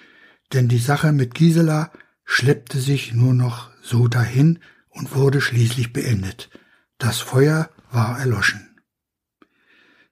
denn 0.53 0.67
die 0.67 0.79
Sache 0.79 1.11
mit 1.11 1.33
Gisela 1.33 1.91
schleppte 2.25 2.79
sich 2.79 3.13
nur 3.13 3.33
noch 3.33 3.69
so 3.81 4.07
dahin 4.07 4.59
und 4.89 5.15
wurde 5.15 5.41
schließlich 5.41 5.93
beendet. 5.93 6.49
Das 6.97 7.19
Feuer 7.19 7.69
war 7.91 8.19
erloschen. 8.19 8.81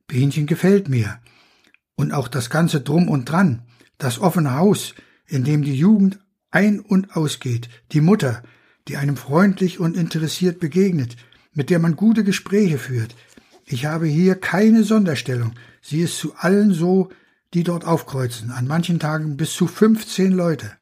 Bienchen 0.07 0.47
gefällt 0.47 0.87
mir, 0.87 1.19
und 1.95 2.13
auch 2.13 2.27
das 2.27 2.49
ganze 2.49 2.79
Drum 2.81 3.09
und 3.09 3.25
Dran, 3.25 3.63
das 3.97 4.19
offene 4.19 4.55
Haus, 4.55 4.93
in 5.25 5.43
dem 5.43 5.63
die 5.63 5.75
Jugend 5.75 6.19
ein- 6.51 6.79
und 6.79 7.15
ausgeht, 7.15 7.69
die 7.91 8.01
Mutter, 8.01 8.43
die 8.87 8.97
einem 8.97 9.17
freundlich 9.17 9.79
und 9.79 9.97
interessiert 9.97 10.59
begegnet, 10.59 11.17
mit 11.53 11.69
der 11.69 11.79
man 11.79 11.95
gute 11.95 12.23
Gespräche 12.23 12.77
führt. 12.77 13.15
Ich 13.65 13.85
habe 13.85 14.07
hier 14.07 14.35
keine 14.35 14.83
Sonderstellung. 14.83 15.53
Sie 15.81 16.01
ist 16.01 16.17
zu 16.17 16.35
allen 16.35 16.71
so, 16.71 17.09
die 17.53 17.63
dort 17.63 17.85
aufkreuzen, 17.85 18.51
an 18.51 18.67
manchen 18.67 18.99
Tagen 18.99 19.37
bis 19.37 19.53
zu 19.53 19.67
15 19.67 20.31
Leute. 20.31 20.77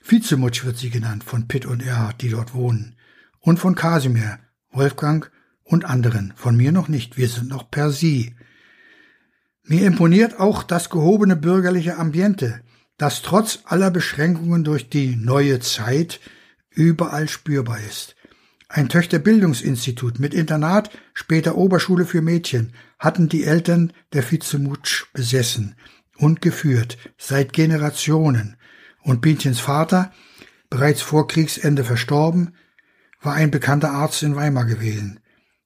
Vizemutsch 0.00 0.64
wird 0.64 0.76
sie 0.76 0.90
genannt 0.90 1.24
von 1.24 1.48
Pitt 1.48 1.66
und 1.66 1.82
Erhard, 1.82 2.20
die 2.22 2.28
dort 2.28 2.54
wohnen, 2.54 2.96
und 3.40 3.58
von 3.58 3.74
Kasimir, 3.74 4.38
Wolfgang 4.70 5.30
und 5.62 5.84
anderen, 5.84 6.32
von 6.36 6.56
mir 6.56 6.72
noch 6.72 6.88
nicht, 6.88 7.16
wir 7.16 7.28
sind 7.28 7.48
noch 7.48 7.70
per 7.70 7.90
Sie. 7.90 8.34
Mir 9.62 9.86
imponiert 9.86 10.38
auch 10.38 10.62
das 10.62 10.90
gehobene 10.90 11.36
bürgerliche 11.36 11.96
Ambiente, 11.96 12.60
das 12.98 13.22
trotz 13.22 13.60
aller 13.64 13.90
Beschränkungen 13.90 14.62
durch 14.62 14.90
die 14.90 15.16
neue 15.16 15.60
Zeit 15.60 16.20
überall 16.70 17.28
spürbar 17.28 17.80
ist. 17.80 18.13
Ein 18.76 18.88
Töchterbildungsinstitut 18.88 20.18
mit 20.18 20.34
Internat, 20.34 20.90
später 21.12 21.54
Oberschule 21.54 22.04
für 22.04 22.22
Mädchen, 22.22 22.72
hatten 22.98 23.28
die 23.28 23.44
Eltern 23.44 23.92
der 24.12 24.28
Vizemutsch 24.28 25.04
besessen 25.12 25.76
und 26.16 26.42
geführt, 26.42 26.98
seit 27.16 27.52
Generationen. 27.52 28.56
Und 29.00 29.20
Bienchens 29.20 29.60
Vater, 29.60 30.12
bereits 30.70 31.02
vor 31.02 31.28
Kriegsende 31.28 31.84
verstorben, 31.84 32.56
war 33.22 33.34
ein 33.34 33.52
bekannter 33.52 33.92
Arzt 33.92 34.24
in 34.24 34.34
Weimar 34.34 34.64
gewesen. 34.64 35.20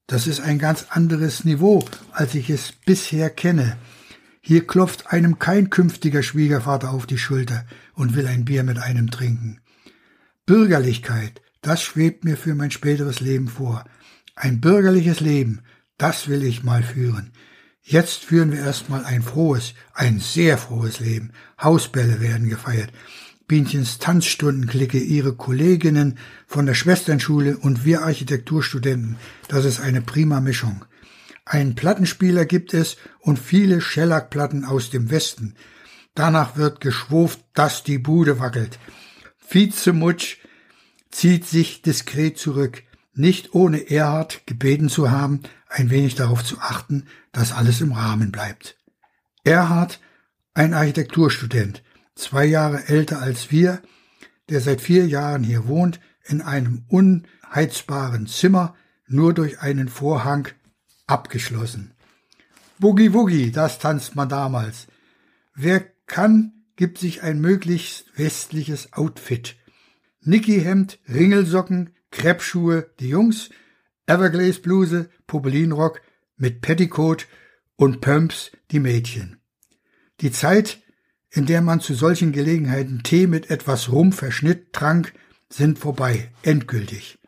Das 0.07 0.27
ist 0.27 0.41
ein 0.41 0.59
ganz 0.59 0.89
anderes 0.91 1.47
Niveau, 1.47 1.83
als 2.13 2.35
ich 2.35 2.51
es 2.51 2.73
bisher 2.73 3.31
kenne. 3.31 3.79
Hier 4.43 4.67
klopft 4.67 5.07
einem 5.07 5.39
kein 5.39 5.71
künftiger 5.71 6.23
Schwiegervater 6.23 6.91
auf 6.91 7.07
die 7.07 7.17
Schulter 7.17 7.65
und 7.95 8.15
will 8.15 8.27
ein 8.27 8.45
Bier 8.45 8.65
mit 8.65 8.77
einem 8.77 9.11
trinken. 9.11 9.63
Bürgerlichkeit, 10.45 11.41
das 11.61 11.83
schwebt 11.83 12.25
mir 12.25 12.37
für 12.37 12.55
mein 12.55 12.71
späteres 12.71 13.21
Leben 13.21 13.49
vor. 13.49 13.85
Ein 14.35 14.61
bürgerliches 14.61 15.21
Leben, 15.21 15.63
das 15.97 16.29
will 16.29 16.45
ich 16.45 16.63
mal 16.63 16.83
führen. 16.83 17.33
Jetzt 17.83 18.25
führen 18.25 18.53
wir 18.53 18.61
erstmal 18.61 19.05
ein 19.05 19.23
frohes, 19.23 19.75
ein 19.95 20.21
sehr 20.21 20.59
frohes 20.59 21.01
Leben. 21.01 21.33
Hausbälle 21.61 22.21
werden 22.21 22.49
gefeiert. 22.49 22.93
Bienchens 23.47 23.97
Tanzstundenklicke, 23.99 24.99
ihre 24.99 25.35
Kolleginnen 25.35 26.19
von 26.47 26.67
der 26.67 26.75
Schwesternschule 26.75 27.57
und 27.57 27.87
wir 27.87 28.03
Architekturstudenten. 28.03 29.17
Das 29.49 29.65
ist 29.65 29.81
eine 29.81 30.03
prima 30.03 30.43
Mischung. 30.43 30.85
Einen 31.47 31.75
Plattenspieler 31.75 32.45
gibt 32.45 32.75
es 32.75 32.99
und 33.21 33.39
viele 33.39 33.81
Schellackplatten 33.81 34.67
aus 34.67 34.91
dem 34.91 35.11
Westen. 35.11 35.55
Danach 36.15 36.59
wird 36.59 36.83
geschwurft, 36.83 37.41
dass 37.55 37.85
die 37.85 37.97
Bude 37.97 38.39
wackelt. 38.39 38.79
Vizemutsch 39.49 40.37
zieht 41.11 41.47
sich 41.47 41.83
diskret 41.83 42.39
zurück, 42.39 42.83
nicht 43.15 43.55
ohne 43.55 43.91
Erhard 43.91 44.47
gebeten 44.47 44.89
zu 44.89 45.11
haben, 45.11 45.43
ein 45.69 45.91
wenig 45.91 46.15
darauf 46.15 46.45
zu 46.45 46.59
achten, 46.61 47.07
dass 47.33 47.53
alles 47.53 47.81
im 47.81 47.93
Rahmen 47.93 48.31
bleibt. 48.31 48.77
Erhard, 49.45 50.01
ein 50.55 50.75
Architekturstudent, 50.75 51.83
zwei 52.15 52.45
Jahre 52.45 52.89
älter 52.89 53.21
als 53.21 53.51
wir, 53.51 53.83
der 54.49 54.61
seit 54.61 54.81
vier 54.81 55.07
Jahren 55.07 55.43
hier 55.43 55.67
wohnt, 55.67 56.01
in 56.25 56.43
einem 56.43 56.85
unheizbaren 56.89 58.27
Zimmer, 58.27 58.75
nur 59.07 59.35
durch 59.35 59.61
einen 59.61 59.89
Vorhang 59.89 60.49
abgeschlossen. 61.07 61.95
Boogie 62.79 63.13
Woogie, 63.13 63.51
das 63.51 63.79
tanzt 63.79 64.15
man 64.15 64.29
damals. 64.29 64.87
Wer 65.55 65.81
kann, 66.07 66.53
gibt 66.77 66.99
sich 66.99 67.23
ein 67.23 67.41
möglichst 67.41 68.07
westliches 68.17 68.93
Outfit. 68.93 69.57
Nicky-Hemd, 70.29 70.99
Ringelsocken, 71.09 71.95
Kreppschuhe 72.11 72.91
die 73.01 73.09
Jungs, 73.09 73.49
Everglaze-Bluse, 74.07 75.09
Popelinrock 75.27 76.03
mit 76.37 76.61
Petticoat 76.61 77.27
und 77.77 78.03
Pumps 78.03 78.51
die 78.71 78.79
Mädchen. 78.79 79.41
Die 80.21 80.31
Zeit, 80.31 80.83
in 81.31 81.47
der 81.47 81.63
man 81.63 81.81
zu 81.81 81.95
solchen 81.95 82.33
Gelegenheiten 82.33 83.03
Tee 83.03 83.27
mit 83.27 83.51
etwas 83.51 83.91
Rumverschnitt 83.91 84.75
trank, 84.75 85.15
sind 85.49 85.79
vorbei, 85.79 86.31
endgültig. 86.43 87.19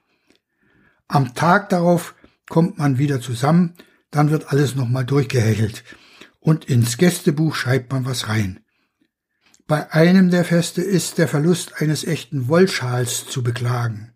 Am 1.08 1.34
Tag 1.34 1.70
darauf 1.70 2.14
kommt 2.50 2.76
man 2.76 2.98
wieder 2.98 3.22
zusammen, 3.22 3.76
dann 4.10 4.30
wird 4.30 4.52
alles 4.52 4.74
nochmal 4.74 5.06
durchgehechelt 5.06 5.84
und 6.38 6.66
ins 6.66 6.98
Gästebuch 6.98 7.54
schreibt 7.54 7.92
man 7.92 8.04
was 8.04 8.28
rein. 8.28 8.60
Bei 9.70 9.92
einem 9.92 10.30
der 10.30 10.44
Feste 10.44 10.82
ist 10.82 11.18
der 11.18 11.28
Verlust 11.28 11.80
eines 11.80 12.02
echten 12.02 12.48
Wollschals 12.48 13.28
zu 13.28 13.44
beklagen. 13.44 14.12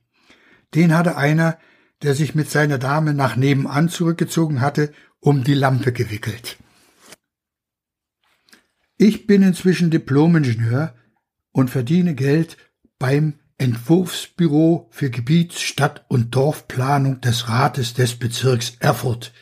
Den 0.74 0.92
hatte 0.92 1.16
einer, 1.16 1.61
der 2.02 2.16
sich 2.16 2.34
mit 2.34 2.50
seiner 2.50 2.76
Dame 2.76 3.14
nach 3.14 3.36
nebenan 3.36 3.88
zurückgezogen 3.88 4.61
hatte, 4.61 4.92
um 5.20 5.44
die 5.44 5.55
Lampe 5.55 5.92
gewickelt. 5.92 6.57
Ich 8.96 9.28
bin 9.28 9.44
inzwischen 9.44 9.92
Diplomingenieur 9.92 10.92
und 11.52 11.70
verdiene 11.70 12.16
Geld 12.16 12.57
beim 12.98 13.38
Entwurfsbüro 13.57 14.88
für 14.90 15.09
Gebiets-, 15.09 15.61
Stadt- 15.61 16.05
und 16.09 16.34
Dorfplanung 16.34 17.20
des 17.20 17.48
Rates 17.48 17.94
des 17.94 18.16
Bezirks 18.16 18.72
Erfurt, 18.80 19.32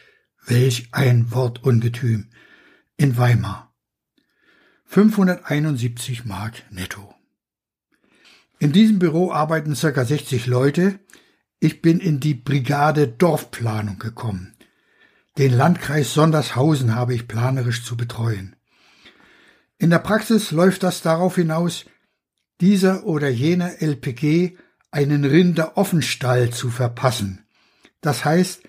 welch 0.44 0.88
ein 0.92 1.32
Wortungetüm, 1.32 2.28
in 2.98 3.16
Weimar. 3.16 3.72
571 4.93 6.26
Mark 6.26 6.64
netto. 6.68 7.14
In 8.59 8.72
diesem 8.72 8.99
Büro 8.99 9.32
arbeiten 9.32 9.74
circa 9.74 10.05
60 10.05 10.47
Leute. 10.47 10.99
Ich 11.61 11.80
bin 11.80 11.99
in 11.99 12.20
die 12.20 12.34
Brigade 12.34 13.09
Dorfplanung 13.09 13.99
gekommen. 13.99 14.55
Den 15.38 15.57
Landkreis 15.57 16.12
Sondershausen 16.12 16.95
habe 16.95 17.14
ich 17.14 17.26
planerisch 17.26 17.84
zu 17.84 17.97
betreuen. 17.97 18.55
In 19.78 19.88
der 19.88 20.01
Praxis 20.01 20.51
läuft 20.51 20.82
das 20.82 21.01
darauf 21.01 21.36
hinaus, 21.36 21.86
dieser 22.61 23.07
oder 23.07 23.30
jener 23.30 23.80
LPG 23.80 24.59
einen 24.90 25.24
Rinderoffenstall 25.24 26.51
zu 26.51 26.68
verpassen. 26.68 27.47
Das 28.03 28.26
heißt, 28.26 28.61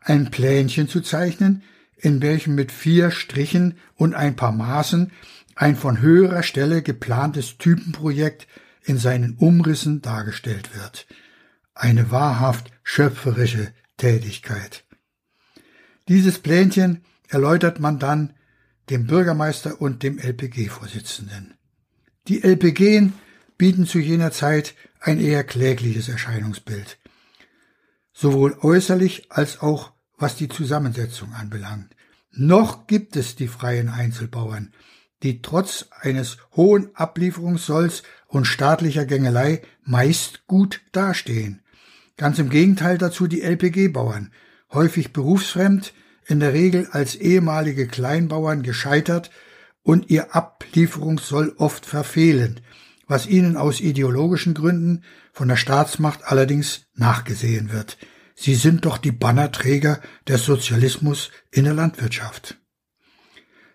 ein 0.00 0.30
Plänchen 0.30 0.86
zu 0.86 1.00
zeichnen, 1.00 1.64
in 1.96 2.22
welchem 2.22 2.54
mit 2.54 2.70
vier 2.70 3.10
Strichen 3.10 3.78
und 3.96 4.14
ein 4.14 4.36
paar 4.36 4.52
Maßen 4.52 5.10
ein 5.54 5.76
von 5.76 6.00
höherer 6.00 6.42
Stelle 6.42 6.82
geplantes 6.82 7.58
Typenprojekt 7.58 8.46
in 8.84 8.98
seinen 8.98 9.36
Umrissen 9.36 10.02
dargestellt 10.02 10.74
wird. 10.74 11.06
Eine 11.74 12.10
wahrhaft 12.10 12.70
schöpferische 12.82 13.72
Tätigkeit. 13.96 14.84
Dieses 16.08 16.38
Plänchen 16.38 17.04
erläutert 17.28 17.80
man 17.80 17.98
dann 17.98 18.34
dem 18.90 19.06
Bürgermeister 19.06 19.80
und 19.80 20.02
dem 20.02 20.18
LPG-Vorsitzenden. 20.18 21.54
Die 22.28 22.42
LPG 22.42 23.10
bieten 23.56 23.86
zu 23.86 23.98
jener 23.98 24.32
Zeit 24.32 24.74
ein 25.00 25.20
eher 25.20 25.44
klägliches 25.44 26.08
Erscheinungsbild. 26.08 26.98
Sowohl 28.12 28.56
äußerlich 28.60 29.30
als 29.30 29.60
auch 29.60 29.92
was 30.18 30.36
die 30.36 30.48
Zusammensetzung 30.48 31.32
anbelangt. 31.32 31.94
Noch 32.30 32.86
gibt 32.86 33.16
es 33.16 33.34
die 33.34 33.48
freien 33.48 33.88
Einzelbauern, 33.88 34.72
die 35.22 35.42
trotz 35.42 35.86
eines 36.00 36.38
hohen 36.56 36.90
Ablieferungszolls 36.94 38.02
und 38.26 38.46
staatlicher 38.46 39.04
Gängelei 39.04 39.62
meist 39.84 40.46
gut 40.46 40.80
dastehen. 40.92 41.62
Ganz 42.16 42.38
im 42.38 42.50
Gegenteil 42.50 42.98
dazu 42.98 43.26
die 43.26 43.42
LPG-Bauern, 43.42 44.32
häufig 44.72 45.12
berufsfremd, 45.12 45.92
in 46.26 46.40
der 46.40 46.52
Regel 46.52 46.88
als 46.92 47.16
ehemalige 47.16 47.86
Kleinbauern 47.86 48.62
gescheitert 48.62 49.30
und 49.82 50.10
ihr 50.10 50.34
Ablieferungssoll 50.34 51.54
oft 51.58 51.84
verfehlend, 51.84 52.62
was 53.06 53.26
ihnen 53.26 53.56
aus 53.56 53.80
ideologischen 53.80 54.54
Gründen 54.54 55.02
von 55.32 55.48
der 55.48 55.56
Staatsmacht 55.56 56.24
allerdings 56.24 56.86
nachgesehen 56.94 57.72
wird. 57.72 57.98
Sie 58.34 58.54
sind 58.54 58.86
doch 58.86 58.98
die 58.98 59.12
Bannerträger 59.12 60.00
des 60.28 60.44
Sozialismus 60.44 61.30
in 61.50 61.64
der 61.64 61.74
Landwirtschaft. 61.74 62.61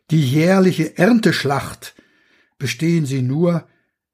Die 0.10 0.26
jährliche 0.26 0.98
Ernteschlacht 0.98 1.96
bestehen 2.58 3.06
sie 3.06 3.22
nur 3.22 3.68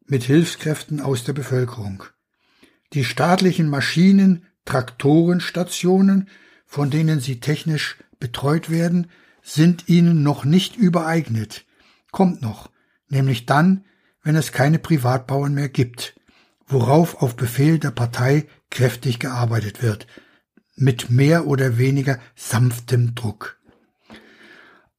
mit 0.06 0.24
Hilfskräften 0.24 1.00
aus 1.00 1.24
der 1.24 1.34
Bevölkerung. 1.34 2.04
Die 2.94 3.06
staatlichen 3.06 3.70
Maschinen, 3.70 4.46
Traktorenstationen, 4.66 6.30
von 6.66 6.89
denen 6.89 7.20
sie 7.20 7.39
technisch 7.39 7.98
betreut 8.20 8.70
werden, 8.70 9.08
sind 9.44 9.88
ihnen 9.88 10.24
noch 10.24 10.46
nicht 10.46 10.78
übereignet. 10.78 11.66
Kommt 12.12 12.41
noch, 12.41 12.72
nämlich 13.10 13.46
dann, 13.46 13.86
wenn 14.24 14.36
es 14.36 14.52
keine 14.52 14.80
Privatbauern 14.80 15.54
mehr 15.54 15.70
gibt, 15.70 16.16
worauf 16.66 17.22
auf 17.22 17.36
Befehl 17.36 17.78
der 17.78 17.91
Partei 17.91 18.48
kräftig 18.72 19.20
gearbeitet 19.20 19.84
wird, 19.84 20.08
mit 20.76 21.12
mehr 21.12 21.46
oder 21.46 21.78
weniger 21.78 22.20
sanftem 22.36 23.14
Druck. 23.14 23.60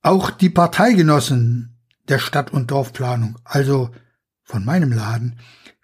Auch 0.05 0.30
die 0.30 0.50
Parteigenossen 0.50 1.78
der 2.09 2.18
Stadt- 2.18 2.52
und 2.52 2.70
Dorfplanung, 2.70 3.38
also 3.42 3.88
von 4.42 4.62
meinem 4.62 4.92
Laden, 4.92 5.38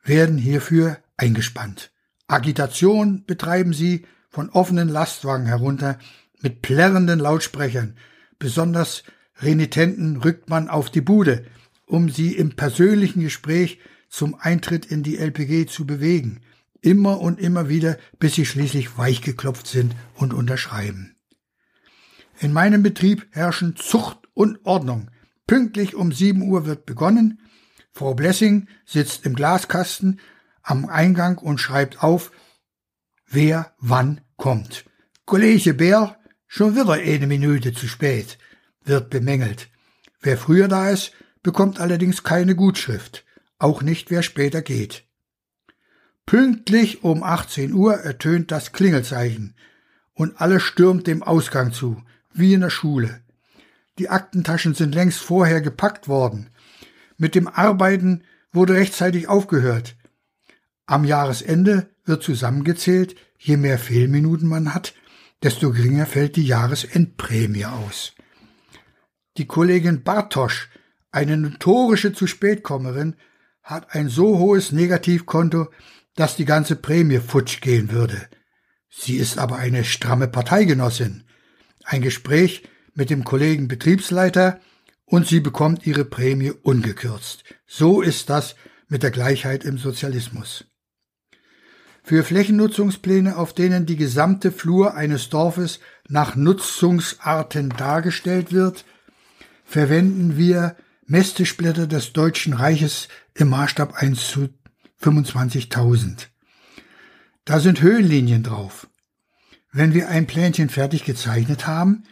werden 0.05 0.37
hierfür 0.37 0.99
eingespannt. 1.17 1.91
Agitation 2.27 3.25
betreiben 3.25 3.73
sie 3.73 4.05
von 4.29 4.51
offenen 4.51 4.91
Lastwagen 4.91 5.47
herunter 5.47 5.99
mit 6.43 6.61
plärrenden 6.61 7.19
Lautsprechern. 7.19 7.97
Besonders 8.39 9.05
Renitenten 9.39 10.19
rückt 10.19 10.51
man 10.51 10.69
auf 10.69 10.91
die 10.91 11.01
Bude, 11.01 11.47
um 11.87 12.11
sie 12.11 12.37
im 12.37 12.57
persönlichen 12.57 13.23
Gespräch 13.23 13.79
zum 14.11 14.35
Eintritt 14.35 14.85
in 14.85 15.03
die 15.03 15.17
LPG 15.17 15.65
zu 15.65 15.87
bewegen, 15.87 16.43
immer 16.83 17.23
und 17.23 17.41
immer 17.41 17.71
wieder, 17.71 17.97
bis 18.19 18.35
sie 18.35 18.45
schließlich 18.45 18.99
weichgeklopft 18.99 19.67
sind 19.67 19.97
und 20.15 20.35
unterschreiben. 20.35 21.17
In 22.41 22.55
meinem 22.55 22.83
Betrieb 22.83 23.27
herrschen 23.33 23.77
Zucht 23.77 24.19
und 24.33 24.65
Ordnung. 24.65 25.11
Pünktlich 25.47 25.95
um 25.95 26.11
sieben 26.11 26.41
Uhr 26.49 26.65
wird 26.65 26.87
begonnen. 26.87 27.39
Frau 27.93 28.15
Blessing 28.15 28.67
sitzt 28.87 29.27
im 29.27 29.35
Glaskasten 29.35 30.21
am 30.63 30.87
Eingang 30.87 31.37
und 31.37 31.59
schreibt 31.59 32.03
auf, 32.03 32.33
wer 33.27 33.75
wann 33.79 34.23
kommt. 34.39 34.87
Kollege 35.27 35.75
Bär, 35.75 36.19
schon 36.47 36.77
wieder 36.77 36.93
eine 36.95 37.27
Minute 37.27 37.75
zu 37.75 37.87
spät, 37.87 38.39
wird 38.85 39.11
bemängelt. 39.11 39.69
Wer 40.23 40.39
früher 40.39 40.69
da 40.69 40.89
ist, 40.89 41.13
bekommt 41.43 41.79
allerdings 41.79 42.23
keine 42.23 42.57
Gutschrift, 42.57 43.27
auch 43.59 43.83
nicht 43.83 44.11
wer 44.11 44.23
später 44.23 44.63
geht. 44.63 45.05
Pünktlich 46.25 47.05
um 47.05 47.23
18 47.23 47.75
Uhr 47.75 47.97
ertönt 47.97 48.51
das 48.51 48.73
Klingelzeichen 48.73 49.55
und 50.15 50.41
alles 50.41 50.63
stürmt 50.63 51.07
dem 51.07 51.23
Ausgang 51.23 51.73
zu, 51.73 52.03
wie 52.33 52.55
in 52.55 52.61
der 52.61 52.71
Schule. 52.71 53.21
Die 53.99 54.09
Aktentaschen 54.09 54.75
sind 54.75 54.95
längst 54.95 55.19
vorher 55.19 55.61
gepackt 55.61 56.09
worden. 56.09 56.51
Mit 57.17 57.35
dem 57.35 57.49
Arbeiten 57.49 58.23
wurde 58.53 58.75
rechtzeitig 58.75 59.29
aufgehört. 59.29 59.97
Am 60.87 61.05
Jahresende 61.05 61.91
wird 62.05 62.23
zusammengezählt, 62.23 63.15
je 63.39 63.57
mehr 63.57 63.79
Fehlminuten 63.79 64.49
man 64.49 64.75
hat, 64.75 64.95
desto 65.43 65.73
geringer 65.73 66.07
fällt 66.07 66.37
die 66.37 66.47
Jahresendprämie 66.47 67.67
aus. 67.67 68.15
Die 69.37 69.47
Kollegin 69.47 70.03
Bartosch, 70.03 70.69
eine 71.13 71.37
notorische 71.37 72.13
zu 72.13 72.27
spätkommerin, 72.27 73.17
hat 73.63 73.95
ein 73.95 74.09
so 74.09 74.39
hohes 74.39 74.73
Negativkonto, 74.73 75.69
dass 76.15 76.37
die 76.37 76.45
ganze 76.45 76.77
Prämie 76.77 77.19
futsch 77.19 77.61
gehen 77.61 77.91
würde. 77.91 78.29
Sie 78.89 79.17
ist 79.17 79.39
aber 79.39 79.57
eine 79.57 79.85
stramme 79.85 80.27
Parteigenossin. 80.29 81.25
Ein 81.85 82.03
Gespräch 82.03 82.69
mit 82.95 83.11
dem 83.11 83.25
Kollegen 83.25 83.69
Betriebsleiter 83.69 84.61
und 85.05 85.27
sie 85.27 85.41
bekommt 85.41 85.87
ihre 85.87 86.05
Prämie 86.05 86.51
ungekürzt. 86.51 87.45
So 87.67 88.01
ist 88.01 88.31
das 88.31 88.55
mit 88.89 89.03
der 89.03 89.11
Gleichheit 89.11 89.65
im 89.65 89.79
Sozialismus. 89.79 90.65
Für 92.03 92.25
Flächennutzungspläne, 92.25 93.37
auf 93.37 93.53
denen 93.53 93.87
die 93.87 93.97
gesamte 93.97 94.51
Flur 94.53 94.95
eines 94.95 95.29
Dorfes 95.29 95.81
nach 96.09 96.35
Nutzungsarten 96.35 97.71
dargestellt 97.71 98.53
wird, 98.53 98.85
verwenden 99.65 100.37
wir 100.37 100.77
Mästischblätter 101.07 101.87
des 101.87 102.13
Deutschen 102.13 102.53
Reiches 102.53 103.09
im 103.35 103.51
Maßstab 103.51 103.95
1 103.95 104.29
zu 104.29 104.49
25.000. 105.03 106.27
Da 107.45 107.61
sind 107.61 107.81
Höhenlinien 107.81 108.43
drauf. 108.43 108.89
Wenn 109.73 109.95
wir 109.95 110.09
ein 110.09 110.27
Plänchen 110.27 110.69
fertig 110.69 111.05
gezeichnet 111.05 111.67
haben, 111.67 112.05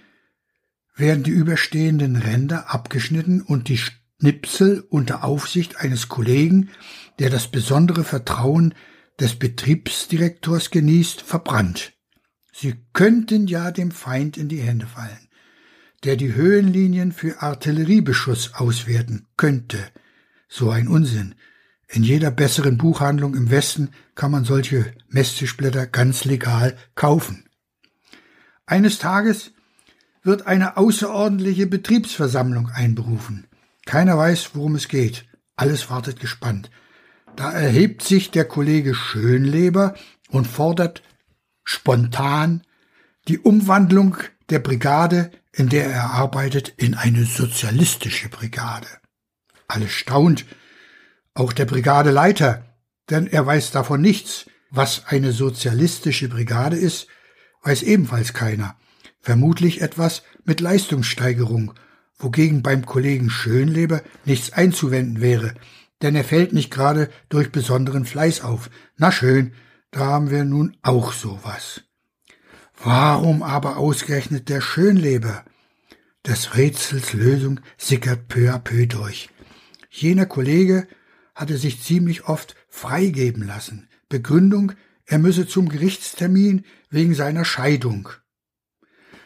werden 0.95 1.25
die 1.25 1.31
überstehenden 1.31 2.17
Ränder 2.17 2.73
abgeschnitten 2.73 3.43
und 3.43 3.69
die 3.69 3.79
Schnipsel 3.79 4.85
unter 4.89 5.25
Aufsicht 5.25 5.77
eines 5.81 6.09
Kollegen, 6.09 6.71
der 7.19 7.31
das 7.31 7.49
besondere 7.49 8.05
Vertrauen 8.05 8.75
des 9.19 9.37
Betriebsdirektors 9.37 10.71
genießt, 10.71 11.23
verbrannt. 11.23 11.93
Sie 12.53 12.75
könnten 12.93 13.47
ja 13.47 13.71
dem 13.71 13.91
Feind 13.91 14.37
in 14.37 14.49
die 14.49 14.61
Hände 14.61 14.87
fallen, 14.87 15.29
der 16.05 16.17
die 16.17 16.35
Höhenlinien 16.35 17.13
für 17.13 17.43
Artilleriebeschuss 17.43 18.55
auswerten 18.55 19.27
könnte. 19.37 19.79
So 20.49 20.71
ein 20.71 20.89
Unsinn. 20.89 21.35
In 21.89 22.05
jeder 22.05 22.31
besseren 22.31 22.79
Buchhandlung 22.79 23.35
im 23.35 23.51
Westen 23.51 23.91
kann 24.15 24.31
man 24.31 24.45
solche 24.45 24.93
Messtischblätter 25.09 25.87
ganz 25.87 26.25
legal 26.25 26.77
kaufen. 26.95 27.48
Eines 28.69 28.99
Tages 28.99 29.53
wird 30.23 30.47
eine 30.47 30.77
außerordentliche 30.77 31.67
Betriebsversammlung 31.67 32.69
einberufen. 32.69 33.47
Keiner 33.87 34.19
weiß, 34.19 34.51
worum 34.53 34.75
es 34.75 34.89
geht. 34.89 35.25
Alles 35.57 35.89
wartet 35.89 36.21
gespannt. 36.21 36.71
Da 37.35 37.51
erhebt 37.51 38.03
sich 38.03 38.31
der 38.31 38.45
Kollege 38.45 38.95
Schönleber 38.95 39.95
und 40.29 40.47
fordert 40.47 41.03
spontan 41.65 42.63
die 43.27 43.39
Umwandlung 43.39 44.19
der 44.51 44.59
Brigade, 44.59 45.31
in 45.53 45.71
der 45.71 45.87
er 45.87 46.11
arbeitet, 46.11 46.75
in 46.77 46.95
eine 46.95 47.25
sozialistische 47.25 48.29
Brigade. 48.29 48.89
Alles 49.67 49.93
staunt, 49.93 50.45
auch 51.33 51.55
der 51.55 51.65
Brigadeleiter, 51.65 52.67
denn 53.09 53.29
er 53.29 53.47
weiß 53.47 53.71
davon 53.71 54.03
nichts. 54.03 54.45
Was 54.71 55.07
eine 55.07 55.33
sozialistische 55.33 56.29
Brigade 56.29 56.77
ist, 56.77 57.07
weiß 57.63 57.83
ebenfalls 57.83 58.33
keiner 58.33 58.77
vermutlich 59.21 59.83
etwas 59.83 60.23
mit 60.45 60.61
Leistungssteigerung, 60.61 61.75
wogegen 62.19 62.63
beim 62.63 62.87
Kollegen 62.87 63.29
Schönleber 63.29 64.03
nichts 64.25 64.53
einzuwenden 64.53 65.21
wäre, 65.21 65.55
denn 66.01 66.17
er 66.17 66.25
fällt 66.25 66.53
nicht 66.53 66.71
gerade 66.71 67.11
durch 67.29 67.53
besonderen 67.53 68.05
Fleiß 68.05 68.41
auf. 68.41 68.71
Na 68.97 69.13
schön, 69.13 69.53
da 69.91 70.07
haben 70.07 70.31
wir 70.31 70.45
nun 70.45 70.77
auch 70.83 71.13
sowas. 71.13 71.83
Warum 72.83 73.43
aber 73.43 73.77
ausgerechnet 73.77 74.49
der 74.49 74.61
Schönleber? 74.61 75.45
Des 76.27 76.57
Rätsels 76.57 77.13
Lösung 77.13 77.61
sickert 77.77 78.29
peu 78.29 78.53
à 78.53 78.59
peu 78.59 78.87
durch. 78.87 79.29
Jener 79.91 80.27
Kollege 80.27 80.87
hatte 81.35 81.57
sich 81.57 81.83
ziemlich 81.83 82.25
oft 82.25 82.55
freigeben 82.69 83.47
lassen. 83.47 83.89
Begründung, 84.09 84.73
er 85.05 85.19
müsse 85.19 85.47
zum 85.47 85.69
Gerichtstermin 85.69 86.65
wegen 86.91 87.15
seiner 87.15 87.45
Scheidung. 87.45 88.09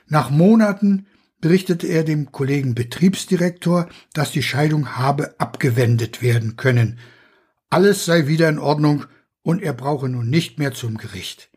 Nach 0.06 0.30
Monaten 0.30 1.06
berichtete 1.40 1.86
er 1.86 2.04
dem 2.04 2.32
Kollegen 2.32 2.74
Betriebsdirektor, 2.74 3.88
dass 4.12 4.30
die 4.30 4.42
Scheidung 4.42 4.96
habe 4.96 5.38
abgewendet 5.38 6.22
werden 6.22 6.56
können. 6.56 6.98
Alles 7.70 8.04
sei 8.04 8.26
wieder 8.26 8.48
in 8.48 8.58
Ordnung 8.58 9.06
und 9.42 9.62
er 9.62 9.72
brauche 9.72 10.08
nun 10.08 10.28
nicht 10.28 10.58
mehr 10.58 10.72
zum 10.72 10.98
Gericht. 10.98 11.50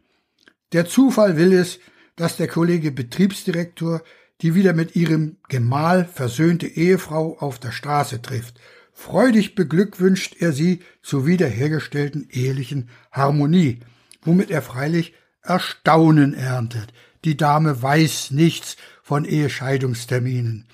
Der 0.74 0.86
Zufall 0.86 1.38
will 1.38 1.54
es, 1.54 1.80
dass 2.16 2.38
der 2.38 2.48
Kollege 2.48 2.92
Betriebsdirektor 2.92 4.02
die 4.42 4.56
wieder 4.56 4.74
mit 4.74 4.96
ihrem 4.96 5.38
Gemahl 5.48 6.06
versöhnte 6.06 6.68
Ehefrau 6.68 7.38
auf 7.40 7.60
der 7.60 7.72
Straße 7.72 8.22
trifft. 8.22 8.60
Freudig 8.92 9.56
beglückwünscht 9.56 10.36
er 10.40 10.52
sie 10.52 10.82
zur 11.02 11.26
wiederhergestellten 11.26 12.28
ehelichen 12.30 12.90
Harmonie, 13.12 13.80
womit 14.22 14.52
er 14.52 14.62
freilich 14.62 15.14
Erstaunen 15.46 16.34
erntet. 16.34 16.94
Die 17.24 17.38
Dame 17.38 17.82
weiß 17.82 18.32
nichts 18.32 18.78
von 19.02 19.26
Ehescheidungsterminen. 19.26 20.68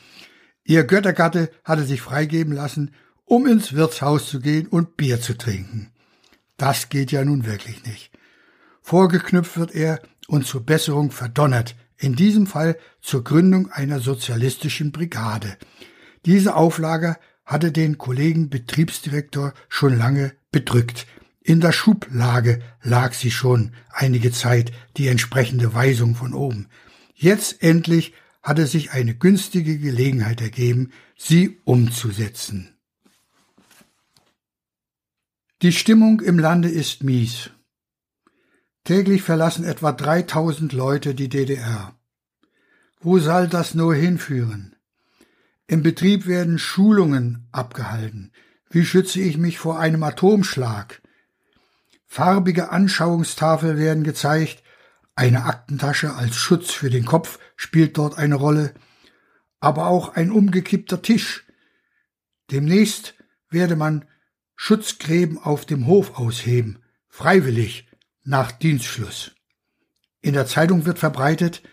Ihr 0.63 0.83
Göttergatte 0.83 1.51
hatte 1.63 1.83
sich 1.83 2.01
freigeben 2.01 2.53
lassen, 2.53 2.93
um 3.25 3.47
ins 3.47 3.73
Wirtshaus 3.73 4.27
zu 4.27 4.39
gehen 4.39 4.67
und 4.67 4.97
Bier 4.97 5.21
zu 5.21 5.37
trinken. 5.37 5.91
Das 6.57 6.89
geht 6.89 7.11
ja 7.11 7.23
nun 7.23 7.45
wirklich 7.45 7.85
nicht. 7.85 8.11
Vorgeknüpft 8.81 9.57
wird 9.57 9.73
er 9.73 10.01
und 10.27 10.45
zur 10.45 10.65
Besserung 10.65 11.11
verdonnert, 11.11 11.75
in 11.97 12.15
diesem 12.15 12.47
Fall 12.47 12.77
zur 13.01 13.23
Gründung 13.23 13.71
einer 13.71 13.99
sozialistischen 13.99 14.91
Brigade. 14.91 15.57
Diese 16.25 16.55
Auflage 16.55 17.17
hatte 17.45 17.71
den 17.71 17.97
Kollegen 17.97 18.49
Betriebsdirektor 18.49 19.53
schon 19.69 19.97
lange 19.97 20.33
bedrückt. 20.51 21.05
In 21.43 21.59
der 21.59 21.71
Schublage 21.71 22.61
lag 22.83 23.13
sie 23.13 23.31
schon 23.31 23.73
einige 23.89 24.31
Zeit, 24.31 24.71
die 24.97 25.07
entsprechende 25.07 25.73
Weisung 25.73 26.15
von 26.15 26.33
oben. 26.33 26.67
Jetzt 27.15 27.63
endlich 27.63 28.13
hatte 28.43 28.67
sich 28.67 28.91
eine 28.91 29.15
günstige 29.15 29.77
Gelegenheit 29.77 30.41
ergeben, 30.41 30.91
sie 31.17 31.59
umzusetzen. 31.63 32.75
Die 35.61 35.71
Stimmung 35.71 36.21
im 36.21 36.39
Lande 36.39 36.69
ist 36.69 37.03
mies. 37.03 37.51
Täglich 38.83 39.21
verlassen 39.21 39.63
etwa 39.63 39.91
3000 39.91 40.73
Leute 40.73 41.13
die 41.13 41.29
DDR. 41.29 41.95
Wo 42.99 43.19
soll 43.19 43.47
das 43.47 43.75
nur 43.75 43.93
hinführen? 43.93 44.75
Im 45.67 45.83
Betrieb 45.83 46.25
werden 46.25 46.59
Schulungen 46.59 47.47
abgehalten. 47.51 48.31
Wie 48.69 48.85
schütze 48.85 49.21
ich 49.21 49.37
mich 49.37 49.59
vor 49.59 49.79
einem 49.79 50.03
Atomschlag? 50.03 51.01
Farbige 52.13 52.71
Anschauungstafel 52.71 53.77
werden 53.77 54.03
gezeigt, 54.03 54.63
eine 55.15 55.45
Aktentasche 55.45 56.13
als 56.13 56.35
Schutz 56.35 56.69
für 56.69 56.89
den 56.89 57.05
Kopf 57.05 57.39
spielt 57.55 57.97
dort 57.97 58.17
eine 58.17 58.35
Rolle, 58.35 58.73
aber 59.61 59.87
auch 59.87 60.13
ein 60.13 60.29
umgekippter 60.29 61.01
Tisch. 61.01 61.45
Demnächst 62.51 63.13
werde 63.49 63.77
man 63.77 64.03
Schutzgräben 64.57 65.37
auf 65.37 65.65
dem 65.65 65.87
Hof 65.87 66.19
ausheben, 66.19 66.79
freiwillig, 67.07 67.87
nach 68.25 68.51
Dienstschluss. 68.51 69.31
In 70.19 70.33
der 70.33 70.47
Zeitung 70.47 70.85
wird 70.85 70.99
verbreitet, 70.99 71.63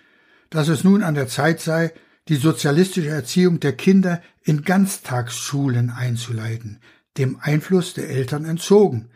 dass 0.50 0.68
es 0.68 0.84
nun 0.84 1.02
an 1.02 1.16
der 1.16 1.26
Zeit 1.26 1.58
sei, 1.58 1.92
die 2.28 2.36
sozialistische 2.36 3.08
Erziehung 3.08 3.58
der 3.58 3.72
Kinder 3.72 4.22
in 4.44 4.62
Ganztagsschulen 4.62 5.90
einzuleiten, 5.90 6.80
dem 7.16 7.40
Einfluss 7.40 7.94
der 7.94 8.08
Eltern 8.08 8.44
entzogen. 8.44 9.10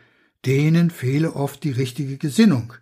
Denen 0.45 0.89
fehle 0.89 1.35
oft 1.35 1.63
die 1.63 1.71
richtige 1.71 2.17
Gesinnung. 2.17 2.73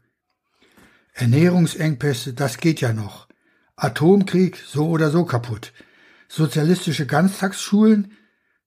Ernährungsengpässe, 1.14 2.34
das 2.34 2.58
geht 2.58 2.82
ja 2.82 2.94
noch. 2.94 3.28
Atomkrieg, 3.76 4.58
so 4.58 4.90
oder 4.90 5.12
so 5.12 5.26
kaputt. 5.26 5.74
Sozialistische 6.28 7.06
Ganztagsschulen, 7.06 8.14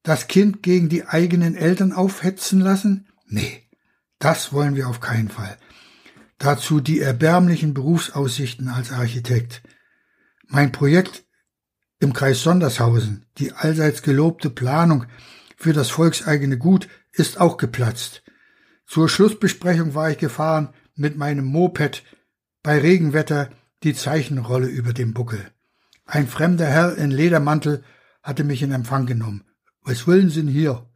das 0.03 0.29
Kind 0.29 0.63
gegen 0.63 0.89
die 0.89 1.07
eigenen 1.07 1.57
Eltern 1.57 1.93
aufhetzen 1.93 2.61
lassen? 2.61 3.09
Nee, 3.27 3.63
das 4.19 4.53
wollen 4.53 4.77
wir 4.77 4.89
auf 4.89 5.01
keinen 5.01 5.29
Fall. 5.29 5.57
Dazu 6.39 6.81
die 6.81 7.01
erbärmlichen 7.01 7.75
Berufsaussichten 7.75 8.69
als 8.69 8.93
Architekt. 8.93 9.63
Mein 10.47 10.73
Projekt 10.73 11.25
im 12.01 12.13
Kreis 12.13 12.43
Sondershausen, 12.43 13.25
die 13.39 13.53
allseits 13.53 14.03
gelobte 14.03 14.51
Planung 14.51 15.07
für 15.57 15.73
das 15.73 15.91
volkseigene 15.91 16.59
Gut, 16.59 16.89
ist 17.13 17.41
auch 17.41 17.57
geplatzt. 17.57 18.24
Zur 18.87 19.09
Schlussbesprechung 19.09 19.95
war 19.95 20.11
ich 20.11 20.19
gefahren 20.19 20.71
mit 20.95 21.17
meinem 21.17 21.45
Moped 21.45 22.03
bei 22.63 22.79
Regenwetter 22.79 23.51
die 23.83 23.95
Zeichenrolle 23.95 24.67
über 24.67 24.93
dem 24.93 25.13
Buckel. 25.13 25.45
Ein 26.07 26.29
fremder 26.29 26.67
Herr 26.67 26.97
in 26.97 27.11
Ledermantel 27.11 27.83
hatte 28.23 28.45
mich 28.45 28.63
in 28.63 28.73
Empfang 28.73 29.07
genommen. 29.07 29.45
Was 29.83 30.07
wollen 30.07 30.31
Sie 30.31 30.41
denn 30.41 30.49
hier? 30.49 30.87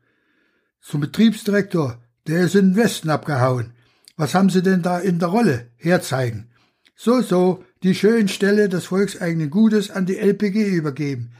Zum 0.81 1.01
Betriebsdirektor, 1.01 2.03
der 2.27 2.43
ist 2.43 2.55
in 2.55 2.71
den 2.73 2.77
Westen 2.77 3.11
abgehauen. 3.11 3.75
Was 4.17 4.35
haben 4.35 4.51
Sie 4.51 4.63
denn 4.63 4.83
da 4.83 4.99
in 4.99 5.19
der 5.19 5.29
Rolle? 5.29 5.71
Herzeigen. 5.77 6.51
So, 6.97 7.21
so, 7.21 7.65
die 7.83 7.95
schönen 7.95 8.29
Stelle 8.29 8.69
des 8.69 8.87
volkseigenen 8.87 9.51
Gutes 9.51 9.91
an 9.91 10.07
die 10.07 10.19
LPG 10.19 10.69
übergeben. 10.69 11.33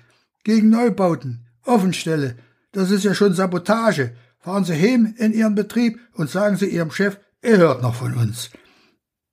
Gegen 0.45 0.71
Neubauten, 0.71 1.47
Offenstelle. 1.65 2.37
Das 2.73 2.91
ist 2.91 3.05
ja 3.05 3.15
schon 3.15 3.35
Sabotage. 3.35 4.13
Fahren 4.41 4.65
Sie 4.65 4.75
heim 4.75 5.15
in 5.19 5.33
Ihren 5.33 5.55
Betrieb 5.55 6.01
und 6.15 6.31
sagen 6.31 6.57
Sie 6.57 6.67
Ihrem 6.67 6.91
Chef, 6.91 7.19
er 7.41 7.59
hört 7.59 7.83
noch 7.83 7.95
von 7.95 8.15
uns. 8.15 8.51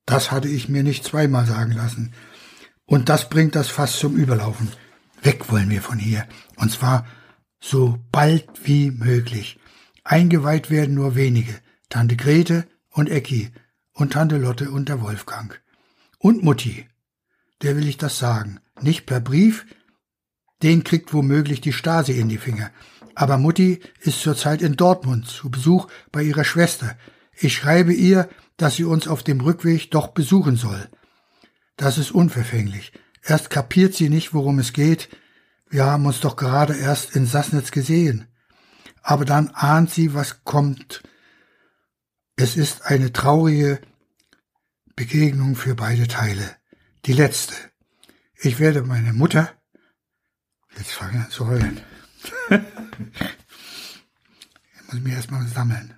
Das 0.04 0.30
hatte 0.30 0.48
ich 0.48 0.68
mir 0.68 0.82
nicht 0.82 1.04
zweimal 1.04 1.46
sagen 1.46 1.72
lassen. 1.72 2.12
Und 2.84 3.08
das 3.08 3.28
bringt 3.28 3.54
das 3.56 3.68
Fass 3.68 3.98
zum 3.98 4.16
Überlaufen. 4.16 4.68
Weg 5.22 5.50
wollen 5.50 5.70
wir 5.70 5.82
von 5.82 5.98
hier. 5.98 6.26
Und 6.56 6.70
zwar 6.70 7.06
so 7.60 7.98
bald 8.12 8.48
wie 8.64 8.90
möglich. 8.90 9.58
Eingeweiht 10.04 10.70
werden 10.70 10.94
nur 10.94 11.16
wenige. 11.16 11.54
Tante 11.88 12.16
Grete 12.16 12.66
und 12.90 13.08
Ecki 13.08 13.50
und 13.92 14.12
Tante 14.12 14.38
Lotte 14.38 14.70
und 14.70 14.88
der 14.88 15.00
Wolfgang. 15.00 15.60
Und 16.18 16.44
Mutti. 16.44 16.86
Der 17.62 17.76
will 17.76 17.88
ich 17.88 17.96
das 17.96 18.18
sagen. 18.18 18.60
Nicht 18.80 19.06
per 19.06 19.20
Brief, 19.20 19.66
den 20.62 20.84
kriegt 20.84 21.12
womöglich 21.12 21.60
die 21.60 21.72
Stasi 21.72 22.12
in 22.12 22.28
die 22.28 22.38
Finger. 22.38 22.70
Aber 23.16 23.36
Mutti 23.36 23.80
ist 23.98 24.20
zurzeit 24.20 24.62
in 24.62 24.76
Dortmund 24.76 25.26
zu 25.26 25.50
Besuch 25.50 25.88
bei 26.12 26.22
ihrer 26.22 26.44
Schwester. 26.44 26.96
Ich 27.32 27.54
schreibe 27.54 27.92
ihr, 27.92 28.28
dass 28.56 28.76
sie 28.76 28.84
uns 28.84 29.08
auf 29.08 29.24
dem 29.24 29.40
Rückweg 29.40 29.90
doch 29.90 30.08
besuchen 30.08 30.54
soll. 30.56 30.88
Das 31.76 31.98
ist 31.98 32.12
unverfänglich. 32.12 32.92
Erst 33.24 33.50
kapiert 33.50 33.94
sie 33.94 34.08
nicht, 34.08 34.32
worum 34.32 34.60
es 34.60 34.72
geht. 34.72 35.08
Wir 35.68 35.84
haben 35.84 36.06
uns 36.06 36.20
doch 36.20 36.36
gerade 36.36 36.76
erst 36.76 37.16
in 37.16 37.26
Sassnitz 37.26 37.72
gesehen 37.72 38.28
aber 39.06 39.24
dann 39.24 39.50
ahnt 39.50 39.90
sie, 39.90 40.14
was 40.14 40.42
kommt. 40.42 41.04
Es 42.34 42.56
ist 42.56 42.86
eine 42.86 43.12
traurige 43.12 43.80
Begegnung 44.96 45.54
für 45.54 45.76
beide 45.76 46.08
Teile. 46.08 46.56
Die 47.04 47.12
letzte. 47.12 47.54
Ich 48.34 48.58
werde 48.58 48.82
meine 48.82 49.12
Mutter, 49.12 49.52
jetzt 50.76 50.90
fange 50.90 51.18
ich 51.18 51.24
an 51.24 51.30
zu 51.30 51.46
heulen. 51.46 51.80
ich 52.50 52.60
muss 54.92 55.00
mich 55.00 55.12
erstmal 55.12 55.46
sammeln. 55.46 55.94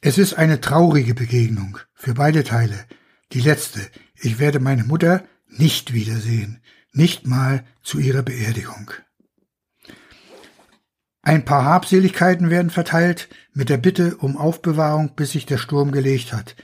Es 0.00 0.18
ist 0.18 0.34
eine 0.34 0.60
traurige 0.60 1.14
Begegnung 1.14 1.78
für 1.94 2.14
beide 2.14 2.44
Teile. 2.44 2.86
Die 3.32 3.40
letzte. 3.40 3.80
Ich 4.16 4.38
werde 4.38 4.60
meine 4.60 4.84
Mutter 4.84 5.24
nicht 5.48 5.92
wiedersehen. 5.92 6.60
Nicht 6.92 7.26
mal 7.26 7.64
zu 7.82 7.98
ihrer 7.98 8.22
Beerdigung. 8.22 8.90
Ein 11.22 11.44
paar 11.44 11.64
Habseligkeiten 11.64 12.50
werden 12.50 12.70
verteilt, 12.70 13.28
mit 13.52 13.68
der 13.68 13.76
Bitte 13.76 14.16
um 14.16 14.36
Aufbewahrung, 14.36 15.14
bis 15.14 15.30
sich 15.30 15.46
der 15.46 15.58
Sturm 15.58 15.92
gelegt 15.92 16.32
hat. 16.32 16.56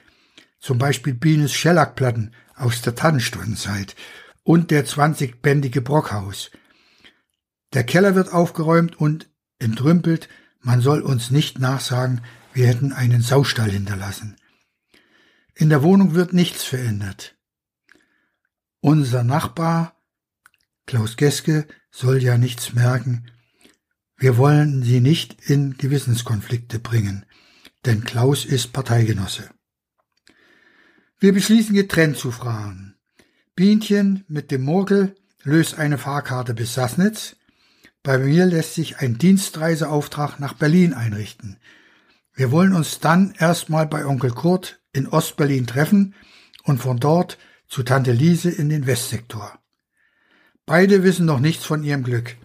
Zum 0.58 0.78
Beispiel 0.78 1.14
Bienes 1.14 1.54
Schellackplatten 1.54 2.34
aus 2.56 2.82
der 2.82 2.96
Tannenstundenzeit 2.96 3.94
und 4.42 4.72
der 4.72 4.84
zwanzigbändige 4.84 5.80
Brockhaus. 5.80 6.50
Der 7.74 7.84
Keller 7.84 8.14
wird 8.14 8.32
aufgeräumt 8.32 8.98
und 8.98 9.28
entrümpelt, 9.58 10.28
man 10.60 10.80
soll 10.80 11.02
uns 11.02 11.30
nicht 11.30 11.58
nachsagen, 11.58 12.22
wir 12.52 12.66
hätten 12.66 12.92
einen 12.92 13.22
Saustall 13.22 13.70
hinterlassen. 13.70 14.36
In 15.54 15.68
der 15.68 15.82
Wohnung 15.82 16.14
wird 16.14 16.32
nichts 16.32 16.64
verändert. 16.64 17.36
Unser 18.80 19.24
Nachbar, 19.24 19.96
Klaus 20.86 21.16
Geske, 21.16 21.66
soll 21.90 22.22
ja 22.22 22.38
nichts 22.38 22.72
merken, 22.72 23.30
wir 24.16 24.36
wollen 24.36 24.82
sie 24.82 25.00
nicht 25.00 25.48
in 25.48 25.76
Gewissenskonflikte 25.78 26.80
bringen, 26.80 27.24
denn 27.86 28.02
Klaus 28.02 28.44
ist 28.44 28.72
Parteigenosse. 28.72 29.48
Wir 31.20 31.32
beschließen 31.32 31.74
getrennt 31.74 32.16
zu 32.16 32.32
fahren. 32.32 32.96
Bienchen 33.54 34.24
mit 34.28 34.50
dem 34.50 34.62
Murkel 34.62 35.16
löst 35.42 35.78
eine 35.78 35.98
Fahrkarte 35.98 36.54
bis 36.54 36.74
Sassnitz. 36.74 37.36
Bei 38.08 38.16
mir 38.16 38.46
lässt 38.46 38.72
sich 38.72 39.00
ein 39.00 39.18
Dienstreiseauftrag 39.18 40.40
nach 40.40 40.54
Berlin 40.54 40.94
einrichten. 40.94 41.58
Wir 42.32 42.50
wollen 42.50 42.72
uns 42.72 43.00
dann 43.00 43.34
erstmal 43.38 43.86
bei 43.86 44.06
Onkel 44.06 44.30
Kurt 44.30 44.80
in 44.94 45.06
Ostberlin 45.06 45.66
treffen 45.66 46.14
und 46.62 46.78
von 46.78 46.96
dort 46.96 47.36
zu 47.68 47.82
Tante 47.82 48.12
Liese 48.12 48.50
in 48.50 48.70
den 48.70 48.86
Westsektor. 48.86 49.58
Beide 50.64 51.02
wissen 51.02 51.26
noch 51.26 51.38
nichts 51.38 51.66
von 51.66 51.84
ihrem 51.84 52.02
Glück. 52.02 52.36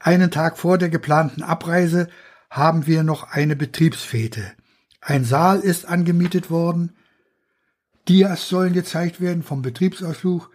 Einen 0.00 0.32
Tag 0.32 0.58
vor 0.58 0.78
der 0.78 0.88
geplanten 0.88 1.44
Abreise 1.44 2.08
haben 2.50 2.84
wir 2.88 3.04
noch 3.04 3.30
eine 3.30 3.54
Betriebsfete. 3.54 4.50
Ein 5.00 5.24
Saal 5.24 5.60
ist 5.60 5.86
angemietet 5.86 6.50
worden. 6.50 6.96
Dias 8.08 8.48
sollen 8.48 8.72
gezeigt 8.72 9.20
werden 9.20 9.44
vom 9.44 9.62
Betriebsausflug. 9.62 10.50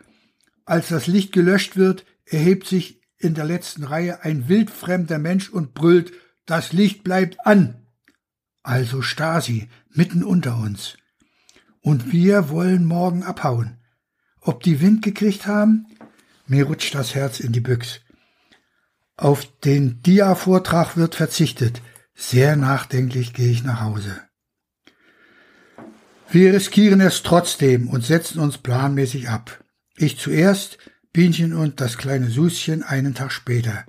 Als 0.65 0.89
das 0.89 1.07
Licht 1.07 1.31
gelöscht 1.31 1.77
wird, 1.77 2.05
erhebt 2.25 2.67
sich 2.67 2.96
in 3.17 3.33
der 3.33 3.45
letzten 3.45 3.83
Reihe 3.83 4.23
ein 4.23 4.47
wildfremder 4.47 5.19
Mensch 5.19 5.49
und 5.49 5.73
brüllt, 5.73 6.13
das 6.45 6.73
Licht 6.73 7.03
bleibt 7.03 7.45
an. 7.45 7.87
Also 8.63 9.01
Stasi, 9.01 9.69
mitten 9.89 10.23
unter 10.23 10.57
uns. 10.57 10.97
Und 11.81 12.11
wir 12.11 12.49
wollen 12.49 12.85
morgen 12.85 13.23
abhauen. 13.23 13.77
Ob 14.41 14.63
die 14.63 14.81
Wind 14.81 15.01
gekriegt 15.01 15.47
haben? 15.47 15.87
Mir 16.45 16.65
rutscht 16.65 16.95
das 16.95 17.15
Herz 17.15 17.39
in 17.39 17.51
die 17.51 17.61
Büchs. 17.61 18.01
Auf 19.15 19.47
den 19.61 20.01
Dia-Vortrag 20.03 20.95
wird 20.95 21.15
verzichtet. 21.15 21.81
Sehr 22.13 22.55
nachdenklich 22.55 23.33
gehe 23.33 23.51
ich 23.51 23.63
nach 23.63 23.81
Hause. 23.81 24.21
Wir 26.29 26.53
riskieren 26.53 27.01
es 27.01 27.23
trotzdem 27.23 27.89
und 27.89 28.03
setzen 28.03 28.39
uns 28.39 28.57
planmäßig 28.57 29.29
ab. 29.29 29.63
Ich 29.95 30.19
zuerst, 30.19 30.77
Bienchen 31.17 31.55
und 31.55 31.81
das 31.81 31.97
kleine 31.97 32.29
Suschen 32.29 32.83
einen 32.83 33.15
Tag 33.15 33.31
später. 33.31 33.85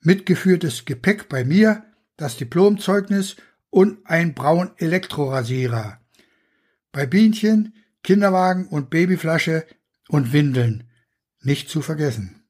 Mitgeführtes 0.00 0.86
Gepäck 0.86 1.28
bei 1.28 1.44
mir, 1.44 1.84
das 2.16 2.38
Diplomzeugnis 2.38 3.36
und 3.68 3.98
ein 4.06 4.32
braun 4.32 4.70
Elektrorasierer. 4.78 6.00
Bei 6.90 7.04
Bienchen 7.04 7.74
Kinderwagen 8.02 8.66
und 8.68 8.88
Babyflasche 8.88 9.66
und 10.08 10.32
Windeln. 10.32 10.84
Nicht 11.42 11.68
zu 11.68 11.82
vergessen. 11.82 12.42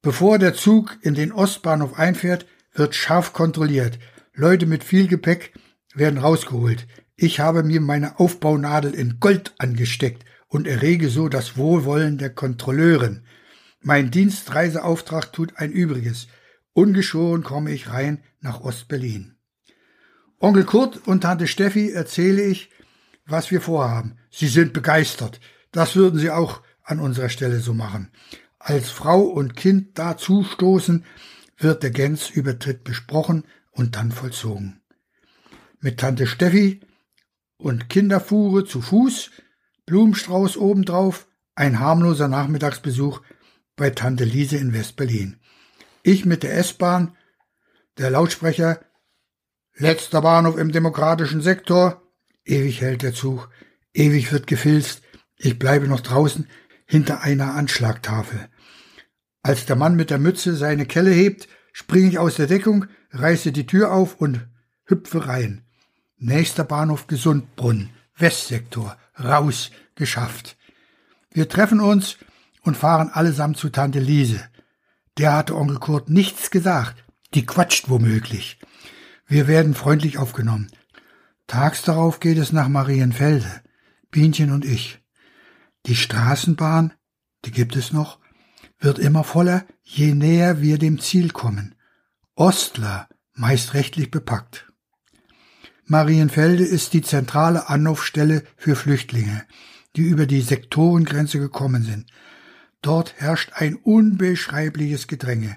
Bevor 0.00 0.38
der 0.38 0.54
Zug 0.54 0.96
in 1.02 1.14
den 1.14 1.30
Ostbahnhof 1.30 1.98
einfährt, 1.98 2.46
wird 2.72 2.94
scharf 2.94 3.34
kontrolliert. 3.34 3.98
Leute 4.32 4.64
mit 4.64 4.82
viel 4.82 5.08
Gepäck 5.08 5.52
werden 5.92 6.18
rausgeholt. 6.18 6.86
Ich 7.16 7.38
habe 7.38 7.64
mir 7.64 7.82
meine 7.82 8.18
Aufbaunadel 8.18 8.94
in 8.94 9.20
Gold 9.20 9.52
angesteckt 9.58 10.24
und 10.48 10.66
errege 10.66 11.10
so 11.10 11.28
das 11.28 11.58
Wohlwollen 11.58 12.16
der 12.16 12.30
Kontrolleurin. 12.30 13.24
Mein 13.82 14.12
Dienstreiseauftrag 14.12 15.32
tut 15.32 15.56
ein 15.56 15.72
Übriges. 15.72 16.28
Ungeschoren 16.72 17.42
komme 17.42 17.72
ich 17.72 17.90
rein 17.90 18.22
nach 18.40 18.60
Ostberlin. 18.60 19.34
Onkel 20.38 20.64
Kurt 20.64 21.06
und 21.06 21.22
Tante 21.22 21.48
Steffi 21.48 21.90
erzähle 21.90 22.42
ich, 22.42 22.70
was 23.26 23.50
wir 23.50 23.60
vorhaben. 23.60 24.18
Sie 24.30 24.48
sind 24.48 24.72
begeistert. 24.72 25.40
Das 25.72 25.96
würden 25.96 26.20
sie 26.20 26.30
auch 26.30 26.62
an 26.84 27.00
unserer 27.00 27.28
Stelle 27.28 27.58
so 27.58 27.74
machen. 27.74 28.10
Als 28.58 28.90
Frau 28.90 29.22
und 29.22 29.56
Kind 29.56 29.98
dazu 29.98 30.44
stoßen, 30.44 31.04
wird 31.58 31.82
der 31.82 31.90
Gänzübertritt 31.90 32.84
besprochen 32.84 33.44
und 33.72 33.96
dann 33.96 34.12
vollzogen. 34.12 34.80
Mit 35.80 35.98
Tante 35.98 36.28
Steffi 36.28 36.80
und 37.56 37.88
Kinderfuhre 37.88 38.64
zu 38.64 38.80
Fuß, 38.80 39.30
Blumenstrauß 39.86 40.56
obendrauf, 40.56 41.26
ein 41.56 41.80
harmloser 41.80 42.28
Nachmittagsbesuch 42.28 43.20
bei 43.82 43.90
Tante 43.90 44.22
Lise 44.22 44.58
in 44.58 44.72
West-Berlin. 44.72 45.40
Ich 46.04 46.24
mit 46.24 46.44
der 46.44 46.56
S-Bahn, 46.56 47.16
der 47.98 48.10
Lautsprecher, 48.10 48.78
letzter 49.74 50.22
Bahnhof 50.22 50.56
im 50.56 50.70
demokratischen 50.70 51.40
Sektor, 51.40 52.00
ewig 52.44 52.80
hält 52.80 53.02
der 53.02 53.12
Zug, 53.12 53.50
ewig 53.92 54.30
wird 54.30 54.46
gefilzt, 54.46 55.02
ich 55.36 55.58
bleibe 55.58 55.88
noch 55.88 55.98
draußen 55.98 56.46
hinter 56.86 57.22
einer 57.22 57.54
Anschlagtafel. 57.56 58.48
Als 59.42 59.66
der 59.66 59.74
Mann 59.74 59.96
mit 59.96 60.10
der 60.10 60.18
Mütze 60.20 60.54
seine 60.54 60.86
Kelle 60.86 61.10
hebt, 61.10 61.48
springe 61.72 62.08
ich 62.08 62.20
aus 62.20 62.36
der 62.36 62.46
Deckung, 62.46 62.86
reiße 63.10 63.50
die 63.50 63.66
Tür 63.66 63.92
auf 63.92 64.14
und 64.14 64.46
hüpfe 64.84 65.26
rein. 65.26 65.64
Nächster 66.18 66.62
Bahnhof 66.62 67.08
Gesundbrunn, 67.08 67.90
Westsektor, 68.16 68.96
raus, 69.18 69.72
geschafft. 69.96 70.56
Wir 71.32 71.48
treffen 71.48 71.80
uns 71.80 72.16
und 72.62 72.76
fahren 72.76 73.10
allesamt 73.10 73.56
zu 73.56 73.68
Tante 73.70 73.98
Liese. 73.98 74.40
Der 75.18 75.34
hatte 75.34 75.56
Onkel 75.56 75.78
Kurt 75.78 76.08
nichts 76.08 76.50
gesagt, 76.50 77.04
die 77.34 77.44
quatscht 77.44 77.88
womöglich. 77.88 78.58
Wir 79.26 79.46
werden 79.46 79.74
freundlich 79.74 80.18
aufgenommen. 80.18 80.70
Tags 81.46 81.82
darauf 81.82 82.20
geht 82.20 82.38
es 82.38 82.52
nach 82.52 82.68
Marienfelde, 82.68 83.62
Bienchen 84.10 84.52
und 84.52 84.64
ich. 84.64 85.02
Die 85.86 85.96
Straßenbahn, 85.96 86.92
die 87.44 87.50
gibt 87.50 87.76
es 87.76 87.92
noch, 87.92 88.20
wird 88.78 88.98
immer 88.98 89.24
voller, 89.24 89.64
je 89.82 90.14
näher 90.14 90.60
wir 90.60 90.78
dem 90.78 90.98
Ziel 90.98 91.30
kommen. 91.30 91.74
Ostler, 92.34 93.08
meist 93.34 93.74
rechtlich 93.74 94.10
bepackt. 94.10 94.72
Marienfelde 95.84 96.64
ist 96.64 96.92
die 96.92 97.02
zentrale 97.02 97.68
Anlaufstelle 97.68 98.44
für 98.56 98.76
Flüchtlinge, 98.76 99.44
die 99.96 100.02
über 100.02 100.26
die 100.26 100.40
Sektorengrenze 100.40 101.38
gekommen 101.38 101.82
sind. 101.82 102.06
Dort 102.82 103.14
herrscht 103.16 103.52
ein 103.54 103.76
unbeschreibliches 103.76 105.06
Gedränge. 105.06 105.56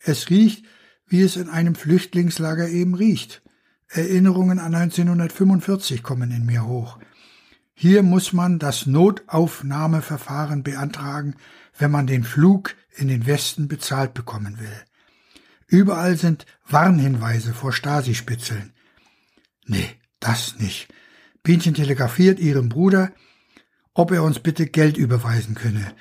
Es 0.00 0.30
riecht, 0.30 0.64
wie 1.08 1.22
es 1.22 1.36
in 1.36 1.48
einem 1.48 1.74
Flüchtlingslager 1.74 2.68
eben 2.68 2.94
riecht. 2.94 3.42
Erinnerungen 3.88 4.58
an 4.58 4.74
1945 4.74 6.02
kommen 6.02 6.30
in 6.30 6.44
mir 6.44 6.66
hoch. 6.66 6.98
Hier 7.74 8.02
muss 8.02 8.32
man 8.32 8.58
das 8.58 8.86
Notaufnahmeverfahren 8.86 10.62
beantragen, 10.62 11.36
wenn 11.78 11.90
man 11.90 12.06
den 12.06 12.24
Flug 12.24 12.74
in 12.94 13.08
den 13.08 13.26
Westen 13.26 13.68
bezahlt 13.68 14.14
bekommen 14.14 14.58
will. 14.58 14.84
Überall 15.66 16.16
sind 16.16 16.46
Warnhinweise 16.68 17.52
vor 17.52 17.72
Stasi-Spitzeln. 17.72 18.72
Nee, 19.66 19.88
das 20.20 20.58
nicht. 20.58 20.88
Bienchen 21.42 21.74
telegrafiert 21.74 22.38
ihrem 22.38 22.68
Bruder, 22.68 23.12
ob 23.94 24.10
er 24.10 24.22
uns 24.22 24.38
bitte 24.38 24.66
Geld 24.66 24.96
überweisen 24.96 25.54
könne. 25.54 25.94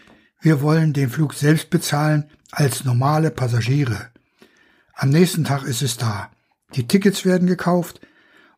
Wir 0.46 0.62
wollen 0.62 0.94
den 0.94 1.10
Flug 1.10 1.34
selbst 1.34 1.70
bezahlen 1.72 2.30
als 2.52 2.86
normale 2.86 3.32
Passagiere. 3.32 4.12
Am 4.94 5.10
nächsten 5.10 5.44
Tag 5.44 5.64
ist 5.64 5.82
es 5.82 5.98
da. 5.98 6.30
Die 6.76 6.88
Tickets 6.88 7.26
werden 7.26 7.48
gekauft 7.48 8.00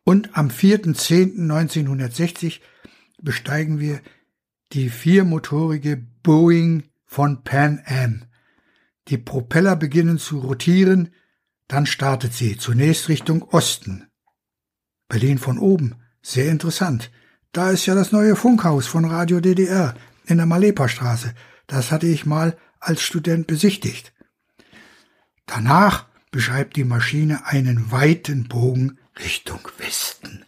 und 0.04 0.36
am 0.36 0.48
4.10.1960 0.48 2.60
besteigen 3.22 3.80
wir 3.80 4.02
die 4.74 4.90
viermotorige 4.90 5.96
Boeing 6.22 6.82
von 7.06 7.42
Pan 7.42 7.82
Am. 7.86 8.26
Die 9.08 9.16
Propeller 9.16 9.74
beginnen 9.74 10.18
zu 10.18 10.40
rotieren, 10.40 11.14
dann 11.68 11.86
startet 11.86 12.34
sie 12.34 12.58
zunächst 12.58 13.08
Richtung 13.08 13.44
Osten. 13.44 14.08
Berlin 15.08 15.38
von 15.38 15.58
oben, 15.58 15.94
sehr 16.20 16.50
interessant. 16.50 17.10
Da 17.52 17.70
ist 17.70 17.86
ja 17.86 17.94
das 17.94 18.12
neue 18.12 18.36
Funkhaus 18.36 18.86
von 18.86 19.06
Radio 19.06 19.40
DDR 19.40 19.94
in 20.26 20.36
der 20.36 20.44
Malepa-Straße. 20.44 21.32
Das 21.68 21.92
hatte 21.92 22.06
ich 22.06 22.26
mal 22.26 22.56
als 22.80 23.02
Student 23.02 23.46
besichtigt. 23.46 24.12
Danach 25.46 26.06
beschreibt 26.32 26.76
die 26.76 26.84
Maschine 26.84 27.46
einen 27.46 27.92
weiten 27.92 28.48
Bogen 28.48 28.98
Richtung 29.18 29.60
Westen. 29.76 30.44